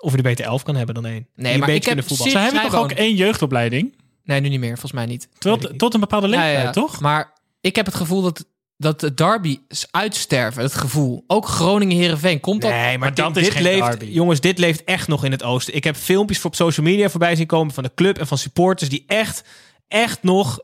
of 0.01 0.11
je 0.11 0.17
er 0.17 0.23
beter 0.23 0.45
elf 0.45 0.63
kan 0.63 0.77
hebben 0.77 0.95
dan 0.95 1.07
één. 1.07 1.27
Die 1.35 1.53
een 1.53 1.59
maar 1.61 1.69
ik 1.69 1.85
heb. 1.85 2.03
Ze 2.09 2.39
hebben 2.39 2.63
toch 2.63 2.75
ook 2.75 2.93
één 2.93 3.15
jeugdopleiding? 3.15 3.97
Nee, 4.25 4.41
nu 4.41 4.49
niet 4.49 4.61
meer, 4.61 4.71
volgens 4.71 4.93
mij 4.93 5.07
niet. 5.07 5.29
Tot, 5.39 5.79
tot 5.79 5.95
een 5.95 6.01
bepaalde 6.01 6.29
leeftijd, 6.29 6.53
Ja, 6.53 6.59
ja, 6.59 6.65
ja. 6.65 6.71
toch? 6.71 7.01
Maar 7.01 7.33
ik 7.61 7.77
heb 7.77 7.87
het 7.87 7.95
gevoel 7.95 8.23
dat, 8.23 8.47
dat 8.77 9.01
de 9.01 9.15
derby 9.15 9.59
is 9.69 9.87
uitsterven. 9.91 10.63
Het 10.63 10.75
gevoel. 10.75 11.25
Ook 11.27 11.47
Groningen-Herenveen. 11.47 12.41
Komt 12.41 12.63
dat? 12.63 12.71
Nee, 12.71 12.99
maar, 12.99 13.15
dat 13.15 13.35
dit, 13.35 13.37
is 13.37 13.43
dit 13.43 13.53
geen 13.53 13.63
leeft, 13.63 13.87
derby. 13.87 14.05
jongens, 14.05 14.41
dit 14.41 14.59
leeft 14.59 14.85
echt 14.85 15.09
nog 15.09 15.25
in 15.25 15.31
het 15.31 15.43
oosten. 15.43 15.75
Ik 15.75 15.85
heb 15.85 15.97
filmpjes 15.97 16.39
voor 16.39 16.51
op 16.51 16.57
social 16.57 16.87
media 16.87 17.09
voorbij 17.09 17.37
zien 17.37 17.47
komen 17.47 17.75
van 17.75 17.83
de 17.83 17.93
club 17.95 18.19
en 18.19 18.27
van 18.27 18.39
supporters 18.39 18.91
die 18.91 19.05
echt, 19.07 19.45
echt 19.89 20.23
nog. 20.23 20.59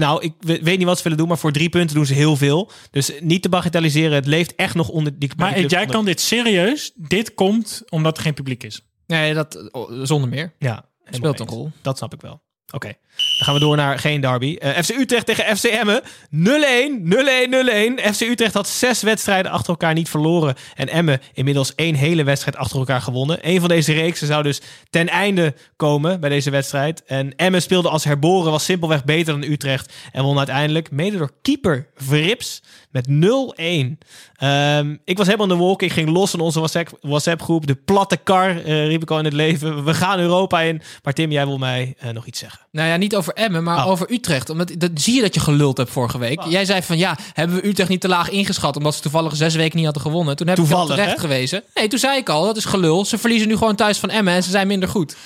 Nou, 0.00 0.22
ik 0.22 0.32
we- 0.38 0.62
weet 0.62 0.78
niet 0.78 0.86
wat 0.86 0.96
ze 0.96 1.02
willen 1.02 1.18
doen, 1.18 1.28
maar 1.28 1.38
voor 1.38 1.52
drie 1.52 1.68
punten 1.68 1.96
doen 1.96 2.06
ze 2.06 2.14
heel 2.14 2.36
veel. 2.36 2.70
Dus 2.90 3.12
niet 3.20 3.42
te 3.42 3.48
bagatelliseren. 3.48 4.12
Het 4.12 4.26
leeft 4.26 4.54
echt 4.54 4.74
nog 4.74 4.88
onder 4.88 5.18
die. 5.18 5.30
Maar 5.36 5.60
jij 5.60 5.80
onder- 5.80 5.86
kan 5.94 6.04
dit 6.04 6.20
serieus. 6.20 6.92
Dit 6.94 7.34
komt 7.34 7.82
omdat 7.88 8.16
er 8.16 8.22
geen 8.22 8.34
publiek 8.34 8.64
is. 8.64 8.80
Nee, 9.06 9.34
dat, 9.34 9.68
oh, 9.72 9.90
zonder 10.02 10.28
meer. 10.28 10.54
Ja, 10.58 10.84
Speelt 11.10 11.40
een 11.40 11.46
rol. 11.46 11.70
Dat 11.82 11.96
snap 11.96 12.14
ik 12.14 12.20
wel. 12.20 12.42
Oké. 12.72 12.92
Dan 13.16 13.46
gaan 13.46 13.54
we 13.54 13.60
door 13.60 13.76
naar 13.76 13.98
geen 13.98 14.20
derby. 14.20 14.56
Eh, 14.58 14.82
FC 14.82 14.90
Utrecht 14.90 15.26
tegen 15.26 15.56
FC 15.56 15.64
Emmen. 15.64 16.02
0-1, 16.30 17.02
0-1, 17.02 17.50
0-1. 17.50 18.14
FC 18.14 18.20
Utrecht 18.20 18.54
had 18.54 18.68
zes 18.68 19.02
wedstrijden 19.02 19.52
achter 19.52 19.68
elkaar 19.70 19.94
niet 19.94 20.08
verloren. 20.08 20.54
En 20.74 20.88
Emmen 20.88 21.20
inmiddels 21.32 21.74
één 21.74 21.94
hele 21.94 22.24
wedstrijd 22.24 22.56
achter 22.56 22.78
elkaar 22.78 23.00
gewonnen. 23.00 23.38
Een 23.42 23.60
van 23.60 23.68
deze 23.68 23.92
reeksen 23.92 24.26
zou 24.26 24.42
dus 24.42 24.60
ten 24.90 25.08
einde 25.08 25.54
komen 25.76 26.20
bij 26.20 26.28
deze 26.30 26.50
wedstrijd. 26.50 27.04
En 27.04 27.36
Emmen 27.36 27.62
speelde 27.62 27.88
als 27.88 28.04
herboren, 28.04 28.50
was 28.50 28.64
simpelweg 28.64 29.04
beter 29.04 29.40
dan 29.40 29.50
Utrecht. 29.50 29.92
En 30.12 30.22
won 30.22 30.38
uiteindelijk, 30.38 30.90
mede 30.90 31.16
door 31.16 31.32
keeper 31.42 31.86
Vrips, 31.96 32.62
met 32.90 33.06
0-1. 33.08 33.98
Ehm, 34.36 34.96
ik 35.04 35.16
was 35.16 35.26
helemaal 35.26 35.46
in 35.46 35.52
de 35.52 35.58
wolken. 35.58 35.86
Ik 35.86 35.92
ging 35.92 36.08
los 36.08 36.34
in 36.34 36.40
onze 36.40 36.58
WhatsApp- 36.58 36.98
WhatsApp-groep. 37.00 37.66
De 37.66 37.74
platte 37.74 38.16
kar, 38.16 38.50
eh, 38.50 38.86
riep 38.86 39.02
ik 39.02 39.10
al 39.10 39.18
in 39.18 39.24
het 39.24 39.32
leven. 39.34 39.84
We 39.84 39.94
gaan 39.94 40.18
Europa 40.18 40.60
in. 40.60 40.82
Maar 41.02 41.12
Tim, 41.12 41.30
jij 41.32 41.46
wil 41.46 41.58
mij 41.58 41.94
eh, 41.98 42.10
nog 42.10 42.26
iets 42.26 42.38
zeggen. 42.38 42.55
Nou 42.70 42.88
ja, 42.88 42.96
niet 42.96 43.16
over 43.16 43.32
Emmen, 43.32 43.62
maar 43.62 43.76
Oh. 43.84 43.86
over 43.90 44.10
Utrecht. 44.12 44.50
Omdat, 44.50 44.72
dat 44.78 44.90
zie 44.94 45.14
je 45.14 45.20
dat 45.20 45.34
je 45.34 45.40
geluld 45.40 45.76
hebt 45.76 45.90
vorige 45.90 46.18
week. 46.18 46.42
Jij 46.42 46.64
zei 46.64 46.82
van 46.82 46.98
ja, 46.98 47.16
hebben 47.32 47.56
we 47.56 47.66
Utrecht 47.66 47.88
niet 47.88 48.00
te 48.00 48.08
laag 48.08 48.28
ingeschat... 48.30 48.76
omdat 48.76 48.94
ze 48.94 49.00
toevallig 49.00 49.36
zes 49.36 49.54
weken 49.54 49.76
niet 49.76 49.84
hadden 49.84 50.02
gewonnen. 50.02 50.36
Toen 50.36 50.46
heb 50.46 50.58
ik 50.58 50.62
al 50.62 50.68
Toevallig, 50.68 50.94
terecht 50.94 51.14
hè? 51.14 51.20
gewezen. 51.20 51.62
Nee, 51.74 51.88
toen 51.88 51.98
zei 51.98 52.16
ik 52.18 52.28
al, 52.28 52.44
dat 52.44 52.56
is 52.56 52.64
gelul. 52.64 53.04
Ze 53.04 53.18
verliezen 53.18 53.48
nu 53.48 53.56
gewoon 53.56 53.74
thuis 53.76 53.98
van 53.98 54.10
Emmen 54.10 54.34
en 54.34 54.42
ze 54.42 54.50
zijn 54.50 54.66
minder 54.66 54.88
goed. 54.88 55.16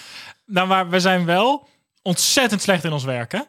Nou, 0.46 0.66
maar 0.68 0.88
we 0.88 1.00
zijn 1.00 1.24
wel 1.24 1.68
ontzettend 2.02 2.62
slecht 2.62 2.84
in 2.84 2.92
ons 2.92 3.04
werk, 3.04 3.32
hè? 3.32 3.40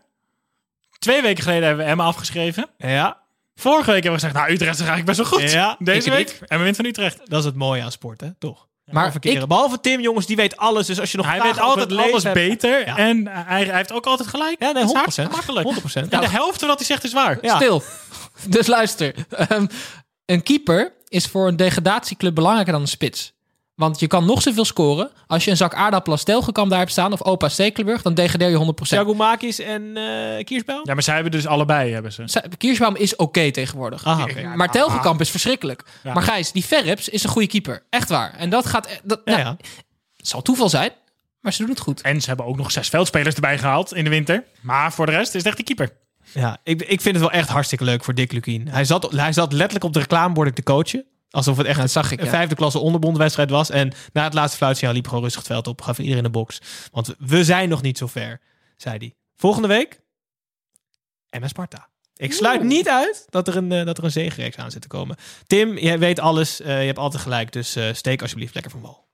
Twee 0.99 1.21
weken 1.21 1.43
geleden 1.43 1.67
hebben 1.67 1.85
we 1.85 1.91
Emma 1.91 2.03
afgeschreven. 2.03 2.69
Ja, 2.77 3.19
Vorige 3.55 3.91
week 3.91 4.03
hebben 4.03 4.21
we 4.21 4.27
gezegd, 4.27 4.33
nou, 4.33 4.53
Utrecht 4.53 4.79
is 4.79 4.85
eigenlijk 4.87 5.17
best 5.17 5.29
wel 5.29 5.39
goed. 5.39 5.51
Ja, 5.51 5.75
Deze 5.79 6.09
week, 6.09 6.39
Emma 6.47 6.63
wint 6.63 6.75
van 6.75 6.85
Utrecht. 6.85 7.19
dat 7.25 7.39
is 7.39 7.45
het 7.45 7.55
mooie 7.55 7.83
aan 7.83 7.91
sport, 7.91 8.21
hè? 8.21 8.27
Toch? 8.39 8.67
Maar 8.85 9.13
ik- 9.19 9.47
Behalve 9.47 9.79
Tim, 9.79 9.99
jongens, 10.01 10.25
die 10.25 10.35
weet 10.35 10.57
alles. 10.57 10.87
Dus 10.87 10.99
als 10.99 11.11
je 11.11 11.17
nog 11.17 11.25
Hij 11.25 11.41
weet 11.41 11.59
altijd 11.59 11.91
alles 11.97 12.23
hebt- 12.23 12.35
beter. 12.35 12.85
Ja. 12.85 12.97
En 12.97 13.27
hij, 13.27 13.63
hij 13.65 13.75
heeft 13.75 13.91
ook 13.91 14.05
altijd 14.05 14.29
gelijk. 14.29 14.55
Ja, 14.59 14.71
nee, 14.71 14.73
Dat 14.73 14.83
is 14.83 14.89
100%. 14.89 14.93
hartstikke 15.01 15.31
makkelijk. 15.31 15.65
100%. 15.65 16.13
En 16.13 16.21
de 16.21 16.29
helft 16.29 16.59
van 16.59 16.67
wat 16.67 16.77
hij 16.77 16.87
zegt 16.87 17.03
is 17.03 17.13
waar. 17.13 17.37
Ja. 17.41 17.55
Stil. 17.55 17.83
Dus 18.47 18.67
luister. 18.67 19.13
Ehm, 19.29 19.65
een 20.25 20.43
keeper 20.43 20.93
is 21.07 21.25
voor 21.25 21.47
een 21.47 21.55
degradatieclub 21.55 22.35
belangrijker 22.35 22.73
dan 22.73 22.81
een 22.81 22.87
spits. 22.87 23.33
Want 23.81 23.99
je 23.99 24.07
kan 24.07 24.25
nog 24.25 24.41
zoveel 24.41 24.65
scoren. 24.65 25.09
Als 25.27 25.45
je 25.45 25.51
een 25.51 25.57
zak 25.57 25.73
aardappelen 25.73 26.17
als 26.17 26.25
Telgekamp 26.25 26.69
daar 26.69 26.79
hebt 26.79 26.91
staan... 26.91 27.13
of 27.13 27.23
opa 27.23 27.49
Stekelenburg, 27.49 28.01
dan 28.01 28.13
degradeer 28.13 28.49
je 28.49 28.73
100%. 28.79 28.87
Thiago 28.87 29.13
Makis 29.13 29.59
en 29.59 29.97
eh 29.97 30.43
Kiersbel? 30.43 30.79
Ja, 30.83 30.93
maar 30.93 31.03
zij 31.03 31.13
hebben 31.13 31.31
dus 31.31 31.47
allebei, 31.47 31.93
hebben 31.93 32.13
ze. 32.13 32.23
Zij- 32.25 32.45
Kiersbaum 32.57 32.95
is 32.95 33.15
oké 33.15 33.51
tegenwoordig. 33.51 34.03
Maar 34.55 34.69
Telgekamp 34.71 35.21
is 35.21 35.29
verschrikkelijk. 35.29 35.83
Ja. 36.03 36.13
Maar 36.13 36.23
Gijs, 36.23 36.51
die 36.51 36.65
Verrips 36.65 37.09
is 37.09 37.23
een 37.23 37.29
goede 37.29 37.47
keeper. 37.47 37.83
Echt 37.89 38.09
waar. 38.09 38.33
En 38.37 38.49
dat 38.49 38.65
gaat... 38.65 38.99
Dat, 39.03 39.21
Ja, 39.25 39.31
nou, 39.31 39.43
ja. 39.45 39.57
Het 40.17 40.27
zal 40.27 40.41
toeval 40.41 40.69
zijn, 40.69 40.91
maar 41.39 41.53
ze 41.53 41.61
doen 41.61 41.69
het 41.69 41.79
goed. 41.79 42.01
En 42.01 42.21
ze 42.21 42.27
hebben 42.27 42.45
ook 42.45 42.57
nog 42.57 42.71
zes 42.71 42.89
veldspelers 42.89 43.35
erbij 43.35 43.57
gehaald 43.57 43.93
in 43.93 44.03
de 44.03 44.09
winter. 44.09 44.43
Maar 44.61 44.93
voor 44.93 45.05
de 45.05 45.11
rest 45.11 45.27
is 45.27 45.43
het 45.43 45.45
echt 45.45 45.55
die 45.55 45.65
keeper. 45.75 45.97
Ja, 46.33 46.57
ik, 46.63 46.81
ik 46.81 47.01
vind 47.01 47.15
het 47.15 47.23
wel 47.23 47.31
echt 47.39 47.49
hartstikke 47.49 47.83
leuk 47.83 48.03
voor 48.03 48.13
Dick 48.13 48.31
Lukien. 48.31 48.67
Hij 48.67 48.85
zat, 48.85 49.11
hij 49.11 49.33
zat 49.33 49.53
letterlijk 49.53 49.83
op 49.85 49.93
de 49.93 49.99
reclameborden 49.99 50.53
te 50.53 50.63
coachen. 50.63 51.05
Alsof 51.31 51.57
het 51.57 51.67
echt 51.67 51.91
zag 51.91 52.11
ik, 52.11 52.19
een 52.19 52.25
ja. 52.25 52.31
vijfde 52.31 52.55
klasse 52.55 52.79
onderbondwedstrijd 52.79 53.49
was. 53.49 53.69
En 53.69 53.93
na 54.13 54.23
het 54.23 54.33
laatste 54.33 54.57
fluitsignaal 54.57 54.93
liep 54.93 55.07
gewoon 55.07 55.23
rustig 55.23 55.41
het 55.41 55.51
veld 55.51 55.67
op. 55.67 55.81
Gaf 55.81 55.99
iedereen 55.99 56.25
een 56.25 56.31
box. 56.31 56.61
Want 56.91 57.15
we 57.19 57.43
zijn 57.43 57.69
nog 57.69 57.81
niet 57.81 57.97
zo 57.97 58.07
ver, 58.07 58.41
zei 58.77 58.97
hij. 58.97 59.15
Volgende 59.35 59.67
week, 59.67 60.01
MS 61.29 61.49
Sparta. 61.49 61.89
Ik 62.15 62.33
sluit 62.33 62.63
niet 62.63 62.89
uit 62.89 63.25
dat 63.29 63.47
er 63.47 63.57
een, 63.57 63.71
eh, 63.71 63.85
dat 63.85 63.97
er 63.97 64.03
een 64.03 64.11
zegenreeks 64.11 64.57
aan 64.57 64.71
zit 64.71 64.81
te 64.81 64.87
komen. 64.87 65.15
Tim, 65.47 65.77
jij 65.77 65.99
weet 65.99 66.19
alles. 66.19 66.61
eh, 66.61 66.79
je 66.79 66.85
hebt 66.85 66.97
altijd 66.97 67.23
gelijk. 67.23 67.51
Dus 67.51 67.75
eh, 67.75 67.93
steek 67.93 68.21
alsjeblieft 68.21 68.53
lekker 68.53 68.71
van 68.71 68.81
wal. 68.81 69.07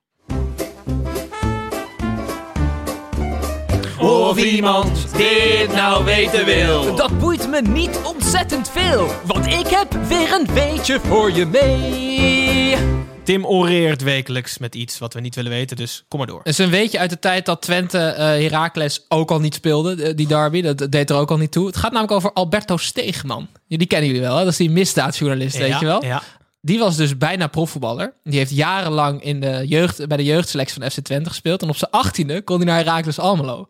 Of 4.27 4.37
iemand 4.43 5.17
dit 5.17 5.73
nou 5.73 6.05
weten 6.05 6.45
wil. 6.45 6.95
Dat 6.95 7.19
boeit 7.19 7.49
me 7.49 7.61
niet 7.61 7.99
ontzettend 8.03 8.69
veel, 8.69 9.07
want 9.25 9.45
ik 9.45 9.67
heb 9.67 9.93
weer 10.07 10.33
een 10.33 10.53
weetje 10.53 10.99
voor 10.99 11.31
je 11.31 11.45
mee. 11.45 12.75
Tim 13.23 13.45
oreert 13.45 14.01
wekelijks 14.03 14.57
met 14.57 14.75
iets 14.75 14.97
wat 14.97 15.13
we 15.13 15.19
niet 15.19 15.35
willen 15.35 15.51
weten. 15.51 15.77
Dus 15.77 16.05
kom 16.07 16.19
maar 16.19 16.27
door. 16.27 16.37
Het 16.37 16.47
is 16.47 16.57
een 16.57 16.69
weetje 16.69 16.99
uit 16.99 17.09
de 17.09 17.19
tijd 17.19 17.45
dat 17.45 17.61
Twente 17.61 17.97
eh 17.99 18.25
Heracles 18.25 19.05
ook 19.07 19.31
al 19.31 19.39
niet 19.39 19.53
speelde, 19.53 19.95
de- 19.95 20.13
die 20.15 20.27
derby. 20.27 20.61
Dat, 20.61 20.91
deed 20.91 21.09
er 21.09 21.15
ook 21.15 21.31
al 21.31 21.37
niet 21.37 21.51
toe. 21.51 21.65
Het 21.67 21.77
gaat 21.77 21.91
namelijk 21.91 22.11
over 22.13 22.33
Alberto 22.33 22.77
Steegman. 22.77 23.47
Die 23.67 23.85
kennen 23.87 24.07
jullie 24.07 24.23
wel, 24.23 24.35
hè? 24.37 24.43
dat 24.43 24.51
is 24.51 24.57
die 24.57 24.69
misdaadjournalist, 24.71 25.57
weet 25.57 25.67
Ja, 25.67 25.79
je 25.79 25.85
wel. 25.85 26.05
Ja. 26.05 26.21
Die 26.61 26.79
was 26.79 26.95
dus 26.95 27.17
bijna 27.17 27.47
profvoetballer. 27.47 28.13
Die 28.23 28.37
heeft 28.37 28.51
jarenlang 28.55 29.23
in 29.23 29.39
de 29.39 29.63
jeugd, 29.67 30.07
bij 30.07 30.17
de 30.17 30.23
jeugdselectie 30.23 30.81
van 30.81 30.91
FC 30.91 30.99
Twente 30.99 31.29
gespeeld. 31.29 31.61
En 31.61 31.69
op 31.69 31.75
zijn 31.77 31.91
achttiende 31.91 32.41
kon 32.41 32.57
hij 32.57 32.65
naar 32.65 32.77
Heracles 32.77 33.19
Almelo. 33.19 33.67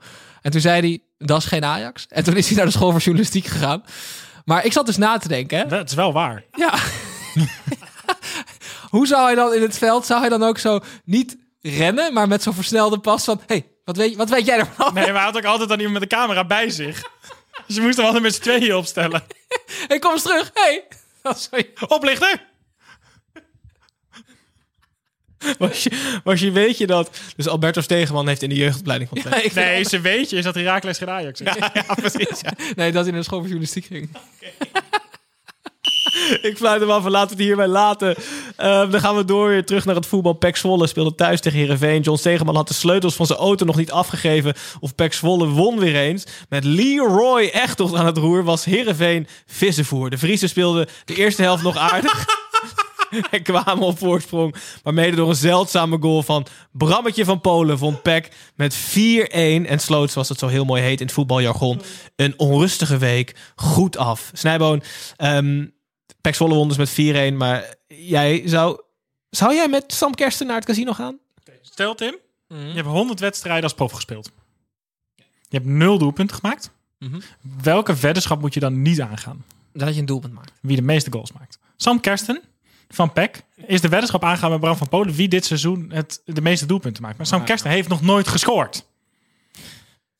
En 0.48 0.54
toen 0.54 0.62
zei 0.62 0.80
hij, 0.80 1.28
dat 1.28 1.38
is 1.38 1.46
geen 1.46 1.64
Ajax. 1.64 2.06
En 2.10 2.24
toen 2.24 2.36
is 2.36 2.48
hij 2.48 2.56
naar 2.56 2.66
de 2.66 2.72
school 2.72 2.92
voor 2.92 3.00
journalistiek 3.00 3.46
gegaan. 3.46 3.84
Maar 4.46 4.66
ik 4.66 4.72
zat 4.72 4.86
dus 4.86 4.98
na 4.98 5.18
te 5.18 5.28
denken, 5.28 5.58
hè. 5.58 5.66
Dat 5.66 5.90
is 5.90 5.96
wel 5.96 6.14
waar. 6.14 6.44
Ja. 6.52 6.74
Hoe 8.90 9.08
zou 9.08 9.24
hij 9.24 9.36
dan 9.36 9.54
in 9.54 9.62
het 9.62 9.78
veld, 9.78 10.06
zou 10.06 10.20
hij 10.20 10.30
dan 10.30 10.44
ook 10.44 10.58
zo 10.58 10.80
niet 11.04 11.38
rennen, 11.62 12.14
maar 12.14 12.28
met 12.28 12.44
zo'n 12.44 12.54
versnelde 12.54 13.00
pas 13.00 13.24
van, 13.24 13.42
hey, 13.46 13.66
wat 13.84 13.98
weet, 13.98 14.16
wat 14.16 14.30
weet 14.30 14.46
jij 14.46 14.58
ervan? 14.58 14.94
Nee, 14.94 15.06
maar 15.06 15.14
hij 15.14 15.24
had 15.24 15.38
ook 15.38 15.46
altijd 15.46 15.70
dan 15.70 15.80
iemand 15.80 16.00
met 16.00 16.12
een 16.12 16.18
camera 16.18 16.46
bij 16.46 16.70
zich. 16.70 17.02
Dus 17.68 17.76
je 17.76 17.82
moest 17.82 17.98
hem 17.98 18.06
altijd 18.06 18.24
met 18.24 18.36
z'n 18.36 18.42
tweeën 18.42 18.76
opstellen. 18.76 19.24
Hey, 19.88 20.00
kom 20.00 20.12
eens 20.12 20.22
terug, 20.24 20.52
hey. 20.54 20.84
Oplichter! 21.88 22.46
Was 25.60 25.84
je, 25.84 26.20
was 26.24 26.40
je 26.40 26.52
weet 26.52 26.78
je 26.78 26.88
dat... 26.88 27.10
Dus 27.36 27.48
Alberto 27.48 27.82
Stegeman 27.82 28.28
heeft 28.28 28.42
in 28.42 28.50
de 28.50 28.56
jeugdopleiding 28.56 29.10
van 29.10 29.20
Twente. 29.22 29.60
Nee, 29.60 29.84
zijn 29.84 30.02
weetje 30.02 30.38
is 30.38 30.44
dat 30.44 30.56
Herakles 30.56 30.98
geen 30.98 31.10
Ajax 31.10 31.42
is. 31.42 31.56
ja, 31.74 31.96
precies. 31.96 32.42
ja. 32.42 32.54
Nee, 32.76 32.92
dat 32.92 33.06
naar 33.06 33.14
de 33.14 33.24
school 33.24 33.40
voor 33.40 33.48
journalistiek 33.48 33.86
ging. 33.86 34.10
Ik 36.42 36.58
fluit 36.58 36.82
hem 36.82 36.90
af 36.90 37.06
en 37.06 37.12
laten 37.12 37.30
we 37.30 37.36
het 37.36 37.46
hierbij 37.46 37.68
laten. 37.68 38.16
Dan 38.92 39.00
gaan 39.00 39.16
we 39.16 39.26
door 39.26 39.48
weer 39.48 39.66
terug 39.66 39.86
naar 39.86 39.96
het 39.96 40.06
voetbal. 40.06 40.34
Pek 40.34 40.56
Zwolle 40.58 40.88
speelde 40.88 41.16
thuis 41.16 41.42
tegen 41.42 41.60
Heerenveen. 41.60 42.02
John 42.02 42.18
Stegeman 42.18 42.56
had 42.56 42.68
de 42.68 42.74
sleutels 42.74 43.16
van 43.16 43.26
zijn 43.26 43.40
auto 43.40 43.66
nog 43.66 43.76
niet 43.76 43.92
afgegeven. 43.92 44.54
Of 44.80 44.96
Pek 44.96 45.14
Zwolle 45.14 45.48
won 45.48 45.80
weer 45.80 45.96
eens. 45.96 46.26
Met 46.50 46.64
Leroy 46.64 47.50
Echtelt 47.54 47.96
aan 47.96 48.06
het 48.06 48.18
roer 48.18 48.44
was 48.44 48.66
Heerenveen 48.66 49.28
vissenvoer. 49.46 50.10
De 50.10 50.18
Friese 50.18 50.48
speelden 50.48 50.88
de 51.06 51.16
eerste 51.16 51.42
helft 51.42 51.64
nog 51.64 51.78
aardig. 51.78 52.26
en 53.32 53.44
kwamen 53.44 53.80
op 53.80 53.98
voorsprong. 53.98 54.56
Maar 54.84 54.94
mede 54.94 55.16
door 55.16 55.30
een 55.30 55.36
zeldzame 55.36 55.98
goal 56.00 56.24
van 56.24 56.46
Brammetje 56.72 57.26
van 57.26 57.42
Polen 57.42 57.78
vond 57.78 58.02
Pek 58.02 58.32
met 58.56 58.76
4-1 58.76 59.30
en 59.30 59.80
sloot, 59.80 60.12
zoals 60.12 60.30
het 60.30 60.40
zo 60.40 60.48
heel 60.48 60.66
mooi 60.66 60.82
heet 60.82 61.00
in 61.00 61.06
het 61.06 61.16
voetbaljargon, 61.16 61.82
een 62.16 62.34
onrustige 62.38 62.98
week 62.98 63.36
goed 63.56 63.98
af. 63.98 64.30
Snijboon, 64.34 64.84
ehm 65.16 65.66
Pek 66.22 66.36
Zwolle 66.36 66.56
won 66.56 66.68
dus 66.68 66.78
met 66.78 67.32
4-1, 67.32 67.34
maar 67.34 67.76
jij 67.88 68.42
zou... 68.46 68.82
Zou 69.30 69.54
jij 69.54 69.68
met 69.68 69.94
Sam 69.94 70.16
Kersten 70.16 70.48
naar 70.48 70.56
het 70.56 70.66
casino 70.66 70.94
gaan? 70.94 71.18
Stel 71.62 71.96
Tim, 71.96 72.16
je 72.48 72.56
hebt 72.74 72.88
100 72.88 73.20
wedstrijden 73.20 73.64
als 73.64 73.74
prof 73.74 73.92
gespeeld. 73.92 74.32
Je 75.50 75.58
hebt 75.58 75.66
nul 75.66 75.98
doelpunten 75.98 76.36
gemaakt. 76.36 76.72
Mhm. 77.00 77.20
Welke 77.62 77.96
weddenschap 77.96 78.42
moet 78.42 78.54
je 78.54 78.60
dan 78.60 78.82
niet 78.82 79.02
aangaan? 79.02 79.46
Dat 79.74 79.94
je 79.94 80.00
een 80.00 80.06
doelpunt 80.06 80.34
maakt. 80.34 80.52
Wie 80.62 80.76
de 80.76 80.82
meeste 80.82 81.12
goals 81.12 81.32
maakt. 81.32 81.60
Sam 81.76 82.00
Kersten 82.00 82.42
van 82.90 83.14
PEC 83.14 83.44
is 83.66 83.82
de 83.82 83.90
weddenschap 83.90 84.24
aangegaan 84.24 84.52
met 84.52 84.60
Bram 84.60 84.76
van 84.76 84.90
Polen 84.90 85.14
wie 85.14 85.28
dit 85.28 85.46
seizoen 85.46 85.92
het, 85.94 86.22
de 86.26 86.42
meeste 86.42 86.66
doelpunten 86.66 87.04
maakt. 87.04 87.18
Maar 87.18 87.26
Sam 87.26 87.44
Kersten 87.44 87.72
heeft 87.72 87.90
nog 87.90 88.02
nooit 88.02 88.28
gescoord. 88.28 88.86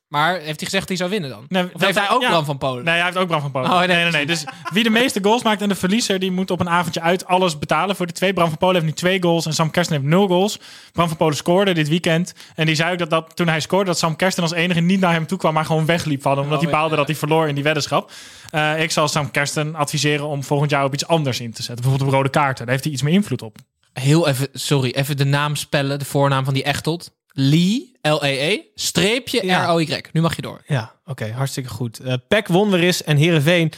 Maar 0.08 0.32
heeft 0.34 0.46
hij 0.46 0.56
gezegd 0.70 0.80
dat 0.80 0.88
hij 0.88 0.98
zou 0.98 1.10
winnen 1.10 1.30
dan? 1.30 1.46
Nee, 1.48 1.70
Of 1.74 1.82
heeft 1.82 1.98
hij 2.00 2.10
ook 2.10 2.22
ja. 2.22 2.30
Bram 2.30 2.46
van 2.46 2.58
Polen? 2.58 2.84
Nee, 2.84 2.94
hij 2.96 3.04
heeft 3.04 3.18
ook 3.18 3.28
Bram 3.28 3.42
van 3.42 3.52
Polen. 3.52 3.70
Oh, 3.72 3.78
nee. 3.78 3.88
nee, 3.88 4.04
nee, 4.04 4.12
nee. 4.12 4.26
Dus 4.26 4.44
wie 4.74 4.84
de 4.84 4.90
meeste 4.90 5.20
goals 5.24 5.44
maakt 5.44 5.62
en 5.62 5.70
de 5.70 5.76
verliezer, 5.76 6.20
die 6.20 6.32
moet 6.32 6.52
op 6.52 6.60
een 6.60 6.70
avondje 6.70 7.02
uit 7.02 7.26
alles 7.26 7.60
betalen 7.60 7.96
voor 7.96 8.08
de 8.08 8.14
twee. 8.14 8.34
Bram 8.34 8.48
van 8.48 8.58
Polen 8.58 8.76
heeft 8.76 8.86
nu 8.88 8.92
twee 8.94 9.22
goals 9.22 9.46
en 9.46 9.54
Sam 9.54 9.72
Kersten 9.72 9.96
heeft 9.96 10.08
nul 10.08 10.28
goals. 10.28 10.60
Bram 10.92 11.08
van 11.08 11.18
Polen 11.18 11.36
scoorde 11.36 11.74
dit 11.74 11.88
weekend. 11.88 12.34
En 12.56 12.66
die 12.66 12.76
zei 12.76 12.92
ook 12.92 12.98
dat, 13.00 13.10
dat 13.10 13.36
toen 13.36 13.48
hij 13.48 13.60
scoorde, 13.60 13.86
dat 13.86 13.98
Sam 13.98 14.16
Kersten 14.16 14.44
als 14.44 14.54
enige 14.54 14.80
niet 14.80 15.00
naar 15.00 15.14
hem 15.14 15.28
toe 15.28 15.38
kwam, 15.38 15.54
maar 15.54 15.66
gewoon 15.66 15.86
wegliep 15.86 16.22
van 16.22 16.32
hem. 16.32 16.42
Omdat 16.44 16.58
Oh, 16.58 16.64
hij 16.64 16.74
baalde 16.74 16.90
ja. 16.90 16.96
dat 16.96 17.08
hij 17.08 17.16
verloor 17.16 17.48
in 17.48 17.56
die 17.56 17.64
weddenschap. 17.64 18.12
Eh, 18.50 18.82
ik 18.82 18.92
zal 18.92 19.08
Sam 19.08 19.32
Kersten 19.32 19.76
adviseren 19.76 20.28
om 20.28 20.44
volgend 20.44 20.72
jaar 20.72 20.84
op 20.84 20.94
iets 20.94 21.08
anders 21.08 21.40
in 21.40 21.52
te 21.54 21.64
zetten. 21.64 21.76
Bijvoorbeeld 21.84 22.10
op 22.10 22.16
rode 22.16 22.30
kaarten. 22.30 22.64
Daar 22.66 22.74
heeft 22.74 22.84
hij 22.84 22.94
iets 22.94 23.02
meer 23.02 23.14
invloed 23.14 23.42
op. 23.42 23.56
Heel 23.94 24.28
even, 24.28 24.48
sorry, 24.54 24.90
even 24.96 25.18
de 25.18 25.26
naam 25.26 25.56
spellen, 25.56 26.00
de 26.00 26.06
voornaam 26.06 26.46
van 26.46 26.54
die 26.54 26.64
Echtelt. 26.64 27.12
Lee, 27.40 27.92
L-E-E, 28.02 28.62
streepje 28.76 29.46
Ja. 29.46 29.66
R-O-Y. 29.66 30.04
Nu 30.12 30.22
mag 30.22 30.36
je 30.36 30.42
door. 30.42 30.62
Ja, 30.68 30.94
oké, 31.06 31.32
hartstikke 31.32 31.70
goed. 31.70 32.00
Eh 32.00 32.14
Pek 32.28 32.48
won 32.48 32.70
weer 32.72 32.84
eens 32.84 33.04
en 33.04 33.18
Heerenveen 33.18 33.72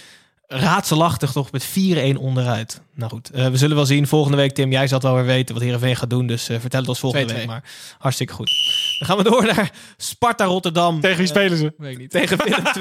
raadselachtig 0.48 1.32
toch 1.32 1.52
met 1.52 1.66
4-1 1.66 2.18
onderuit. 2.18 2.82
Nou 3.00 3.12
goed, 3.12 3.30
eh, 3.30 3.48
we 3.48 3.58
zullen 3.58 3.76
wel 3.76 3.86
zien. 3.86 4.08
Volgende 4.08 4.38
week, 4.38 4.52
Tim, 4.54 4.72
jij 4.72 4.88
zal 4.88 5.00
wel 5.00 5.14
weer 5.14 5.26
weten 5.26 5.54
wat 5.56 5.64
Heerenveen 5.64 5.96
gaat 5.96 6.10
doen. 6.10 6.28
Dus 6.28 6.50
eh, 6.50 6.60
vertel 6.60 6.80
het 6.80 6.90
ons 6.90 7.00
volgende 7.00 7.34
2-2. 7.34 7.38
week 7.38 7.48
maar. 7.48 7.64
Hartstikke 7.98 8.34
goed. 8.34 8.52
Dan 9.00 9.08
gaan 9.08 9.18
we 9.18 9.24
door 9.24 9.46
naar 9.46 9.72
Sparta 9.98 10.46
Rotterdam. 10.46 11.00
Tegen 11.00 11.18
wie 11.18 11.28
spelen 11.28 11.58
ze? 11.58 11.74
Weet 11.78 11.92
ik 11.92 11.98
niet. 11.98 12.12
Tegen 12.12 12.38
Willem 12.44 12.64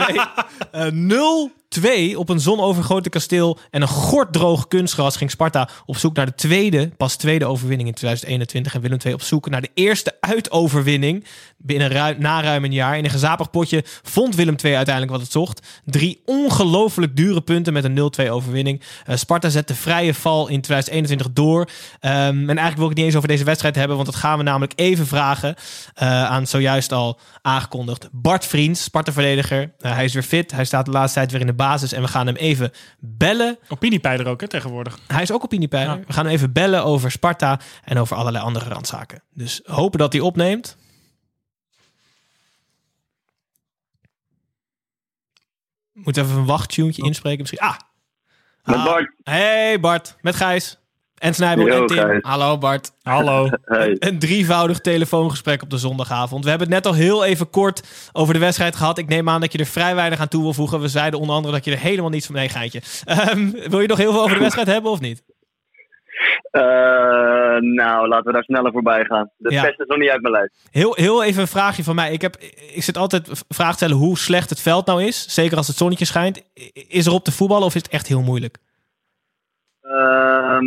2. 1.71 2.13
0-2 2.13 2.17
op 2.17 2.29
een 2.29 2.41
zonovergoten 2.41 3.11
kasteel 3.11 3.59
en 3.71 3.83
een 3.83 3.89
gorddroog 3.89 4.69
kunstgras 4.69 5.17
ging 5.17 5.31
Sparta 5.31 5.69
op 5.87 5.97
zoek 5.97 6.17
naar 6.17 6.27
de 6.27 6.35
tweede, 6.35 6.89
pas 6.97 7.17
tweede 7.17 7.47
overwinning 7.47 7.89
in 7.89 7.95
2021. 7.95 8.75
En 8.75 8.81
Willem 8.81 8.99
2 8.99 9.15
op 9.15 9.23
zoek 9.23 9.51
naar 9.51 9.61
de 9.61 9.71
eerste 9.75 10.15
uitoverwinning 10.21 11.25
binnen 11.57 11.89
ruim, 11.89 12.17
na 12.19 12.43
ruim 12.43 12.65
een 12.65 12.73
jaar. 12.73 12.99
In 12.99 13.05
een 13.05 13.11
gezapig 13.11 13.51
potje 13.51 13.83
vond 14.03 14.35
Willem 14.35 14.57
2 14.57 14.77
uiteindelijk 14.77 15.15
wat 15.15 15.23
het 15.25 15.33
zocht. 15.33 15.67
Drie 15.85 16.23
ongelooflijk 16.25 17.17
dure 17.17 17.41
punten 17.41 17.73
met 17.73 17.85
een 17.85 18.27
0-2 18.27 18.31
overwinning. 18.31 18.83
Eh, 19.05 19.17
Sparta 19.17 19.49
zet 19.49 19.69
de 19.69 19.75
val 20.15 20.49
in 20.49 20.61
2021 20.61 21.33
door. 21.33 21.69
Ehm, 22.01 22.17
en 22.17 22.47
eigenlijk 22.47 22.77
wil 22.77 22.85
ik 22.85 22.91
het 22.91 22.97
niet 22.97 23.07
eens 23.07 23.17
over 23.17 23.29
deze 23.29 23.45
wedstrijd 23.45 23.75
hebben, 23.75 23.97
want 23.97 24.09
dat 24.09 24.19
gaan 24.19 24.39
we 24.39 24.45
namelijk 24.45 24.73
even 24.77 25.07
vragen 25.07 25.55
eh, 25.95 26.25
aan 26.25 26.47
zojuist 26.47 26.93
al 26.93 27.21
aangekondigd 27.43 28.09
Bart 28.13 28.47
Vriends, 28.47 28.83
Sparta-verdediger. 28.83 29.73
Eh, 29.79 29.93
hij 29.93 30.05
is 30.05 30.13
weer 30.13 30.23
fit, 30.23 30.51
hij 30.51 30.65
staat 30.65 30.85
de 30.85 30.91
laatste 30.91 31.19
tijd 31.19 31.31
weer 31.31 31.41
in 31.41 31.47
de 31.47 31.53
basis 31.53 31.93
en 31.93 32.03
we 32.03 32.09
gaan 32.09 32.27
hem 32.27 32.37
even 32.37 32.73
bellen. 32.99 33.59
Opiniepeiler 33.69 34.27
ook, 34.27 34.41
hè, 34.41 34.49
tegenwoordig. 34.49 34.99
Hij 35.07 35.23
is 35.23 35.33
ook 35.33 35.45
opiniepeiler. 35.45 35.99
Ja. 35.99 36.05
We 36.07 36.13
gaan 36.13 36.25
hem 36.25 36.35
even 36.35 36.53
bellen 36.53 36.85
over 36.85 37.11
Sparta 37.11 37.61
en 37.85 37.99
over 37.99 38.17
allerlei 38.17 38.45
andere 38.45 38.69
randzaken. 38.69 39.23
Dus 39.35 39.61
hopen 39.65 39.99
dat 39.99 40.13
hij 40.13 40.23
opneemt. 40.23 40.77
Moet 45.93 46.17
even 46.17 46.37
een 46.37 46.45
wachttuntje 46.45 47.03
inspreken 47.03 47.39
misschien. 47.39 47.59
Ah! 47.59 47.77
Met 48.69 48.77
Ah. 48.77 48.85
Bart. 48.85 49.11
Hey 49.23 49.81
Bart, 49.81 50.17
met 50.21 50.37
Gijs. 50.37 50.79
En 51.19 51.35
Snijboom 51.35 51.67
Yo, 51.67 51.81
en 51.81 51.87
Tim. 51.87 51.97
Gijs. 51.97 52.19
Hallo 52.23 52.59
Bart. 52.59 52.93
Hallo. 53.03 53.49
Hey. 53.65 53.97
Een 53.99 54.19
drievoudig 54.19 54.79
telefoongesprek 54.81 55.63
op 55.63 55.71
de 55.71 55.79
zondagavond. 55.79 56.45
We 56.45 56.51
hebben 56.51 56.67
het 56.73 56.77
net 56.85 56.87
al 56.93 56.99
heel 56.99 57.25
even 57.25 57.51
kort 57.51 57.83
over 58.13 58.35
de 58.35 58.41
wedstrijd 58.41 58.77
gehad. 58.77 58.99
Ik 58.99 59.09
neem 59.09 59.29
aan 59.29 59.41
dat 59.41 59.53
je 59.53 59.59
er 59.59 59.67
vrij 59.67 59.95
weinig 59.95 60.19
aan 60.21 60.29
toe 60.29 60.43
wil 60.43 60.53
voegen. 60.55 60.81
We 60.81 60.89
zeiden 60.89 61.21
onder 61.21 61.35
andere 61.37 61.55
dat 61.55 61.65
je 61.65 61.71
er 61.71 61.79
helemaal 61.79 62.11
niets 62.11 62.27
van... 62.27 62.35
Nee, 62.35 62.49
geintje. 62.49 62.83
Ehm, 63.05 63.51
wil 63.51 63.81
je 63.81 63.87
nog 63.89 63.99
heel 63.99 64.13
veel 64.13 64.23
over 64.23 64.35
de 64.35 64.41
wedstrijd 64.49 64.69
hebben 64.69 64.91
of 64.91 65.01
niet? 65.01 65.23
Eh, 66.51 66.61
nou, 67.61 68.09
laten 68.09 68.25
we 68.27 68.33
daar 68.33 68.43
sneller 68.43 68.73
voorbij 68.73 69.05
gaan. 69.05 69.31
De 69.37 69.53
Ja. 69.53 69.63
pest 69.63 69.81
is 69.81 69.87
nog 69.87 69.99
niet 69.99 70.09
uit 70.11 70.21
mijn 70.21 70.35
lijf. 70.35 70.51
Heel, 70.71 70.95
heel 70.95 71.25
even 71.25 71.41
een 71.41 71.49
vraagje 71.49 71.83
van 71.85 71.95
mij. 71.95 72.13
Ik, 72.13 72.23
heb, 72.23 72.37
ik 72.75 72.83
zit 72.83 72.97
altijd 72.97 73.45
vraag 73.49 73.71
te 73.71 73.77
stellen 73.77 73.97
hoe 73.97 74.19
slecht 74.19 74.51
het 74.51 74.61
veld 74.61 74.87
nou 74.87 75.03
is. 75.03 75.35
Zeker 75.35 75.57
als 75.57 75.67
het 75.67 75.77
zonnetje 75.77 76.05
schijnt. 76.05 76.43
Is 76.89 77.07
er 77.07 77.13
op 77.13 77.25
te 77.25 77.33
voetballen 77.33 77.67
of 77.67 77.75
is 77.75 77.83
het 77.83 77.91
echt 77.93 78.07
heel 78.09 78.23
moeilijk? 78.23 78.57
Ehm, 79.83 80.67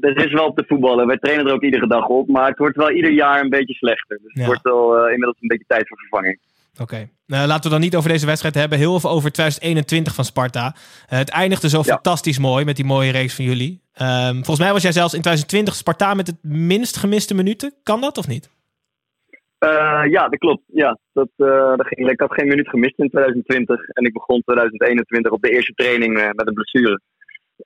er 0.00 0.16
is 0.26 0.32
wel 0.32 0.46
op 0.46 0.56
de 0.56 0.64
voetballen. 0.66 1.06
Wij 1.06 1.16
trainen 1.18 1.46
er 1.46 1.52
ook 1.52 1.62
iedere 1.62 1.86
dag 1.86 2.06
op. 2.06 2.28
Maar 2.28 2.48
het 2.48 2.58
wordt 2.58 2.76
wel 2.76 2.90
ieder 2.90 3.10
jaar 3.10 3.40
een 3.40 3.48
beetje 3.50 3.74
slechter. 3.74 4.18
Dus 4.22 4.32
Ja. 4.32 4.38
het 4.40 4.46
wordt 4.46 4.62
wel 4.62 4.96
eh, 4.96 5.02
inmiddels 5.12 5.36
een 5.40 5.48
beetje 5.48 5.64
tijd 5.66 5.88
voor 5.88 5.98
vervanging. 5.98 6.40
Oké. 6.80 7.08
Nou, 7.26 7.46
laten 7.46 7.64
we 7.64 7.70
dan 7.70 7.80
niet 7.80 7.96
over 7.96 8.10
deze 8.10 8.26
wedstrijd 8.26 8.54
hebben. 8.54 8.78
Heel 8.78 8.94
even 8.94 9.10
over 9.10 9.32
2021 9.32 10.14
van 10.14 10.24
Sparta. 10.24 10.74
Eh, 11.06 11.18
het 11.18 11.30
eindigde 11.30 11.68
zo 11.68 11.82
fantastisch 11.82 12.38
mooi 12.38 12.64
met 12.64 12.76
die 12.76 12.84
mooie 12.84 13.10
reeks 13.10 13.34
van 13.34 13.44
jullie. 13.44 13.82
Ehm, 13.92 14.34
volgens 14.34 14.58
mij 14.58 14.72
was 14.72 14.82
jij 14.82 14.92
zelfs 14.92 15.14
in 15.14 15.20
2020 15.20 15.74
Sparta 15.74 16.14
met 16.14 16.26
het 16.26 16.36
minst 16.42 16.96
gemiste 16.96 17.34
minuten. 17.34 17.74
Kan 17.82 18.00
dat 18.00 18.18
of 18.18 18.28
niet? 18.28 18.50
Eh, 19.62 20.02
ja, 20.10 20.28
dat 20.28 20.38
klopt. 20.38 20.62
Ja, 20.66 20.98
dat, 21.12 21.28
eh, 21.36 21.76
dat 21.76 21.86
ging, 21.86 22.10
ik 22.10 22.20
had 22.20 22.32
geen 22.32 22.48
minuut 22.48 22.68
gemist 22.68 22.98
in 22.98 23.08
2020. 23.08 23.88
En 23.88 24.04
ik 24.04 24.12
begon 24.12 24.42
2021 24.42 25.32
op 25.32 25.42
de 25.42 25.50
eerste 25.50 25.72
training 25.72 26.18
eh, 26.18 26.30
met 26.30 26.46
een 26.46 26.54
blessure. 26.54 27.00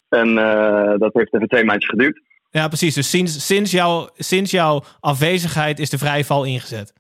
En 0.08 0.38
eh, 0.38 0.98
dat 0.98 1.12
heeft 1.12 1.34
even 1.34 1.48
twee 1.48 1.64
maandjes 1.64 1.90
geduurd. 1.90 2.20
Ja, 2.50 2.68
precies. 2.68 2.94
Dus 2.94 3.10
sinds, 3.10 3.46
sinds, 3.46 3.70
jouw, 3.70 4.08
sinds 4.14 4.50
jouw 4.50 4.82
afwezigheid 5.00 5.78
is 5.78 5.90
de 5.90 5.98
vrije 5.98 6.24
val 6.24 6.44
ingezet. 6.44 6.92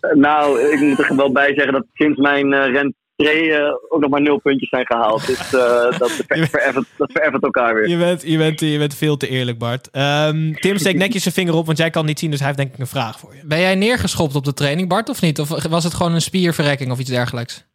Eh, 0.00 0.12
nou, 0.12 0.60
ik 0.60 0.80
moet 0.80 0.98
er 0.98 1.16
wel 1.16 1.32
bij 1.32 1.54
zeggen 1.54 1.72
dat 1.72 1.86
sinds 1.92 2.18
mijn 2.18 2.52
eh 2.52 2.72
rentree 2.72 3.52
eh, 3.52 3.74
ook 3.88 4.00
nog 4.00 4.10
maar 4.10 4.20
nul 4.20 4.38
puntjes 4.38 4.68
zijn 4.68 4.86
gehaald. 4.86 5.26
Dus 5.26 5.54
eh, 5.54 5.98
dat, 5.98 6.10
ver, 6.10 6.46
vereffent, 6.46 6.86
dat 6.96 7.12
vereffent 7.12 7.42
elkaar 7.42 7.74
weer. 7.74 7.88
Je 7.88 7.98
bent, 7.98 8.22
je, 8.22 8.38
bent, 8.38 8.60
je 8.60 8.78
bent 8.78 8.94
veel 8.94 9.16
te 9.16 9.28
eerlijk, 9.28 9.58
Bart. 9.58 9.90
Ehm, 9.90 10.52
Tim 10.52 10.76
steekt 10.76 10.98
netjes 10.98 11.22
zijn 11.22 11.34
vinger 11.34 11.54
op, 11.54 11.66
want 11.66 11.78
jij 11.78 11.90
kan 11.90 12.06
niet 12.06 12.18
zien, 12.18 12.30
dus 12.30 12.38
hij 12.38 12.48
heeft 12.48 12.60
denk 12.60 12.72
ik 12.72 12.78
een 12.78 12.86
vraag 12.86 13.18
voor 13.18 13.34
je. 13.34 13.40
Ben 13.46 13.60
jij 13.60 13.74
neergeschopt 13.74 14.34
op 14.34 14.44
de 14.44 14.54
training, 14.54 14.88
Bart, 14.88 15.08
of 15.08 15.22
niet? 15.22 15.38
Of 15.38 15.68
was 15.68 15.84
het 15.84 15.94
gewoon 15.94 16.14
een 16.14 16.20
spierverrekking 16.20 16.90
of 16.90 16.98
iets 16.98 17.10
dergelijks? 17.10 17.68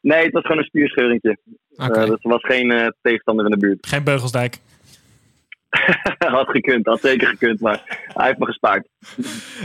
Nee, 0.00 0.24
het 0.24 0.32
was 0.32 0.42
gewoon 0.42 0.58
een 0.58 0.64
spierscheuringje. 0.64 1.38
Oké. 1.76 2.00
Eh, 2.00 2.06
dus 2.06 2.18
er 2.22 2.30
was 2.30 2.44
geen 2.44 2.70
eh, 2.70 2.86
tegenstander 3.02 3.44
in 3.44 3.50
de 3.50 3.58
buurt. 3.58 3.86
Geen 3.86 4.04
Beugelsdijk. 4.04 4.58
had 6.38 6.48
gekund, 6.48 6.86
had 6.86 7.00
zeker 7.00 7.28
gekund, 7.28 7.60
maar 7.60 7.82
hij 8.14 8.26
heeft 8.26 8.38
me 8.38 8.46
gespaard. 8.46 8.88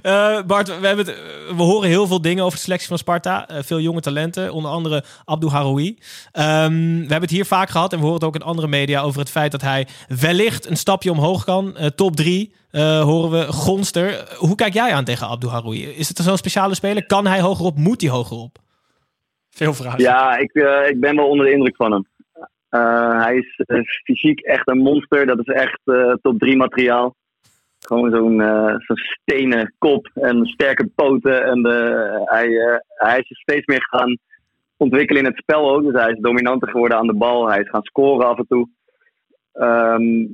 Eh, 0.01 0.41
Bart, 0.41 0.80
we, 0.80 0.88
hebben 0.88 1.05
het, 1.05 1.16
eh, 1.16 1.55
we 1.57 1.64
horen 1.64 1.89
heel 1.89 2.07
veel 2.07 2.22
dingen 2.22 2.43
over 2.43 2.57
de 2.57 2.64
selectie 2.64 2.88
van 2.88 2.97
Sparta. 2.97 3.47
Eh, 3.47 3.57
veel 3.62 3.80
jonge 3.80 4.01
talenten, 4.01 4.53
onder 4.53 4.72
andere 4.72 5.03
Abdou 5.26 5.51
Haroui. 5.51 5.97
Ehm, 6.32 6.74
we 6.80 6.99
hebben 6.99 7.22
het 7.22 7.30
hier 7.30 7.45
vaak 7.45 7.70
gehad 7.70 7.93
en 7.93 7.97
we 7.97 8.03
horen 8.03 8.20
het 8.20 8.28
ook 8.28 8.36
in 8.36 8.41
andere 8.41 8.68
media 8.68 9.01
over 9.01 9.20
het 9.20 9.30
feit 9.30 9.51
dat 9.51 9.62
hij 9.62 9.88
wellicht 10.20 10.70
een 10.70 10.78
stapje 10.78 11.12
omhoog 11.12 11.43
kan. 11.43 11.78
Eh, 11.78 11.86
top 11.86 12.16
3 12.16 12.53
horen 12.72 13.32
we 13.32 13.51
Gonster. 13.51 14.36
Hoe 14.38 14.55
kijk 14.55 14.74
jij 14.74 14.93
aan 14.93 15.03
tegen 15.03 15.28
Abdou 15.28 15.53
Haroui? 15.53 15.84
Is 15.84 16.07
het 16.07 16.18
zo'n 16.18 16.38
speciale 16.38 16.76
speler? 16.76 17.05
Kan 17.05 17.28
hij 17.28 17.41
hogerop? 17.41 17.78
Moet 17.78 18.01
hij 18.01 18.09
hogerop? 18.09 18.57
Veel 19.49 19.74
vragen. 19.74 19.99
Ja, 19.99 20.38
ik, 20.38 20.51
ik 20.89 20.99
ben 20.99 21.16
wel 21.16 21.28
onder 21.28 21.45
de 21.45 21.51
indruk 21.51 21.76
van 21.76 21.91
hem. 21.91 22.07
Eh, 22.72 23.24
hij 23.24 23.38
is 23.38 23.55
eh, 23.65 23.82
fysiek 24.03 24.39
echt 24.39 24.69
een 24.69 24.78
monster. 24.78 25.26
Dat 25.26 25.39
is 25.39 25.53
echt 25.53 25.80
eh, 25.84 26.13
top 26.22 26.39
3 26.39 26.57
materiaal. 26.57 27.15
Gewoon 27.80 28.11
zo'n 28.11 28.41
zo'n 28.86 28.97
stenen 28.97 29.74
kop 29.78 30.09
en 30.13 30.45
sterke 30.45 30.88
poten. 30.95 31.43
En 31.45 31.65
eh, 31.65 32.22
hij, 32.26 32.57
eh, 32.57 32.78
hij 32.95 33.19
is 33.19 33.39
steeds 33.39 33.65
meer 33.65 33.88
gaan 33.89 34.17
ontwikkelen 34.78 35.22
in 35.22 35.28
het 35.28 35.38
spel 35.38 35.72
ook. 35.72 35.84
Dus 35.84 36.01
hij 36.01 36.11
is 36.11 36.19
dominanter 36.19 36.69
geworden 36.69 36.97
aan 36.97 37.07
de 37.07 37.13
bal. 37.13 37.49
Hij 37.49 37.59
is 37.59 37.69
gaan 37.69 37.84
scoren 37.84 38.28
af 38.28 38.38
en 38.38 38.47
toe. 38.47 38.69
Ehm, 39.53 40.26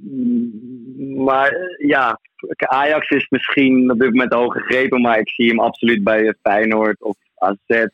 maar 1.23 1.53
ja, 1.77 2.19
Ajax 2.57 3.09
is 3.09 3.27
misschien 3.29 3.91
op 3.91 3.99
dit 3.99 4.09
moment 4.09 4.33
hoog 4.33 4.53
gegrepen. 4.53 5.01
Maar 5.01 5.19
ik 5.19 5.29
zie 5.29 5.47
hem 5.47 5.59
absoluut 5.59 6.03
bij 6.03 6.35
Feyenoord 6.41 7.01
of 7.01 7.15
AZ. 7.35 7.85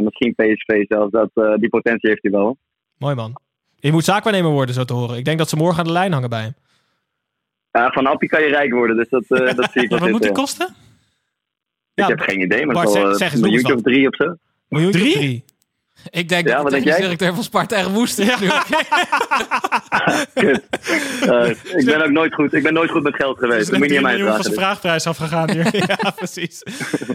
misschien 0.00 0.34
PSV 0.34 0.84
zelfs. 0.88 1.10
Dat, 1.10 1.30
die 1.60 1.68
potentie 1.68 2.08
heeft 2.08 2.22
hij 2.22 2.30
wel. 2.30 2.56
Mooi 2.98 3.14
man. 3.14 3.43
Je 3.86 3.92
moet 3.92 4.04
zaakwaarnemer 4.04 4.50
worden, 4.50 4.74
zo 4.74 4.84
te 4.84 4.92
horen. 4.92 5.16
Ik 5.16 5.24
denk 5.24 5.38
dat 5.38 5.48
ze 5.48 5.56
morgen 5.56 5.78
aan 5.78 5.84
de 5.86 5.92
lijn 5.92 6.12
hangen 6.12 6.30
bij 6.30 6.40
hem. 6.42 6.54
Ja, 7.70 7.90
van 7.90 8.06
Appie 8.06 8.28
kan 8.28 8.42
je 8.42 8.48
rijk 8.48 8.72
worden, 8.72 8.96
dus 8.96 9.08
dat, 9.08 9.24
eh, 9.28 9.54
dat 9.56 9.70
zie 9.72 9.82
ik 9.82 9.90
wel 9.90 9.98
Wat 9.98 10.10
moet 10.10 10.22
die 10.22 10.32
kosten? 10.32 10.66
Ik 11.94 12.04
Ja, 12.04 12.06
heb 12.08 12.20
geen 12.20 12.40
idee, 12.40 12.66
maar 12.66 12.74
Bart, 12.74 12.94
het 12.94 13.16
zeg- 13.16 13.32
een 13.34 13.40
miljoentje 13.40 13.74
of 13.74 13.82
drie 13.82 14.08
of 14.08 14.14
zo. 14.16 14.34
Miljoen 14.68 14.90
Drie? 14.92 15.12
drie? 15.12 15.44
Ik 16.10 16.28
denk 16.28 16.46
Ja, 16.48 16.54
dat 16.54 16.62
wat 16.62 16.72
de 16.72 16.76
denk 16.80 16.88
jij? 16.88 17.00
directeur 17.00 17.34
van 17.34 17.42
Sparta 17.42 17.76
echt 17.76 17.90
woest 17.92 18.18
is 18.18 18.40
nu. 18.40 18.48
Kut. 20.34 20.62
Eh, 21.20 21.48
ik 21.78 21.84
ben 21.84 22.02
ook 22.02 22.10
nooit 22.10 22.34
goed. 22.34 22.52
Ik 22.52 22.62
ben 22.62 22.72
nooit 22.74 22.90
goed 22.90 23.02
met 23.02 23.14
geld 23.14 23.38
Dus 23.38 23.48
geweest. 23.48 23.70
Dat 23.70 23.78
moet 23.78 23.86
je 23.86 23.94
niet 23.94 24.04
aan 24.04 24.10
mij 24.10 24.16
miljoen 24.16 24.34
van 24.34 24.42
vragen. 24.44 24.54
zijn 24.54 24.54
dus. 24.54 24.64
vraagprijs 24.64 25.06
afgegaan 25.06 25.50
hier. 25.50 25.76
ja, 26.04 26.10
precies. 26.10 26.62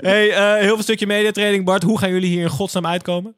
Hey, 0.01 0.31
eh, 0.31 0.53
heel 0.61 0.73
veel 0.73 0.83
stukje 0.83 1.07
mediatraining. 1.07 1.65
Bart, 1.65 1.83
hoe 1.83 1.99
gaan 1.99 2.09
jullie 2.11 2.29
hier 2.29 2.41
in 2.41 2.49
godsnaam 2.49 2.85
uitkomen? 2.85 3.35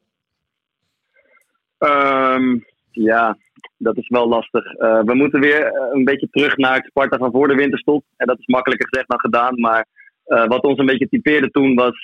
Ehm, 1.78 2.58
ja, 2.92 3.36
dat 3.76 3.96
is 3.96 4.08
wel 4.08 4.28
lastig. 4.28 4.64
Eh, 4.64 5.00
we 5.00 5.14
moeten 5.14 5.40
weer 5.40 5.64
eh, 5.64 5.88
een 5.92 6.04
beetje 6.04 6.28
terug 6.30 6.56
naar 6.56 6.74
het 6.74 6.86
Sparta 6.86 7.16
van 7.16 7.30
voor 7.30 7.48
de 7.48 7.54
winterstop. 7.54 8.04
En 8.16 8.26
dat 8.26 8.38
is 8.38 8.46
makkelijker 8.46 8.88
gezegd 8.88 9.08
dan 9.08 9.20
gedaan. 9.20 9.60
Maar 9.60 9.86
eh, 10.24 10.46
wat 10.46 10.64
ons 10.64 10.78
een 10.78 10.86
beetje 10.86 11.08
typeerde 11.08 11.50
toen 11.50 11.74
was 11.74 12.00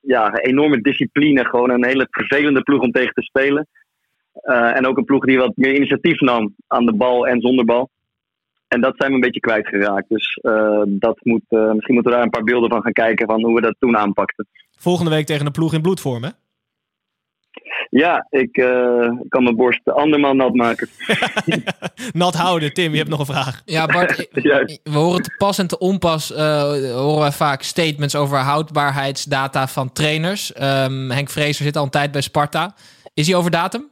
ja, 0.00 0.34
enorme 0.34 0.80
discipline. 0.80 1.44
Gewoon 1.44 1.70
een 1.70 1.84
hele 1.84 2.06
vervelende 2.10 2.62
ploeg 2.62 2.82
om 2.82 2.92
tegen 2.92 3.14
te 3.14 3.22
spelen. 3.22 3.66
En 4.74 4.86
ook 4.86 4.96
een 4.96 5.04
ploeg 5.04 5.24
die 5.24 5.38
wat 5.38 5.52
meer 5.54 5.74
initiatief 5.74 6.20
nam 6.20 6.54
aan 6.66 6.86
de 6.86 6.94
bal 6.94 7.26
en 7.26 7.40
zonder 7.40 7.64
bal. 7.64 7.90
En 8.68 8.80
dat 8.80 8.94
zijn 8.96 9.08
we 9.08 9.14
een 9.14 9.20
beetje 9.20 9.40
kwijtgeraakt. 9.40 10.08
Dus 10.08 10.38
dat 10.86 11.18
moet, 11.22 11.42
misschien 11.48 11.94
moeten 11.94 12.04
we 12.04 12.10
daar 12.10 12.22
een 12.22 12.30
paar 12.30 12.44
beelden 12.44 12.70
van 12.70 12.82
gaan 12.82 12.92
kijken 12.92 13.26
van 13.26 13.44
hoe 13.44 13.54
we 13.54 13.60
dat 13.60 13.74
toen 13.78 13.96
aanpakten. 13.96 14.46
Volgende 14.78 15.10
week 15.10 15.26
tegen 15.26 15.46
een 15.46 15.52
ploeg 15.52 15.74
in 15.74 15.82
bloedvorm, 15.82 16.22
hè? 16.22 16.30
Ja, 17.90 18.26
ik 18.30 18.56
eh, 18.56 19.10
kan 19.28 19.42
mijn 19.42 19.56
borst 19.56 19.80
andermaal 19.84 20.34
nat 20.34 20.54
maken. 20.54 20.88
Nat 22.12 22.34
houden. 22.34 22.72
Tim, 22.72 22.90
je 22.90 22.96
hebt 22.96 23.08
nog 23.08 23.18
een 23.18 23.26
vraag. 23.26 23.62
Ja, 23.64 23.86
Bart, 23.86 24.16
we 24.82 24.98
horen 24.98 25.22
te 25.22 25.34
pas 25.36 25.58
en 25.58 25.66
te 25.66 25.78
onpas 25.78 26.32
eh, 26.32 26.62
horen 26.94 27.20
wij 27.20 27.32
vaak 27.32 27.62
statements 27.62 28.16
over 28.16 28.38
houdbaarheidsdata 28.38 29.68
van 29.68 29.92
trainers. 29.92 30.52
Ehm, 30.52 31.10
Henk 31.10 31.30
Vrezer 31.30 31.64
zit 31.64 31.76
al 31.76 31.84
een 31.84 31.90
tijd 31.90 32.10
bij 32.10 32.20
Sparta. 32.20 32.74
Is 33.14 33.26
hij 33.26 33.36
over 33.36 33.50
datum? 33.50 33.90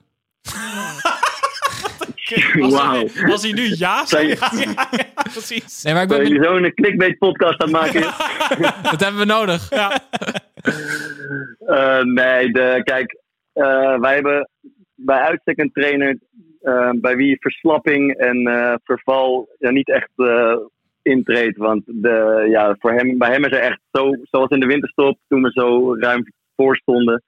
Wauw. 2.55 3.09
Als 3.31 3.43
hij 3.43 3.53
nu 3.53 3.75
ja 3.77 4.07
Zijn, 4.07 4.29
zegt. 4.29 4.53
Ja, 4.61 4.89
ja, 4.91 5.23
precies. 5.23 5.83
Nee, 5.83 5.95
maar 5.95 6.03
ik 6.03 6.09
ben 6.09 6.27
zijn 6.27 6.45
zo'n 6.45 6.73
clickbait 6.75 7.19
podcast 7.19 7.63
aan 7.63 7.75
het 7.75 7.81
maken? 7.81 8.01
dat 8.91 9.01
hebben 9.01 9.21
we 9.21 9.25
nodig. 9.27 9.71
Eh, 11.67 12.01
nee, 12.03 12.53
de, 12.53 12.81
kijk, 12.85 13.19
wij 14.01 14.15
hebben 14.15 14.49
bij 14.95 15.19
uitstek 15.19 15.59
een 15.59 15.73
trainer 15.73 16.19
eh, 16.61 16.91
bij 16.95 17.17
wie 17.17 17.37
verslapping 17.41 18.15
en 18.15 18.47
eh, 18.47 18.75
verval 18.85 19.49
niet 19.59 19.89
echt 19.89 20.11
eh, 20.17 20.57
intreedt. 21.03 21.57
Want 21.57 21.83
de, 21.87 22.47
ja, 22.51 22.77
voor 22.79 22.93
hem, 22.93 23.19
bij 23.19 23.31
hem 23.31 23.45
is 23.45 23.53
er 23.57 23.63
echt 23.63 23.81
zo, 23.93 24.13
zoals 24.23 24.51
in 24.51 24.61
de 24.61 24.67
winterstop, 24.67 25.19
toen 25.29 25.43
we 25.43 25.51
zo 25.51 25.95
ruim 25.97 26.25
voor 26.57 26.77
stonden. 26.77 27.23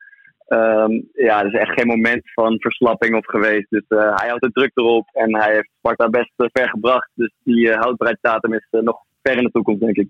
ehm, 0.47 1.01
ja, 1.12 1.41
er 1.41 1.47
is 1.47 1.61
echt 1.61 1.72
geen 1.72 1.87
moment 1.87 2.33
van 2.33 2.61
verslapping 2.61 3.16
op 3.16 3.26
geweest. 3.26 3.66
Dus 3.70 3.85
eh, 3.89 4.16
hij 4.16 4.28
houdt 4.28 4.43
de 4.43 4.53
druk 4.53 4.70
erop 4.74 5.09
en 5.12 5.37
hij 5.37 5.53
heeft 5.55 5.70
Sparta 5.78 6.09
best 6.09 6.33
eh, 6.37 6.47
ver 6.53 6.68
gebracht. 6.68 7.11
Dus 7.14 7.33
die 7.45 7.66
uh, 7.66 7.80
houdbaarheidsdatum 7.80 8.53
is 8.55 8.66
eh, 8.70 8.80
nog 8.80 8.97
ver 9.22 9.37
in 9.37 9.45
de 9.45 9.51
toekomst, 9.51 9.80
denk 9.80 9.97
ik. 9.97 10.09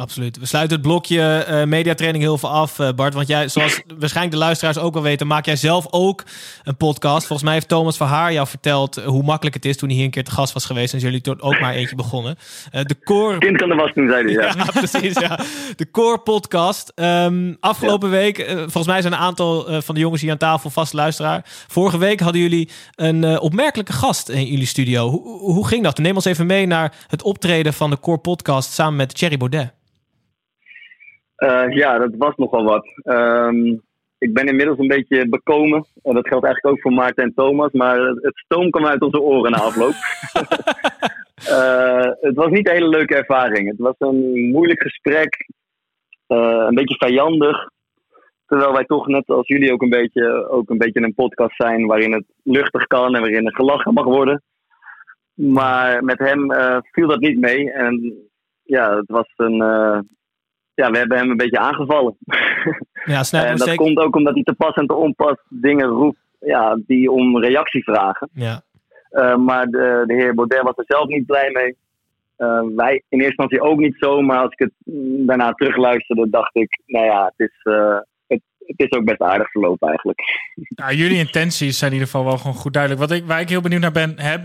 Absoluut. 0.00 0.38
We 0.38 0.46
sluiten 0.46 0.76
het 0.76 0.86
blokje 0.86 1.22
eh, 1.22 1.64
mediatraining 1.64 2.24
heel 2.24 2.38
veel 2.38 2.50
af, 2.50 2.78
eh, 2.78 2.88
Bart. 2.96 3.14
Want 3.14 3.28
jij, 3.28 3.48
zoals 3.48 3.80
waarschijnlijk 3.98 4.36
de 4.36 4.42
luisteraars 4.42 4.78
ook 4.78 4.94
wel 4.94 5.02
weten, 5.02 5.26
maak 5.26 5.46
jij 5.46 5.56
zelf 5.56 5.86
ook 5.90 6.24
een 6.62 6.76
podcast. 6.76 7.26
Volgens 7.26 7.42
mij 7.42 7.52
heeft 7.52 7.68
Thomas 7.68 7.96
van 7.96 8.06
Haar 8.06 8.32
jou 8.32 8.46
verteld 8.46 8.96
eh, 8.96 9.04
hoe 9.04 9.22
makkelijk 9.22 9.54
het 9.54 9.64
is 9.64 9.76
toen 9.76 9.88
hij 9.88 9.96
hier 9.96 10.06
een 10.06 10.12
keer 10.12 10.24
te 10.24 10.30
gast 10.30 10.52
was 10.52 10.64
geweest. 10.64 10.94
En 10.94 10.98
jullie 10.98 11.20
toen 11.20 11.40
ook 11.40 11.60
maar 11.60 11.74
eentje 11.74 11.96
begonnen. 11.96 12.36
De 12.70 12.96
Core... 13.04 13.38
Kind 13.38 13.56
kan 13.56 13.68
de 13.68 13.74
was 13.74 13.92
toen, 13.92 14.08
zei 14.08 14.24
hij. 14.24 14.32
Ja, 14.32 14.54
Ja, 14.56 14.64
precies. 14.64 15.18
Ja. 15.18 15.38
De 15.76 15.90
Core 15.90 16.18
Podcast. 16.18 16.92
Ehm, 16.94 17.54
afgelopen 17.60 18.10
week, 18.10 18.44
volgens 18.56 18.86
mij 18.86 19.00
zijn 19.00 19.12
een 19.12 19.18
aantal 19.18 19.82
van 19.82 19.94
de 19.94 20.00
jongens 20.00 20.22
hier 20.22 20.30
aan 20.30 20.38
tafel 20.38 20.70
vast 20.70 20.92
luisteraar. 20.92 21.42
Vorige 21.68 21.98
week 21.98 22.20
hadden 22.20 22.40
jullie 22.40 22.68
een 22.94 23.38
opmerkelijke 23.38 23.92
gast 23.92 24.28
in 24.28 24.46
jullie 24.46 24.66
studio. 24.66 25.08
Hoe, 25.08 25.38
hoe 25.38 25.66
ging 25.66 25.84
dat? 25.84 25.98
Neem 25.98 26.14
ons 26.14 26.24
even 26.24 26.46
mee 26.46 26.66
naar 26.66 26.94
het 27.06 27.22
optreden 27.22 27.72
van 27.72 27.90
de 27.90 28.00
Core 28.00 28.18
Podcast 28.18 28.72
samen 28.72 28.96
met 28.96 29.14
Thierry 29.14 29.36
Baudet. 29.36 29.78
Eh, 31.40 31.66
ja, 31.68 31.98
dat 31.98 32.14
was 32.18 32.34
nogal 32.36 32.64
wat. 32.64 32.86
Ehm, 33.02 33.76
ik 34.18 34.34
ben 34.34 34.46
inmiddels 34.46 34.78
een 34.78 34.88
beetje 34.88 35.28
bekomen. 35.28 35.84
En 36.02 36.14
dat 36.14 36.28
geldt 36.28 36.44
eigenlijk 36.44 36.74
ook 36.76 36.80
voor 36.80 36.92
Maarten 36.92 37.24
en 37.24 37.34
Thomas. 37.34 37.72
Maar 37.72 37.98
het 38.00 38.36
stoom 38.38 38.70
kwam 38.70 38.86
uit 38.86 39.02
onze 39.02 39.20
oren 39.20 39.50
na 39.50 39.58
afloop. 39.58 39.94
Eh, 41.40 42.10
het 42.20 42.36
was 42.36 42.50
niet 42.50 42.68
een 42.68 42.74
hele 42.74 42.88
leuke 42.88 43.14
ervaring. 43.16 43.68
Het 43.68 43.78
was 43.78 43.94
een 43.98 44.50
moeilijk 44.50 44.82
gesprek. 44.82 45.46
eh, 46.26 46.64
een 46.68 46.74
beetje 46.74 47.06
vijandig. 47.06 47.68
Terwijl 48.46 48.72
wij 48.72 48.84
toch 48.84 49.06
net 49.06 49.28
als 49.28 49.46
jullie 49.48 49.72
ook 49.72 49.82
een 49.82 49.88
beetje, 49.88 50.48
ook 50.48 50.70
een 50.70 50.78
beetje 50.78 51.02
een 51.02 51.14
podcast 51.14 51.56
zijn 51.56 51.86
waarin 51.86 52.12
het 52.12 52.24
luchtig 52.42 52.86
kan 52.86 53.14
en 53.14 53.20
waarin 53.20 53.46
er 53.46 53.54
gelachen 53.54 53.94
mag 53.94 54.04
worden. 54.04 54.42
Maar 55.34 56.04
met 56.04 56.18
hem 56.18 56.52
viel 56.92 57.08
dat 57.08 57.20
niet 57.20 57.38
mee. 57.38 57.72
En 57.72 58.14
ja, 58.62 58.96
het 58.96 59.10
was 59.10 59.32
een. 59.36 59.62
Ja, 60.74 60.90
we 60.90 60.98
hebben 60.98 61.18
hem 61.18 61.30
een 61.30 61.36
beetje 61.36 61.58
aangevallen. 61.58 62.16
Ja, 63.04 63.22
snel. 63.22 63.44
en 63.44 63.56
dat 63.56 63.68
zeker- 63.68 63.84
komt 63.84 63.98
ook 63.98 64.16
omdat 64.16 64.34
hij 64.34 64.42
te 64.42 64.54
pas 64.54 64.74
en 64.74 64.86
te 64.86 64.94
onpas 64.94 65.36
dingen 65.48 65.86
roept 65.86 66.18
ja, 66.40 66.78
die 66.86 67.10
om 67.10 67.38
reactie 67.38 67.82
vragen. 67.82 68.28
Ja. 68.32 68.62
Eh, 69.10 69.36
maar 69.36 69.66
de, 69.66 70.04
de 70.06 70.14
heer 70.14 70.34
Baudet 70.34 70.62
was 70.62 70.76
er 70.76 70.84
zelf 70.86 71.08
niet 71.08 71.26
blij 71.26 71.50
mee. 71.50 71.76
Eh, 72.36 72.62
wij 72.76 72.92
in 73.08 73.20
eerste 73.20 73.42
instantie 73.42 73.60
ook 73.60 73.78
niet 73.78 73.96
zo, 73.98 74.20
maar 74.20 74.38
als 74.38 74.52
ik 74.52 74.58
het 74.58 74.72
daarna 75.26 75.52
terugluisterde, 75.52 76.30
dacht 76.30 76.56
ik, 76.56 76.80
nou 76.86 77.04
ja, 77.04 77.32
het 77.36 77.48
is, 77.48 77.72
eh, 77.72 77.98
het, 78.26 78.40
het 78.58 78.78
is 78.78 78.90
ook 78.90 79.04
best 79.04 79.20
aardig 79.20 79.50
verlopen 79.50 79.88
eigenlijk. 79.88 80.20
Nou, 80.68 80.94
jullie 80.94 81.18
intenties 81.18 81.78
zijn 81.78 81.90
in 81.90 81.96
ieder 81.96 82.10
geval 82.12 82.26
wel 82.26 82.38
gewoon 82.38 82.56
goed 82.56 82.72
duidelijk. 82.72 83.02
Wat 83.02 83.18
ik, 83.18 83.24
waar 83.26 83.40
ik 83.40 83.48
heel 83.48 83.60
benieuwd 83.60 83.80
naar 83.80 83.92
ben, 83.92 84.20
heb, 84.20 84.40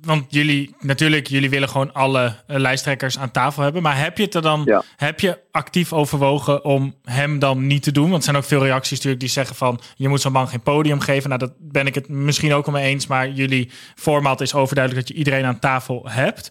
want 0.00 0.24
jullie, 0.28 0.74
natuurlijk, 0.80 1.26
jullie 1.26 1.50
willen 1.50 1.68
gewoon 1.68 1.92
alle 1.92 2.34
eh, 2.46 2.58
lijsttrekkers 2.58 3.18
aan 3.18 3.30
tafel 3.30 3.62
hebben. 3.62 3.82
Maar 3.82 3.98
heb 3.98 4.18
je 4.18 4.24
het 4.24 4.34
er 4.34 4.42
dan, 4.42 4.82
heb 4.96 5.20
je 5.20 5.38
actief 5.50 5.92
overwogen 5.92 6.64
om 6.64 6.94
hem 7.04 7.38
dan 7.38 7.66
niet 7.66 7.82
te 7.82 7.92
doen? 7.92 8.04
Want 8.04 8.16
er 8.16 8.22
zijn 8.22 8.36
ook 8.36 8.44
veel 8.44 8.64
reacties 8.64 8.96
natuurlijk 8.96 9.20
die 9.20 9.30
zeggen 9.30 9.56
van, 9.56 9.80
je 9.96 10.08
moet 10.08 10.20
zo'n 10.20 10.32
man 10.32 10.48
geen 10.48 10.62
podium 10.62 11.00
geven. 11.00 11.28
Nou, 11.28 11.40
dat 11.40 11.52
ben 11.58 11.86
ik 11.86 11.94
het 11.94 12.08
misschien 12.08 12.52
ook 12.52 12.66
al 12.66 12.72
mee 12.72 12.84
eens. 12.84 13.06
Maar 13.06 13.30
jullie 13.30 13.70
format 13.94 14.40
is 14.40 14.54
overduidelijk 14.54 15.06
dat 15.06 15.16
je 15.16 15.18
iedereen 15.24 15.44
aan 15.44 15.58
tafel 15.58 16.08
hebt. 16.08 16.50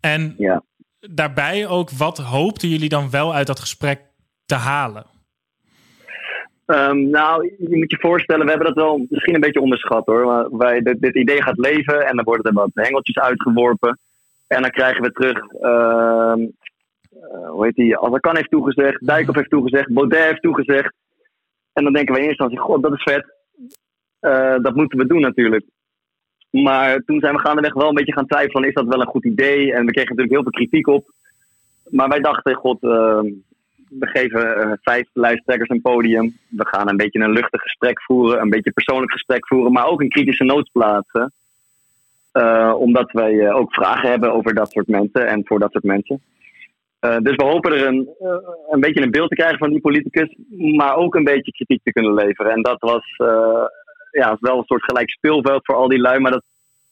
En 0.00 0.36
daarbij 1.10 1.66
ook, 1.66 1.90
wat 1.90 2.18
hoopten 2.18 2.68
jullie 2.68 2.88
dan 2.88 3.10
wel 3.10 3.34
uit 3.34 3.46
dat 3.46 3.60
gesprek 3.60 4.00
te 4.46 4.54
halen? 4.54 5.06
Ehm, 6.66 7.10
nou, 7.10 7.54
je 7.58 7.76
moet 7.76 7.90
je 7.90 7.98
voorstellen, 8.00 8.44
we 8.44 8.50
hebben 8.50 8.74
dat 8.74 8.84
wel 8.84 9.06
misschien 9.08 9.34
een 9.34 9.40
beetje 9.40 9.60
onderschat 9.60 10.06
hoor. 10.06 10.26
Maar 10.26 10.56
wij, 10.56 10.80
dit, 10.80 11.00
dit 11.00 11.14
idee 11.14 11.42
gaat 11.42 11.58
leven 11.58 12.06
en 12.06 12.16
dan 12.16 12.24
worden 12.24 12.44
er 12.44 12.52
wat 12.52 12.70
hengeltjes 12.74 13.18
uitgeworpen. 13.18 13.98
En 14.46 14.62
dan 14.62 14.70
krijgen 14.70 15.02
we 15.02 15.12
terug, 15.12 15.38
eh, 15.38 16.34
hoe 17.48 17.64
heet 17.64 17.74
die, 17.74 17.98
Azarkan 17.98 18.36
heeft 18.36 18.50
toegezegd, 18.50 19.06
Dijkhoff 19.06 19.36
heeft 19.36 19.50
toegezegd, 19.50 19.92
Baudet 19.92 20.24
heeft 20.24 20.42
toegezegd. 20.42 20.94
En 21.72 21.84
dan 21.84 21.92
denken 21.92 22.14
we 22.14 22.20
in 22.20 22.26
eerste 22.26 22.42
instantie, 22.42 22.72
god, 22.72 22.82
dat 22.82 22.92
is 22.92 23.02
vet. 23.02 23.34
Eh, 24.20 24.62
dat 24.62 24.74
moeten 24.74 24.98
we 24.98 25.06
doen 25.06 25.20
natuurlijk. 25.20 25.64
Maar 26.50 26.98
toen 26.98 27.20
zijn 27.20 27.34
we 27.34 27.40
gaandeweg 27.40 27.74
wel 27.74 27.88
een 27.88 27.94
beetje 27.94 28.12
gaan 28.12 28.26
twijfelen, 28.26 28.68
is 28.68 28.74
dat 28.74 28.86
wel 28.86 29.00
een 29.00 29.06
goed 29.06 29.24
idee? 29.24 29.72
En 29.72 29.86
we 29.86 29.92
kregen 29.92 30.16
natuurlijk 30.16 30.30
heel 30.30 30.42
veel 30.42 30.50
kritiek 30.50 30.86
op. 30.86 31.12
Maar 31.90 32.08
wij 32.08 32.20
dachten, 32.20 32.54
god, 32.54 32.82
ehm, 32.82 33.26
we 33.88 34.06
geven 34.06 34.56
eh, 34.56 34.72
vijf 34.82 35.08
lijsttrekkers 35.12 35.68
een 35.68 35.80
podium. 35.80 36.38
We 36.48 36.66
gaan 36.66 36.88
een 36.88 36.96
beetje 36.96 37.20
een 37.20 37.32
luchtig 37.32 37.62
gesprek 37.62 38.02
voeren, 38.02 38.40
een 38.40 38.50
beetje 38.50 38.72
persoonlijk 38.72 39.12
gesprek 39.12 39.46
voeren, 39.46 39.72
maar 39.72 39.86
ook 39.86 40.00
een 40.00 40.08
kritische 40.08 40.44
noot 40.44 40.70
plaatsen. 40.72 41.32
Eh, 42.32 42.74
omdat 42.78 43.12
wij 43.12 43.40
eh, 43.40 43.56
ook 43.56 43.74
vragen 43.74 44.10
hebben 44.10 44.32
over 44.32 44.54
dat 44.54 44.70
soort 44.70 44.88
mensen 44.88 45.26
en 45.28 45.42
voor 45.44 45.58
dat 45.58 45.72
soort 45.72 45.84
mensen. 45.84 46.22
Dus 47.22 47.36
we 47.36 47.44
hopen 47.44 47.72
er 47.72 47.86
een, 47.86 48.08
een 48.70 48.80
beetje 48.80 49.02
een 49.02 49.10
beeld 49.10 49.28
te 49.28 49.34
krijgen 49.34 49.58
van 49.58 49.70
die 49.70 49.80
politicus, 49.80 50.36
maar 50.76 50.96
ook 50.96 51.14
een 51.14 51.24
beetje 51.24 51.52
kritiek 51.52 51.80
te 51.82 51.92
kunnen 51.92 52.14
leveren. 52.14 52.52
En 52.52 52.62
dat 52.62 52.80
was 52.80 53.04
ja, 54.10 54.36
wel 54.40 54.58
een 54.58 54.64
soort 54.64 54.84
gelijk 54.84 55.10
speelveld 55.10 55.64
voor 55.64 55.74
al 55.74 55.88
die 55.88 56.00
lui, 56.00 56.20
maar 56.20 56.30
dat 56.30 56.44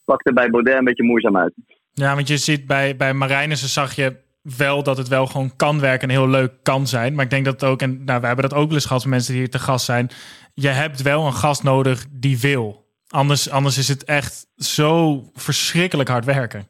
pakte 0.05 0.33
bij 0.33 0.51
Baudet 0.51 0.79
een 0.79 0.85
beetje 0.85 1.03
moeizaam 1.03 1.37
uit. 1.37 1.53
Ja, 1.93 2.15
want 2.15 2.29
je 2.29 2.37
ziet 2.37 2.67
bij, 2.67 2.97
bij 2.97 3.15
Marijnissen 3.15 3.69
zag 3.69 3.95
je 3.95 4.17
wel 4.43 4.83
dat 4.83 4.97
het 4.97 5.09
wel 5.09 5.27
gewoon 5.27 5.57
kan 5.57 5.81
werken 5.81 6.09
en 6.09 6.15
heel 6.15 6.29
leuk 6.29 6.53
kan 6.63 6.87
zijn. 6.87 7.15
Maar 7.15 7.25
ik 7.25 7.31
denk 7.31 7.45
dat 7.45 7.65
ook, 7.65 7.83
en 7.83 8.05
nou, 8.05 8.21
we 8.21 8.27
hebben 8.27 8.49
dat 8.49 8.59
ook 8.59 8.67
wel 8.67 8.75
eens 8.75 8.87
gehad 8.87 9.07
mensen 9.07 9.33
die 9.33 9.43
hier 9.43 9.51
te 9.51 9.59
gast 9.59 9.85
zijn. 9.85 10.11
Je 10.55 10.69
hebt 10.69 11.03
wel 11.03 11.27
een 11.27 11.33
gast 11.33 11.63
nodig 11.63 12.07
die 12.11 12.41
wil. 12.41 12.87
Anders, 13.09 13.51
anders 13.51 13.79
is 13.79 13.89
het 13.89 14.05
echt 14.05 14.47
zo 14.57 15.23
verschrikkelijk 15.35 16.09
hard 16.09 16.25
werken. 16.25 16.67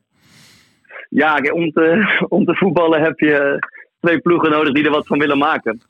Ja, 1.08 1.36
om 1.52 1.72
te, 1.72 2.06
om 2.36 2.44
te 2.44 2.54
voetballen 2.54 3.02
heb 3.02 3.18
je 3.18 3.58
twee 4.00 4.20
ploegen 4.20 4.50
nodig 4.50 4.74
die 4.74 4.84
er 4.84 4.90
wat 4.90 5.06
van 5.06 5.18
willen 5.18 5.38
maken. 5.38 5.80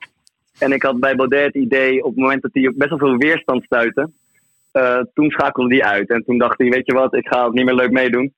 En 0.59 0.73
ik 0.73 0.83
had 0.83 1.01
bij 1.01 1.17
Baudet 1.17 1.45
het 1.45 1.55
idee, 1.55 2.05
op 2.05 2.11
het 2.11 2.19
moment 2.19 2.43
dat 2.43 2.51
hij 2.53 2.73
best 2.77 2.91
wel 2.91 2.99
veel 2.99 3.17
weerstand 3.17 3.65
stuitte, 3.65 4.11
eh, 4.73 5.01
toen 5.15 5.31
schakelde 5.31 5.77
hij 5.77 5.85
uit. 5.85 6.09
En 6.09 6.25
toen 6.25 6.39
dacht 6.39 6.59
hij, 6.59 6.69
weet 6.69 6.87
je 6.87 6.95
wat, 6.95 7.15
ik 7.15 7.27
ga 7.27 7.45
het 7.45 7.53
niet 7.53 7.65
meer 7.65 7.75
leuk 7.75 7.91
meedoen. 7.91 8.33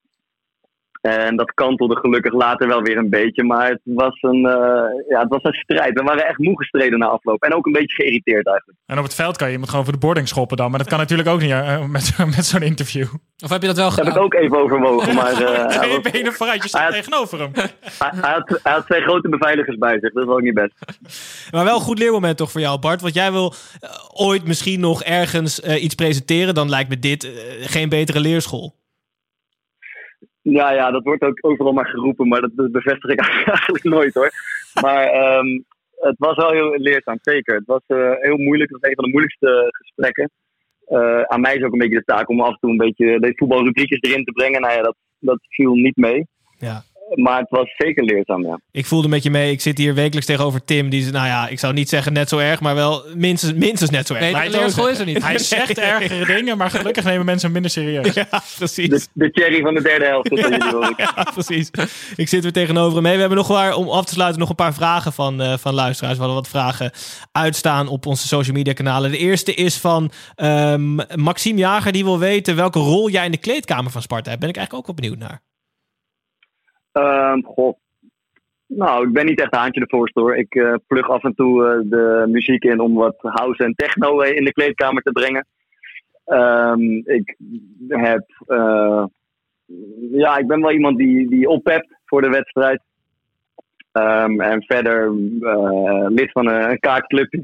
En 1.05 1.37
dat 1.37 1.53
kantelde 1.55 1.97
gelukkig 1.97 2.33
later 2.33 2.69
wel 2.69 2.83
weer 2.83 2.97
een 2.97 3.11
beetje. 3.11 3.45
Maar 3.45 3.69
het 3.69 3.81
was 3.85 4.19
een, 4.23 4.47
eh, 4.47 5.09
ja, 5.09 5.21
het 5.21 5.29
was 5.29 5.43
een 5.43 5.53
strijd. 5.53 5.93
We 5.99 6.03
waren 6.03 6.27
echt 6.27 6.39
moe 6.39 6.57
gestreden 6.57 6.99
na 6.99 7.07
afloop. 7.07 7.43
En 7.43 7.55
ook 7.55 7.67
een 7.67 7.73
beetje 7.73 7.95
geïrriteerd 7.97 8.47
eigenlijk. 8.47 8.79
En 8.87 8.99
op 8.99 9.05
het 9.05 9.15
veld 9.15 9.37
kan 9.37 9.47
je 9.47 9.53
iemand 9.53 9.71
gewoon 9.71 9.85
voor 9.85 9.95
de 9.95 9.99
boarding 10.01 10.29
schoppen 10.29 10.57
dan. 10.57 10.71
Maar 10.71 10.79
dat 10.79 10.89
kan 10.89 10.99
natuurlijk 10.99 11.29
ook 11.29 11.41
niet 11.41 11.51
eh, 11.51 11.85
met, 11.85 12.15
met 12.37 12.45
zo'n 12.47 12.63
interview. 12.63 13.07
Of 13.45 13.51
heb 13.51 13.61
je 13.61 13.67
dat 13.67 13.77
wel 13.77 13.89
Dat 13.91 13.97
heb 14.05 14.07
ik 14.15 14.21
ook 14.23 14.35
even 14.35 14.59
overwogen. 14.63 15.15
Maar 15.21 15.43
eh, 15.43 15.67
Twee 15.67 16.01
was- 16.01 16.13
benen 16.13 16.33
vooruit, 16.33 16.63
je 16.63 16.69
staat 16.69 16.93
tegenover 16.93 17.41
hem. 17.41 17.51
hij, 17.55 17.71
hij 17.99 18.33
had, 18.33 18.61
hij 18.63 18.73
had 18.73 18.87
twee 18.87 19.01
grote 19.03 19.29
beveiligers 19.29 19.77
bij 19.79 19.99
zich. 20.01 20.13
Dat 20.13 20.25
was 20.25 20.35
ook 20.35 20.43
niet 20.43 20.55
best. 20.55 20.75
Maar 21.53 21.65
wel 21.65 21.75
een 21.75 21.81
goed 21.81 21.99
leermoment 21.99 22.37
toch 22.37 22.51
voor 22.51 22.61
jou, 22.61 22.79
Bart? 22.79 23.01
Want 23.01 23.15
jij 23.15 23.33
wil 23.33 23.55
ooit 24.15 24.47
misschien 24.47 24.81
nog 24.81 25.03
ergens 25.03 25.61
iets 25.61 25.95
presenteren. 25.95 26.55
Dan 26.55 26.69
lijkt 26.69 26.89
me 26.89 26.99
dit 26.99 27.31
geen 27.61 27.89
betere 27.89 28.21
leerschool. 28.21 28.83
Ja, 30.45 30.73
ja, 30.73 30.91
dat 30.91 31.03
wordt 31.03 31.23
ook 31.23 31.39
overal 31.41 31.73
maar 31.73 31.87
geroepen, 31.87 32.29
maar 32.29 32.41
dat, 32.41 32.71
bevestig 32.73 33.11
ik 33.11 33.21
eigenlijk 33.57 33.85
nooit 33.85 34.15
hoor. 34.15 34.31
Maar 34.83 35.05
ehm, 35.05 35.61
het 35.91 36.15
was 36.19 36.37
wel 36.37 36.51
heel 36.51 36.75
leerzaam, 36.77 37.19
zeker. 37.23 37.55
Het 37.55 37.67
was 37.67 37.83
eh, 37.87 38.13
heel 38.21 38.37
moeilijk, 38.37 38.71
het 38.71 38.81
was 38.81 38.91
een 38.91 38.97
van 38.97 39.05
de 39.05 39.11
moeilijkste 39.11 39.69
gesprekken. 39.71 40.31
Eh, 40.87 41.23
aan 41.23 41.41
mij 41.41 41.57
is 41.57 41.63
ook 41.63 41.73
een 41.73 41.79
beetje 41.79 41.99
de 41.99 42.05
taak 42.05 42.29
om 42.29 42.41
af 42.41 42.53
en 42.53 42.59
toe 42.61 42.71
een 42.71 42.77
beetje 42.77 43.19
de 43.21 43.33
voetbalrubriekjes 43.37 44.01
erin 44.01 44.25
te 44.25 44.33
brengen. 44.33 44.61
Nou 44.61 44.75
ja, 44.75 44.83
dat, 44.83 44.97
dat 45.19 45.39
viel 45.49 45.75
niet 45.75 45.97
mee. 45.97 46.27
Ja. 46.59 46.83
Maar 47.15 47.39
het 47.39 47.51
was 47.51 47.75
zeker 47.77 48.05
leerzaam, 48.05 48.47
ja. 48.47 48.61
Ik 48.71 48.87
voelde 48.87 49.09
met 49.09 49.23
je 49.23 49.31
mee. 49.31 49.51
Ik 49.51 49.61
zit 49.61 49.79
hier 49.79 49.95
wekelijks 49.95 50.27
tegenover 50.27 50.65
Tim. 50.65 50.89
Die 50.89 51.01
is, 51.01 51.11
nou 51.11 51.27
ja, 51.27 51.49
ik 51.49 51.59
zou 51.59 51.73
niet 51.73 51.89
zeggen 51.89 52.13
net 52.13 52.29
zo 52.29 52.39
erg, 52.39 52.61
maar 52.61 52.75
wel 52.75 53.03
minstens, 53.17 53.53
minstens 53.53 53.91
net 53.91 54.07
zo 54.07 54.15
erg. 54.15 54.33
Nee, 54.33 54.51
leerschool 54.51 54.89
is 54.89 54.99
er 54.99 55.05
niet. 55.05 55.23
Hij 55.25 55.39
zegt 55.39 55.79
ergere 55.79 56.35
dingen, 56.35 56.57
maar 56.57 56.71
gelukkig 56.71 57.05
nemen 57.05 57.25
mensen 57.25 57.45
hem 57.45 57.53
minder 57.53 57.71
serieus. 57.71 58.15
Ja, 58.15 58.43
precies. 58.57 58.89
De, 58.89 59.07
de 59.13 59.31
cherry 59.33 59.63
van 59.63 59.75
de 59.75 59.83
derde 59.83 60.05
helft. 60.05 60.31
dat 60.31 60.39
jullie 60.39 60.63
horen. 60.63 60.95
Ja, 61.17 61.27
precies. 61.35 61.71
Ik 62.17 62.29
zit 62.29 62.43
weer 62.43 62.53
tegenover 62.53 62.95
hem. 62.95 63.03
mee. 63.03 63.15
we 63.15 63.21
hebben 63.21 63.39
nog 63.39 63.49
waar, 63.49 63.75
om 63.75 63.89
af 63.89 64.05
te 64.05 64.13
sluiten, 64.13 64.41
nog 64.41 64.49
een 64.49 64.55
paar 64.55 64.75
vragen 64.75 65.13
van, 65.13 65.43
eh, 65.43 65.57
van 65.59 65.75
luisteraars. 65.75 66.15
We 66.15 66.23
hadden 66.23 66.41
wat 66.43 66.49
vragen 66.49 66.91
uitstaan 67.33 67.89
op 67.89 68.07
onze 68.07 68.27
social 68.27 68.57
media 68.57 68.73
kanalen. 68.73 69.11
De 69.11 69.19
eerste 69.19 69.55
is 69.55 69.77
van 69.77 70.11
ehm, 70.35 70.95
Maxime 71.15 71.59
Jager. 71.59 71.93
Die 71.93 72.05
wil 72.05 72.19
weten 72.19 72.57
welke 72.57 72.79
rol 72.79 73.11
jij 73.11 73.25
in 73.25 73.31
de 73.31 73.39
kleedkamer 73.39 73.91
van 73.91 74.03
Sparta 74.03 74.29
hebt. 74.29 74.41
Ben 74.41 74.49
ik 74.49 74.57
eigenlijk 74.57 74.89
ook 74.89 74.97
wel 74.97 75.09
benieuwd 75.09 75.29
naar. 75.29 75.43
Ehm, 76.95 77.43
goh. 77.43 77.79
Nou, 78.67 79.07
ik 79.07 79.13
ben 79.13 79.27
niet 79.27 79.41
echt 79.41 79.53
een 79.53 79.59
haantje 79.59 79.81
de 79.81 79.89
voorste 79.89 80.21
hoor. 80.21 80.37
Ik 80.37 80.55
eh, 80.55 80.75
plug 80.87 81.11
af 81.11 81.25
en 81.25 81.35
toe 81.35 81.67
eh, 81.67 81.91
de 81.91 82.25
muziek 82.29 82.65
in 82.65 82.81
om 82.81 82.95
wat 82.95 83.17
house 83.19 83.65
en 83.65 83.75
techno 83.75 84.21
eh, 84.21 84.37
in 84.37 84.45
de 84.45 84.53
kleedkamer 84.53 85.03
te 85.03 85.13
brengen. 85.13 85.47
Ehm, 86.25 86.81
ik 87.05 87.37
heb, 87.89 88.25
ja, 90.11 90.37
ik 90.37 90.47
ben 90.47 90.61
wel 90.61 90.73
iemand 90.73 90.99
die, 90.99 91.29
die 91.29 91.49
oppept 91.49 91.89
voor 92.05 92.23
de 92.23 92.29
wedstrijd. 92.29 92.83
Ehm, 93.93 94.41
en 94.41 94.63
verder 94.63 95.13
lid 96.09 96.31
van 96.33 96.47
een, 96.47 96.71
een 96.71 96.81
kaartclubje. 96.81 97.43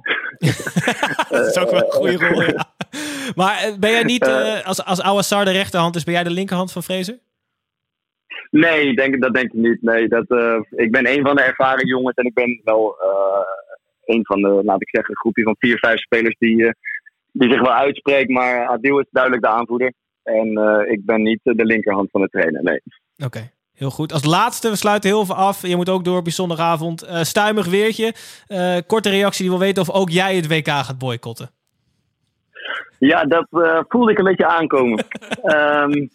dat 1.30 1.46
is 1.46 1.59
ook 1.59 1.70
wel 1.70 1.84
een 1.84 1.90
goede 1.90 2.28
rol, 2.28 2.42
ja. 2.42 2.68
Maar 3.34 3.72
ben 3.80 3.90
jij 3.90 4.03
niet, 4.03 4.26
eh, 4.26 4.66
als, 4.66 4.84
als 4.84 5.03
Awassar 5.03 5.44
de 5.44 5.51
rechterhand 5.51 5.96
is, 5.96 6.05
ben 6.05 6.14
jij 6.14 6.24
de 6.24 6.30
linkerhand 6.30 6.72
van 6.72 6.82
Fraser? 6.82 7.18
Nee, 8.51 8.94
denk, 8.94 9.22
dat 9.22 9.34
denk 9.34 9.53
ik 9.53 9.61
niet. 9.61 9.82
Nee, 9.82 10.09
dat, 10.09 10.28
eh, 10.28 10.61
ik 10.70 10.90
ben 10.90 11.09
een 11.09 11.22
van 11.22 11.36
de 11.36 11.42
ervaren 11.42 11.86
jongens 11.86 12.14
en 12.14 12.24
ik 12.24 12.34
ben 12.34 12.61
wel 12.64 12.96
eh, 13.01 14.14
een 14.14 14.26
van 14.26 14.42
de, 14.42 14.61
laat 14.64 14.82
ik 14.82 14.88
zeggen, 14.88 15.11
een 15.11 15.20
groepje 15.20 15.42
van 15.42 15.57
vier, 15.59 15.78
vijf 15.78 15.98
spelers 15.98 16.36
die, 16.38 16.66
eh, 16.66 16.72
die 17.32 17.51
zich 17.51 17.61
wel 17.61 17.72
uitspreekt. 17.72 18.30
Maar 18.30 18.66
Adil 18.66 18.98
is 18.98 19.07
duidelijk 19.11 19.42
de 19.42 19.48
aanvoerder. 19.48 19.92
En 20.22 20.48
ik 20.88 21.05
ben 21.05 21.22
niet 21.22 21.40
de 21.42 21.64
linkerhand 21.64 22.11
van 22.11 22.20
de 22.20 22.28
trainer, 22.28 22.62
nee. 22.62 22.80
Oké, 23.24 23.51
heel 23.74 23.90
goed. 23.90 24.12
Als 24.12 24.24
laatste, 24.24 24.70
we 24.70 24.76
sluiten 24.76 25.11
heel 25.11 25.24
veel 25.24 25.34
af. 25.34 25.66
Je 25.66 25.76
moet 25.76 25.88
ook 25.88 26.05
door 26.05 26.18
op 26.18 26.26
je 26.26 26.32
zondagavond. 26.32 27.09
Stuimig 27.20 27.66
weertje. 27.66 28.14
Korte 28.86 29.11
reactie 29.11 29.42
die 29.42 29.51
wil 29.51 29.66
weten 29.66 29.82
of 29.82 29.90
ook 29.90 30.11
jij 30.11 30.36
het 30.36 30.48
WK 30.48 30.68
gaat 30.68 30.98
boycotten. 30.98 31.51
Ja, 33.01 33.24
dat 33.24 33.46
eh, 33.51 33.80
voelde 33.88 34.12
ik 34.12 34.18
een 34.18 34.24
beetje 34.24 34.46
aankomen. 34.46 35.05
Ehm, 35.42 36.07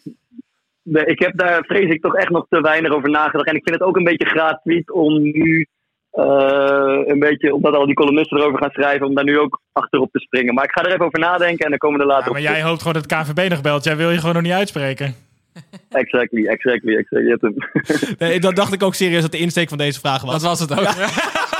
ik 0.92 1.18
heb 1.18 1.32
daar, 1.36 1.64
vrees 1.64 1.90
ik, 1.90 2.02
toch 2.02 2.14
echt 2.14 2.30
nog 2.30 2.46
te 2.48 2.60
weinig 2.60 2.92
over 2.92 3.10
nagedacht. 3.10 3.48
En 3.48 3.54
ik 3.54 3.62
vind 3.64 3.78
het 3.78 3.88
ook 3.88 3.96
een 3.96 4.04
beetje 4.04 4.26
gratuit 4.26 4.92
om 4.92 5.22
nu, 5.22 5.66
eh, 6.10 7.00
een 7.04 7.18
beetje, 7.18 7.54
omdat 7.54 7.74
al 7.74 7.86
die 7.86 7.94
columnisten 7.94 8.38
erover 8.38 8.58
gaan 8.58 8.70
schrijven, 8.70 9.06
om 9.06 9.14
daar 9.14 9.24
nu 9.24 9.38
ook 9.38 9.60
achterop 9.72 10.12
te 10.12 10.18
springen. 10.18 10.54
Maar 10.54 10.64
ik 10.64 10.72
ga 10.72 10.82
er 10.82 10.92
even 10.92 11.04
over 11.04 11.18
nadenken 11.18 11.64
en 11.64 11.70
dan 11.70 11.78
komen 11.78 11.98
we 11.98 12.04
er 12.04 12.10
later 12.10 12.26
Ja, 12.26 12.32
maar 12.32 12.50
op 12.50 12.56
jij 12.56 12.62
hoopt 12.62 12.82
gewoon 12.82 13.02
dat 13.02 13.10
het 13.10 13.34
KVB 13.34 13.50
nog 13.50 13.60
belt. 13.60 13.84
Jij 13.84 13.96
wil 13.96 14.10
je 14.10 14.18
gewoon 14.18 14.34
nog 14.34 14.42
niet 14.42 14.52
uitspreken. 14.52 15.14
Exactly, 15.90 16.46
exactly, 16.46 16.96
exactly. 16.96 17.52
Nee, 18.18 18.40
dat 18.40 18.56
dacht 18.56 18.72
ik 18.72 18.82
ook 18.82 18.94
serieus 18.94 19.22
dat 19.22 19.32
de 19.32 19.38
insteek 19.38 19.68
van 19.68 19.78
deze 19.78 20.00
vraag 20.00 20.22
was. 20.22 20.32
Dat 20.32 20.42
was 20.42 20.60
het 20.60 20.72
ook. 20.80 20.94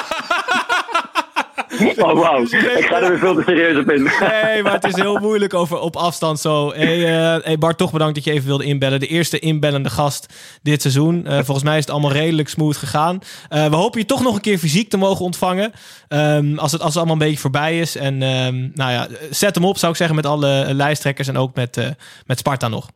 Oh, 1.96 2.12
wauw. 2.12 2.42
Ik 2.42 2.86
ga 2.88 3.00
er 3.00 3.08
weer 3.08 3.18
veel 3.18 3.34
te 3.34 3.42
serieus 3.46 3.78
op 3.78 3.90
in. 3.90 4.02
Nee, 4.02 4.62
maar 4.62 4.72
het 4.72 4.84
is 4.84 4.94
heel 4.94 5.18
moeilijk 5.18 5.54
over 5.54 5.78
op 5.78 5.96
afstand 5.96 6.40
zo. 6.40 6.72
Hey, 6.72 7.04
eh, 7.04 7.44
hey 7.44 7.58
Bart, 7.58 7.78
toch 7.78 7.92
bedankt 7.92 8.14
dat 8.14 8.24
je 8.24 8.30
even 8.30 8.46
wilde 8.46 8.64
inbellen. 8.64 9.00
De 9.00 9.06
eerste 9.06 9.38
inbellende 9.38 9.90
gast 9.90 10.34
dit 10.62 10.80
seizoen. 10.80 11.26
Eh, 11.26 11.34
volgens 11.34 11.62
mij 11.62 11.74
is 11.78 11.84
het 11.84 11.90
allemaal 11.90 12.12
redelijk 12.12 12.48
smooth 12.48 12.76
gegaan. 12.76 13.18
Eh, 13.48 13.68
we 13.68 13.76
hopen 13.76 14.00
je 14.00 14.06
toch 14.06 14.22
nog 14.22 14.34
een 14.34 14.40
keer 14.40 14.58
fysiek 14.58 14.90
te 14.90 14.96
mogen 14.96 15.24
ontvangen. 15.24 15.72
Ehm, 16.08 16.58
als, 16.58 16.72
het, 16.72 16.80
als 16.80 16.94
het 16.94 16.96
allemaal 16.96 17.14
een 17.14 17.26
beetje 17.26 17.40
voorbij 17.40 17.78
is. 17.78 17.96
En 17.96 18.22
ehm, 18.22 18.68
nou 18.74 18.92
ja, 18.92 19.08
zet 19.30 19.54
hem 19.54 19.64
op 19.64 19.78
zou 19.78 19.92
ik 19.92 19.98
zeggen 19.98 20.16
met 20.16 20.26
alle 20.26 20.74
lijsttrekkers 20.74 21.28
en 21.28 21.36
ook 21.36 21.54
met, 21.54 21.76
eh, 21.76 21.88
met 22.26 22.38
Sparta 22.38 22.68
nog. 22.68 22.88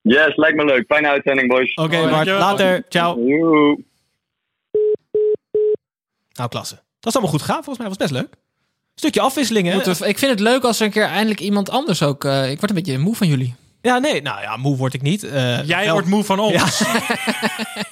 Yes, 0.00 0.36
lijkt 0.36 0.56
me 0.56 0.64
leuk. 0.64 0.84
Fijne 0.86 1.08
uitzending, 1.08 1.48
boys. 1.48 1.74
Oké 1.74 2.08
Bart, 2.08 2.26
later. 2.26 2.84
Ciao. 2.88 3.16
Nou, 6.32 6.48
klasse. 6.48 6.81
Dat 7.02 7.12
is 7.14 7.20
allemaal 7.20 7.30
goed 7.38 7.40
gegaan. 7.42 7.64
Volgens 7.64 7.78
mij 7.78 7.88
was 7.88 7.96
het 7.98 8.10
best 8.10 8.20
leuk. 8.22 8.34
Stukje 8.94 9.20
afwisseling, 9.20 9.66
hè? 9.68 9.74
Moeten 9.74 9.96
we- 9.98 10.08
ik 10.08 10.18
vind 10.18 10.30
het 10.30 10.40
leuk 10.40 10.62
als 10.64 10.80
er 10.80 10.86
een 10.86 10.92
keer 10.92 11.06
eindelijk 11.06 11.40
iemand 11.40 11.70
anders 11.70 12.02
ook... 12.02 12.24
eh, 12.24 12.50
ik 12.50 12.58
word 12.58 12.70
een 12.70 12.76
beetje 12.76 12.98
moe 12.98 13.16
van 13.16 13.26
jullie. 13.26 13.54
Ja, 13.82 13.98
nee. 13.98 14.22
Nou 14.22 14.40
ja, 14.40 14.56
moe 14.56 14.76
word 14.76 14.94
ik 14.94 15.02
niet. 15.02 15.24
Eh, 15.24 15.64
Jij 15.66 15.84
wel- 15.84 15.92
wordt 15.92 16.08
moe 16.08 16.24
van 16.24 16.38
ons. 16.38 16.78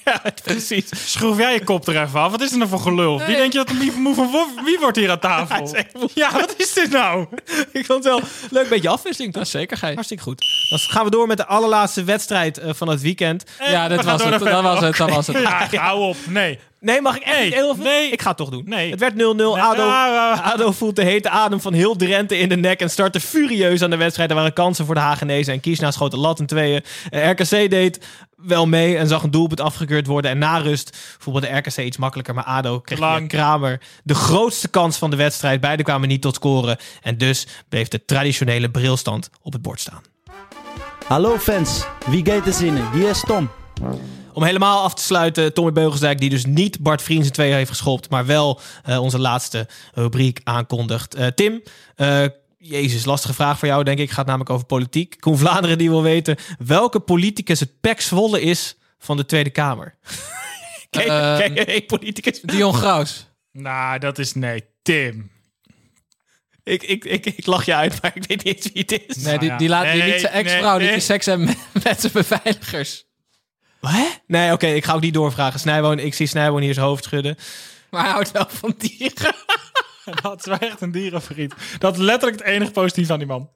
Ja, 0.05 0.21
precies. 0.43 1.11
Schroef 1.11 1.37
jij 1.37 1.53
je 1.53 1.63
kop 1.63 1.87
er 1.87 2.01
even 2.01 2.19
af. 2.19 2.31
Wat 2.31 2.41
is 2.41 2.51
er 2.51 2.57
nou 2.57 2.69
voor 2.69 2.79
gelul? 2.79 3.17
Wie 3.25 3.35
denk 3.35 3.51
je 3.51 3.57
dat 3.57 3.69
er 3.69 3.75
moe- 3.75 3.91
moe 3.97 4.15
van 4.15 4.31
wordt? 4.31 4.51
Wie 4.65 4.79
wordt 4.79 4.97
hier 4.97 5.11
aan 5.11 5.19
tafel? 5.19 5.75
Ja, 6.13 6.31
wat 6.31 6.53
is 6.57 6.73
dit 6.73 6.89
nou? 6.91 7.25
Ik 7.71 7.85
vond 7.85 8.03
het 8.03 8.13
wel 8.13 8.21
leuk 8.49 8.69
beetje 8.69 8.89
afwisseling. 8.89 9.33
Toch? 9.33 9.47
zeker, 9.47 9.77
Gijs. 9.77 9.93
Hartstikke 9.93 10.23
goed. 10.23 10.43
Dan 10.69 10.79
gaan 10.79 11.03
we 11.05 11.11
door 11.11 11.27
met 11.27 11.37
de 11.37 11.45
allerlaatste 11.45 12.03
wedstrijd 12.03 12.57
eh, 12.57 12.69
van 12.73 12.87
het 12.87 13.01
weekend. 13.01 13.43
Ja, 13.59 13.87
dat 13.87 13.97
We 13.97 14.03
gaan 14.03 14.17
was 14.17 14.23
het. 14.29 14.39
Dat 14.43 14.63
was 14.63 14.79
het. 14.81 14.97
Dat 14.97 15.09
was 15.09 15.27
het. 15.27 15.37
Ja, 15.37 15.67
hou 15.71 15.99
op. 16.01 16.15
Nee. 16.27 16.59
Nee, 16.81 17.01
mag 17.01 17.15
ik 17.15 17.23
echt 17.23 17.35
Nee, 17.35 17.45
niet 17.45 17.53
heel 17.53 17.75
veel? 17.75 17.83
nee. 17.83 18.09
Ik 18.11 18.21
ga 18.21 18.27
het 18.27 18.37
toch 18.37 18.49
doen. 18.49 18.63
Nee. 18.65 18.91
Het 18.91 18.99
werd 18.99 19.13
0-0. 19.13 19.17
ADO, 19.59 19.89
ADO 20.41 20.71
voelt 20.71 20.95
de 20.95 21.03
hete 21.03 21.29
adem 21.29 21.61
van 21.61 21.73
heel 21.73 21.95
Drenthe 21.95 22.37
in 22.37 22.49
de 22.49 22.55
nek 22.55 22.79
en 22.79 22.89
startte 22.89 23.19
furieus 23.19 23.81
aan 23.81 23.89
de 23.89 23.95
wedstrijd. 23.97 24.29
Er 24.29 24.35
waren 24.35 24.53
kansen 24.53 24.85
voor 24.85 24.95
de 24.95 25.01
Hagenezen 25.01 25.53
en 25.53 25.59
Kiesna 25.59 25.91
schoot 25.91 26.11
de 26.11 26.17
lat 26.17 26.39
in 26.39 26.45
tweeën. 26.45 26.83
RKC 27.09 27.69
deed 27.69 28.05
wel 28.35 28.67
mee 28.67 28.97
en 28.97 29.07
zag 29.07 29.23
een 29.23 29.31
doelpunt 29.31 29.61
afgekeurd 29.61 30.07
worden. 30.07 30.31
En 30.31 30.37
na 30.37 30.57
rust 30.57 30.97
voetbalde 31.19 31.57
RKC 31.57 31.77
iets 31.77 31.97
makkelijker, 31.97 32.33
maar 32.33 32.43
ADO 32.43 32.79
kreeg 32.79 32.99
Lang. 32.99 33.27
Kramer 33.27 33.81
de 34.03 34.15
grootste 34.15 34.67
kans 34.67 34.97
van 34.97 35.09
de 35.09 35.15
wedstrijd. 35.15 35.61
Beiden 35.61 35.85
kwamen 35.85 36.07
niet 36.07 36.21
tot 36.21 36.35
scoren 36.35 36.77
en 37.01 37.17
dus 37.17 37.47
bleef 37.69 37.87
de 37.87 38.05
traditionele 38.05 38.69
brilstand 38.71 39.29
op 39.41 39.53
het 39.53 39.61
bord 39.61 39.79
staan. 39.79 40.01
Hallo 41.07 41.37
fans, 41.37 41.83
wie 42.05 42.25
gaat 42.25 42.47
er 42.47 42.53
zinnen? 42.53 42.91
Hier 42.93 43.09
is 43.09 43.23
Tom. 43.27 43.49
Om 44.33 44.43
helemaal 44.43 44.83
af 44.83 44.93
te 44.93 45.03
sluiten, 45.03 45.53
Tommy 45.53 45.71
Beugelsdijk, 45.71 46.19
die 46.19 46.29
dus 46.29 46.45
niet 46.45 46.79
Bart 46.79 47.01
Vriends 47.01 47.27
in 47.27 47.33
tweeën 47.33 47.55
heeft 47.55 47.69
geschopt, 47.69 48.09
maar 48.09 48.25
wel 48.25 48.59
eh, 48.83 49.01
onze 49.01 49.19
laatste 49.19 49.67
rubriek 49.93 50.39
aankondigt. 50.43 51.15
Eh, 51.15 51.27
Tim, 51.27 51.63
eh, 51.95 52.25
Jezus, 52.57 53.05
lastige 53.05 53.33
vraag 53.33 53.59
voor 53.59 53.67
jou, 53.67 53.83
denk 53.83 53.99
ik. 53.99 54.11
Gaat 54.11 54.25
namelijk 54.25 54.49
over 54.49 54.65
politiek. 54.65 55.15
Koen 55.19 55.37
Vlaanderen 55.37 55.77
die 55.77 55.89
wil 55.89 56.03
weten 56.03 56.37
welke 56.65 56.99
politicus 56.99 57.59
het 57.59 57.79
pek 57.81 58.01
Zwolle 58.01 58.41
is 58.41 58.77
van 58.99 59.17
de 59.17 59.25
Tweede 59.25 59.49
Kamer. 59.49 59.95
Je 60.89 61.75
een 61.75 61.85
politicus? 61.85 62.41
Dion 62.41 62.73
Graus. 62.73 63.27
Nou, 63.51 63.99
dat 63.99 64.19
is 64.19 64.33
nee. 64.33 64.63
Tim. 64.81 65.31
Ik, 66.63 66.83
ik, 66.83 67.05
ik, 67.05 67.25
ik 67.25 67.45
lach 67.45 67.65
je 67.65 67.75
uit, 67.75 68.01
maar 68.01 68.11
ik 68.15 68.25
weet 68.27 68.43
niet 68.43 68.55
eens 68.55 68.71
wie 68.73 68.81
het 68.81 69.03
is. 69.07 69.23
Nee, 69.23 69.37
die, 69.37 69.49
ja. 69.49 69.57
die 69.57 69.69
laat 69.69 69.83
die 69.91 70.01
Nee, 70.01 70.11
liet 70.11 70.19
zijn 70.19 70.33
nee, 70.33 70.43
ex-vrouw 70.43 70.77
die 70.77 70.85
nee. 70.85 70.95
die 70.95 71.05
seks 71.05 71.25
hebben 71.25 71.47
met, 71.47 71.83
met 71.83 72.01
zijn 72.01 72.13
beveiligers. 72.13 73.05
Hè? 73.81 74.05
Nee, 74.27 74.51
oké, 74.51 74.67
ik 74.67 74.85
ga 74.85 74.93
ook 74.93 75.01
niet 75.01 75.13
doorvragen. 75.13 75.59
Snijboon, 75.59 75.99
ik 75.99 76.13
zie 76.13 76.27
Snijboon 76.27 76.61
hier 76.61 76.73
zijn 76.73 76.85
hoofd 76.85 77.03
schudden. 77.03 77.37
Maar 77.89 78.01
hij 78.03 78.11
houdt 78.11 78.31
wel 78.31 78.45
van 78.47 78.73
dieren. 78.77 79.35
Dat 80.21 80.39
is 80.39 80.45
wel 80.45 80.57
echt 80.57 80.81
een 80.81 80.91
dierenvriend. 80.91 81.53
Dat 81.79 81.93
is 81.95 82.01
letterlijk 82.01 82.39
het 82.41 82.47
enige 82.49 82.71
positief 82.71 83.09
aan 83.09 83.17
die 83.17 83.27
man. 83.27 83.49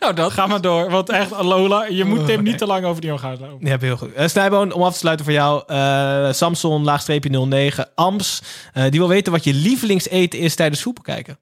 Nou, 0.00 0.14
dat. 0.14 0.32
Ga 0.32 0.46
maar 0.46 0.60
door. 0.60 0.90
Want 0.90 1.08
echt, 1.08 1.30
Lola, 1.30 1.84
je 1.84 2.04
moet 2.04 2.26
Tim 2.26 2.36
Oh, 2.36 2.42
niet 2.42 2.58
te 2.58 2.66
lang 2.66 2.84
over 2.84 3.00
die 3.00 3.10
jongen 3.10 3.24
gaan 3.24 3.38
lopen. 3.40 3.66
Ja, 3.68 3.76
heel 3.80 3.96
goed. 3.96 4.12
Eh 4.12 4.28
Snijboon, 4.28 4.72
om 4.72 4.82
af 4.82 4.92
te 4.92 4.98
sluiten 4.98 5.24
voor 5.24 5.34
jou. 5.34 5.62
eh, 5.66 6.32
Samson, 6.32 6.84
laagstreepje 6.84 7.30
09, 7.46 7.88
Ams. 7.94 8.42
eh, 8.72 8.82
die 8.90 9.00
wil 9.00 9.08
weten 9.08 9.32
wat 9.32 9.44
je 9.44 9.54
lievelingseten 9.54 10.38
is 10.38 10.54
tijdens 10.54 10.82
voetbal 10.82 11.02
kijken. 11.04 11.38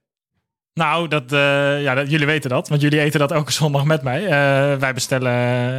Nou, 0.74 1.08
dat, 1.08 1.32
eh, 1.32 1.82
ja, 1.82 1.94
dat, 1.94 2.10
jullie 2.10 2.26
weten 2.26 2.50
dat. 2.50 2.68
Want 2.68 2.80
jullie 2.80 3.00
eten 3.00 3.20
dat 3.20 3.30
elke 3.32 3.52
zondag 3.52 3.84
met 3.84 4.02
mij. 4.02 4.28
Wij 4.78 4.94
bestellen 4.94 5.32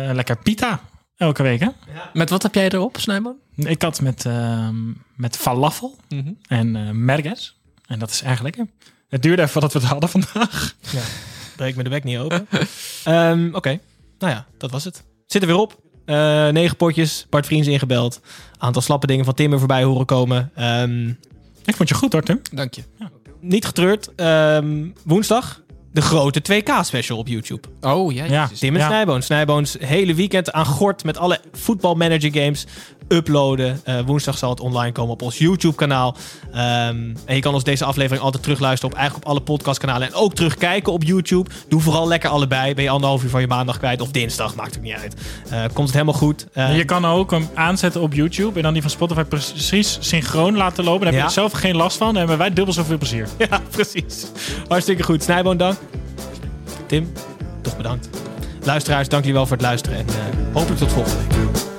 eh, 0.07 0.13
lekker 0.15 0.37
pita. 0.37 0.79
Elke 1.21 1.43
week, 1.43 1.59
hè? 1.59 1.67
Met 2.13 2.29
wat 2.29 2.43
heb 2.43 2.55
jij 2.55 2.69
erop, 2.69 2.97
Snijman? 2.99 3.35
Ik 3.55 3.81
had 3.81 4.01
met, 4.01 4.25
ehm, 4.25 4.75
met 5.15 5.37
falafel 5.37 5.95
Mhm. 6.09 6.31
en 6.47 6.75
eh 6.75 6.89
merguez. 6.91 7.53
En 7.85 7.99
dat 7.99 8.09
is 8.09 8.23
erg 8.23 8.41
lekker. 8.41 8.67
Het 9.09 9.21
duurde 9.21 9.41
even 9.41 9.51
voordat 9.53 9.73
we 9.73 9.79
het 9.79 9.87
hadden 9.87 10.09
vandaag. 10.09 10.75
Breek 11.55 11.75
me 11.75 11.83
de 11.83 11.89
bek 11.89 12.03
niet 12.03 12.17
open. 12.17 12.47
Ehm, 13.03 13.49
Oké, 13.53 13.79
nou 14.19 14.33
ja, 14.33 14.45
dat 14.57 14.71
was 14.71 14.83
het. 14.83 15.03
Zit 15.27 15.41
er 15.41 15.47
weer 15.47 15.57
op. 15.57 15.79
Eh, 16.05 16.47
negen 16.49 16.75
potjes, 16.77 17.25
Bart 17.29 17.45
Vriends 17.45 17.67
ingebeld. 17.67 18.21
Aantal 18.57 18.81
slappe 18.81 19.07
dingen 19.07 19.25
van 19.25 19.33
Tim 19.33 19.51
er 19.53 19.59
voorbij 19.59 19.83
horen 19.83 20.05
komen. 20.05 20.51
Ehm, 20.55 21.07
Ik 21.65 21.75
vond 21.75 21.89
je 21.89 21.95
goed 21.95 22.13
hoor, 22.13 22.23
Tim. 22.23 22.41
Dank 22.51 22.73
je. 22.73 22.83
niet 23.39 23.65
getreurd. 23.65 24.09
Ehm, 24.15 24.87
woensdag 25.03 25.61
de 25.93 26.01
grote 26.01 26.41
2K-special 26.51 27.17
op 27.17 27.27
YouTube. 27.27 27.67
Oh, 27.81 28.13
ja. 28.13 28.25
Ja. 28.25 28.49
Tim 28.59 28.73
en 28.73 28.79
Ja. 28.79 28.87
Snijboon. 28.87 29.21
Snijboons 29.21 29.75
hele 29.79 30.13
weekend 30.13 30.51
aan 30.51 30.65
gort 30.65 31.03
met 31.03 31.17
alle 31.17 31.39
voetbalmanager 31.51 32.31
games 32.33 32.65
uploaden. 33.11 33.79
Eh, 33.83 33.99
woensdag 34.05 34.37
zal 34.37 34.49
het 34.49 34.59
online 34.59 34.91
komen 34.91 35.13
op 35.13 35.21
ons 35.21 35.37
YouTube 35.37 35.75
kanaal. 35.75 36.15
Ehm, 36.51 37.15
en 37.25 37.35
je 37.35 37.39
kan 37.39 37.53
ons 37.53 37.63
deze 37.63 37.85
aflevering 37.85 38.23
altijd 38.23 38.43
terugluisteren 38.43 38.91
op 38.91 38.97
eigenlijk 38.97 39.27
op 39.27 39.31
alle 39.31 39.43
podcastkanalen. 39.43 40.07
En 40.07 40.13
ook 40.13 40.33
terugkijken 40.33 40.93
op 40.93 41.03
YouTube. 41.03 41.49
Doe 41.67 41.81
vooral 41.81 42.07
lekker 42.07 42.29
allebei. 42.29 42.73
Ben 42.73 42.83
je 42.83 42.89
anderhalf 42.89 43.23
uur 43.23 43.29
van 43.29 43.41
je 43.41 43.47
maandag 43.47 43.77
kwijt 43.77 44.01
of 44.01 44.11
dinsdag, 44.11 44.55
maakt 44.55 44.73
het 44.73 44.83
niet 44.83 44.93
uit. 44.93 45.15
Eh, 45.49 45.59
komt 45.73 45.87
het 45.87 45.93
helemaal 45.93 46.13
goed. 46.13 46.47
Je 46.53 46.85
kan 46.85 47.05
ook 47.05 47.31
hem 47.31 47.49
aanzetten 47.53 48.01
op 48.01 48.13
YouTube 48.13 48.57
en 48.57 48.63
dan 48.63 48.73
die 48.73 48.81
van 48.81 48.91
Spotify 48.91 49.23
precies 49.23 49.97
synchroon 49.99 50.57
laten 50.57 50.83
lopen. 50.83 51.01
Daar 51.01 51.11
heb 51.11 51.21
je 51.21 51.27
er 51.27 51.33
zelf 51.33 51.51
geen 51.51 51.75
last 51.75 51.97
van. 51.97 52.07
Dan 52.07 52.17
hebben 52.17 52.37
wij 52.37 52.53
dubbel 52.53 52.73
zoveel 52.73 52.97
plezier. 52.97 53.27
Ja, 53.49 53.61
precies. 53.69 54.25
Hartstikke 54.67 55.03
goed. 55.03 55.23
Snijboon, 55.23 55.57
dank. 55.57 55.77
Tim, 56.85 57.11
toch 57.61 57.77
bedankt. 57.77 58.09
Luisteraars, 58.63 59.09
dank 59.09 59.21
jullie 59.21 59.37
wel 59.37 59.47
voor 59.47 59.57
het 59.57 59.65
luisteren. 59.65 59.97
En 59.97 60.07
eh, 60.07 60.53
hopelijk 60.53 60.79
tot 60.79 60.91
volgende 60.91 61.17
week. 61.17 61.70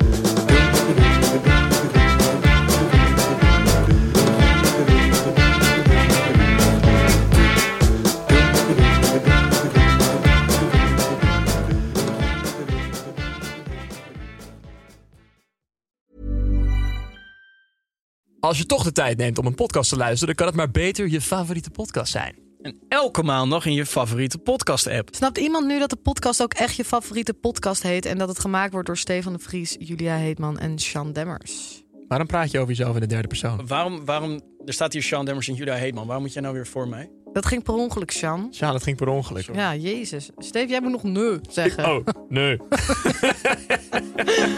Als 18.43 18.59
je 18.59 18.67
toch 18.67 18.83
de 18.83 18.93
tijd 18.93 19.19
neemt 19.19 19.39
om 19.39 19.47
een 19.47 19.55
podcast 19.55 19.89
te 19.89 19.97
luisteren, 19.97 20.27
dan 20.27 20.35
kan 20.35 20.47
het 20.47 20.57
maar 20.57 20.71
beter 20.71 21.09
je 21.09 21.21
favoriete 21.21 21.71
podcast 21.71 22.13
zijn. 22.13 22.35
En 22.63 22.79
elke 22.89 23.23
maandag 23.23 23.67
in 23.67 23.73
je 23.73 23.87
favoriete 23.87 24.39
podcast-app. 24.39 25.09
Snapt 25.15 25.39
iemand 25.39 25.67
nu 25.67 25.79
dat 25.79 25.91
de 25.91 25.97
podcast 25.97 26.43
ook 26.43 26.55
echt 26.55 26.77
je 26.77 26.85
favoriete 26.85 27.35
podcast 27.35 27.83
heet... 27.83 28.07
en 28.07 28.19
dat 28.19 28.29
het 28.29 28.39
gemaakt 28.39 28.73
wordt 28.73 28.87
door 28.87 28.97
Stefan 28.97 29.33
de 29.33 29.39
Vries, 29.39 29.77
Julia 29.79 30.17
Heetman 30.17 30.59
en 30.59 30.79
Sean 30.79 31.13
Demmers? 31.13 31.83
Waarom 32.09 32.27
praat 32.27 32.51
je 32.51 32.59
over 32.59 32.71
jezelf 32.71 32.95
in 32.95 33.01
de 33.01 33.07
derde 33.07 33.29
persoon? 33.29 33.67
Waarom, 33.67 34.05
waarom, 34.05 34.41
er 34.65 34.73
staat 34.73 34.93
hier 34.93 35.03
Sean 35.03 35.25
Demmers 35.25 35.49
en 35.49 35.55
Julia 35.55 35.75
Heetman. 35.75 36.07
Waarom 36.07 36.25
moet 36.25 36.33
jij 36.33 36.43
nou 36.43 36.55
weer 36.55 36.67
voor 36.67 36.89
mij? 36.89 37.11
Dat 37.33 37.47
ging 37.47 37.63
per 37.63 37.75
ongeluk, 37.75 38.11
Sean. 38.11 38.49
Ja, 38.51 38.73
dat 38.73 38.83
ging 38.83 38.97
per 38.97 39.09
ongeluk. 39.09 39.55
Ja, 39.55 39.75
jezus. 39.75 40.31
Steve, 40.37 40.69
jij 40.69 40.81
moet 40.81 40.91
nog 40.93 41.03
nee 41.03 41.39
zeggen. 41.51 41.85
Oh, 41.85 42.07
nee. 42.29 42.57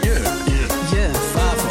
Yeah, 0.01 0.91
yeah. 0.91 1.64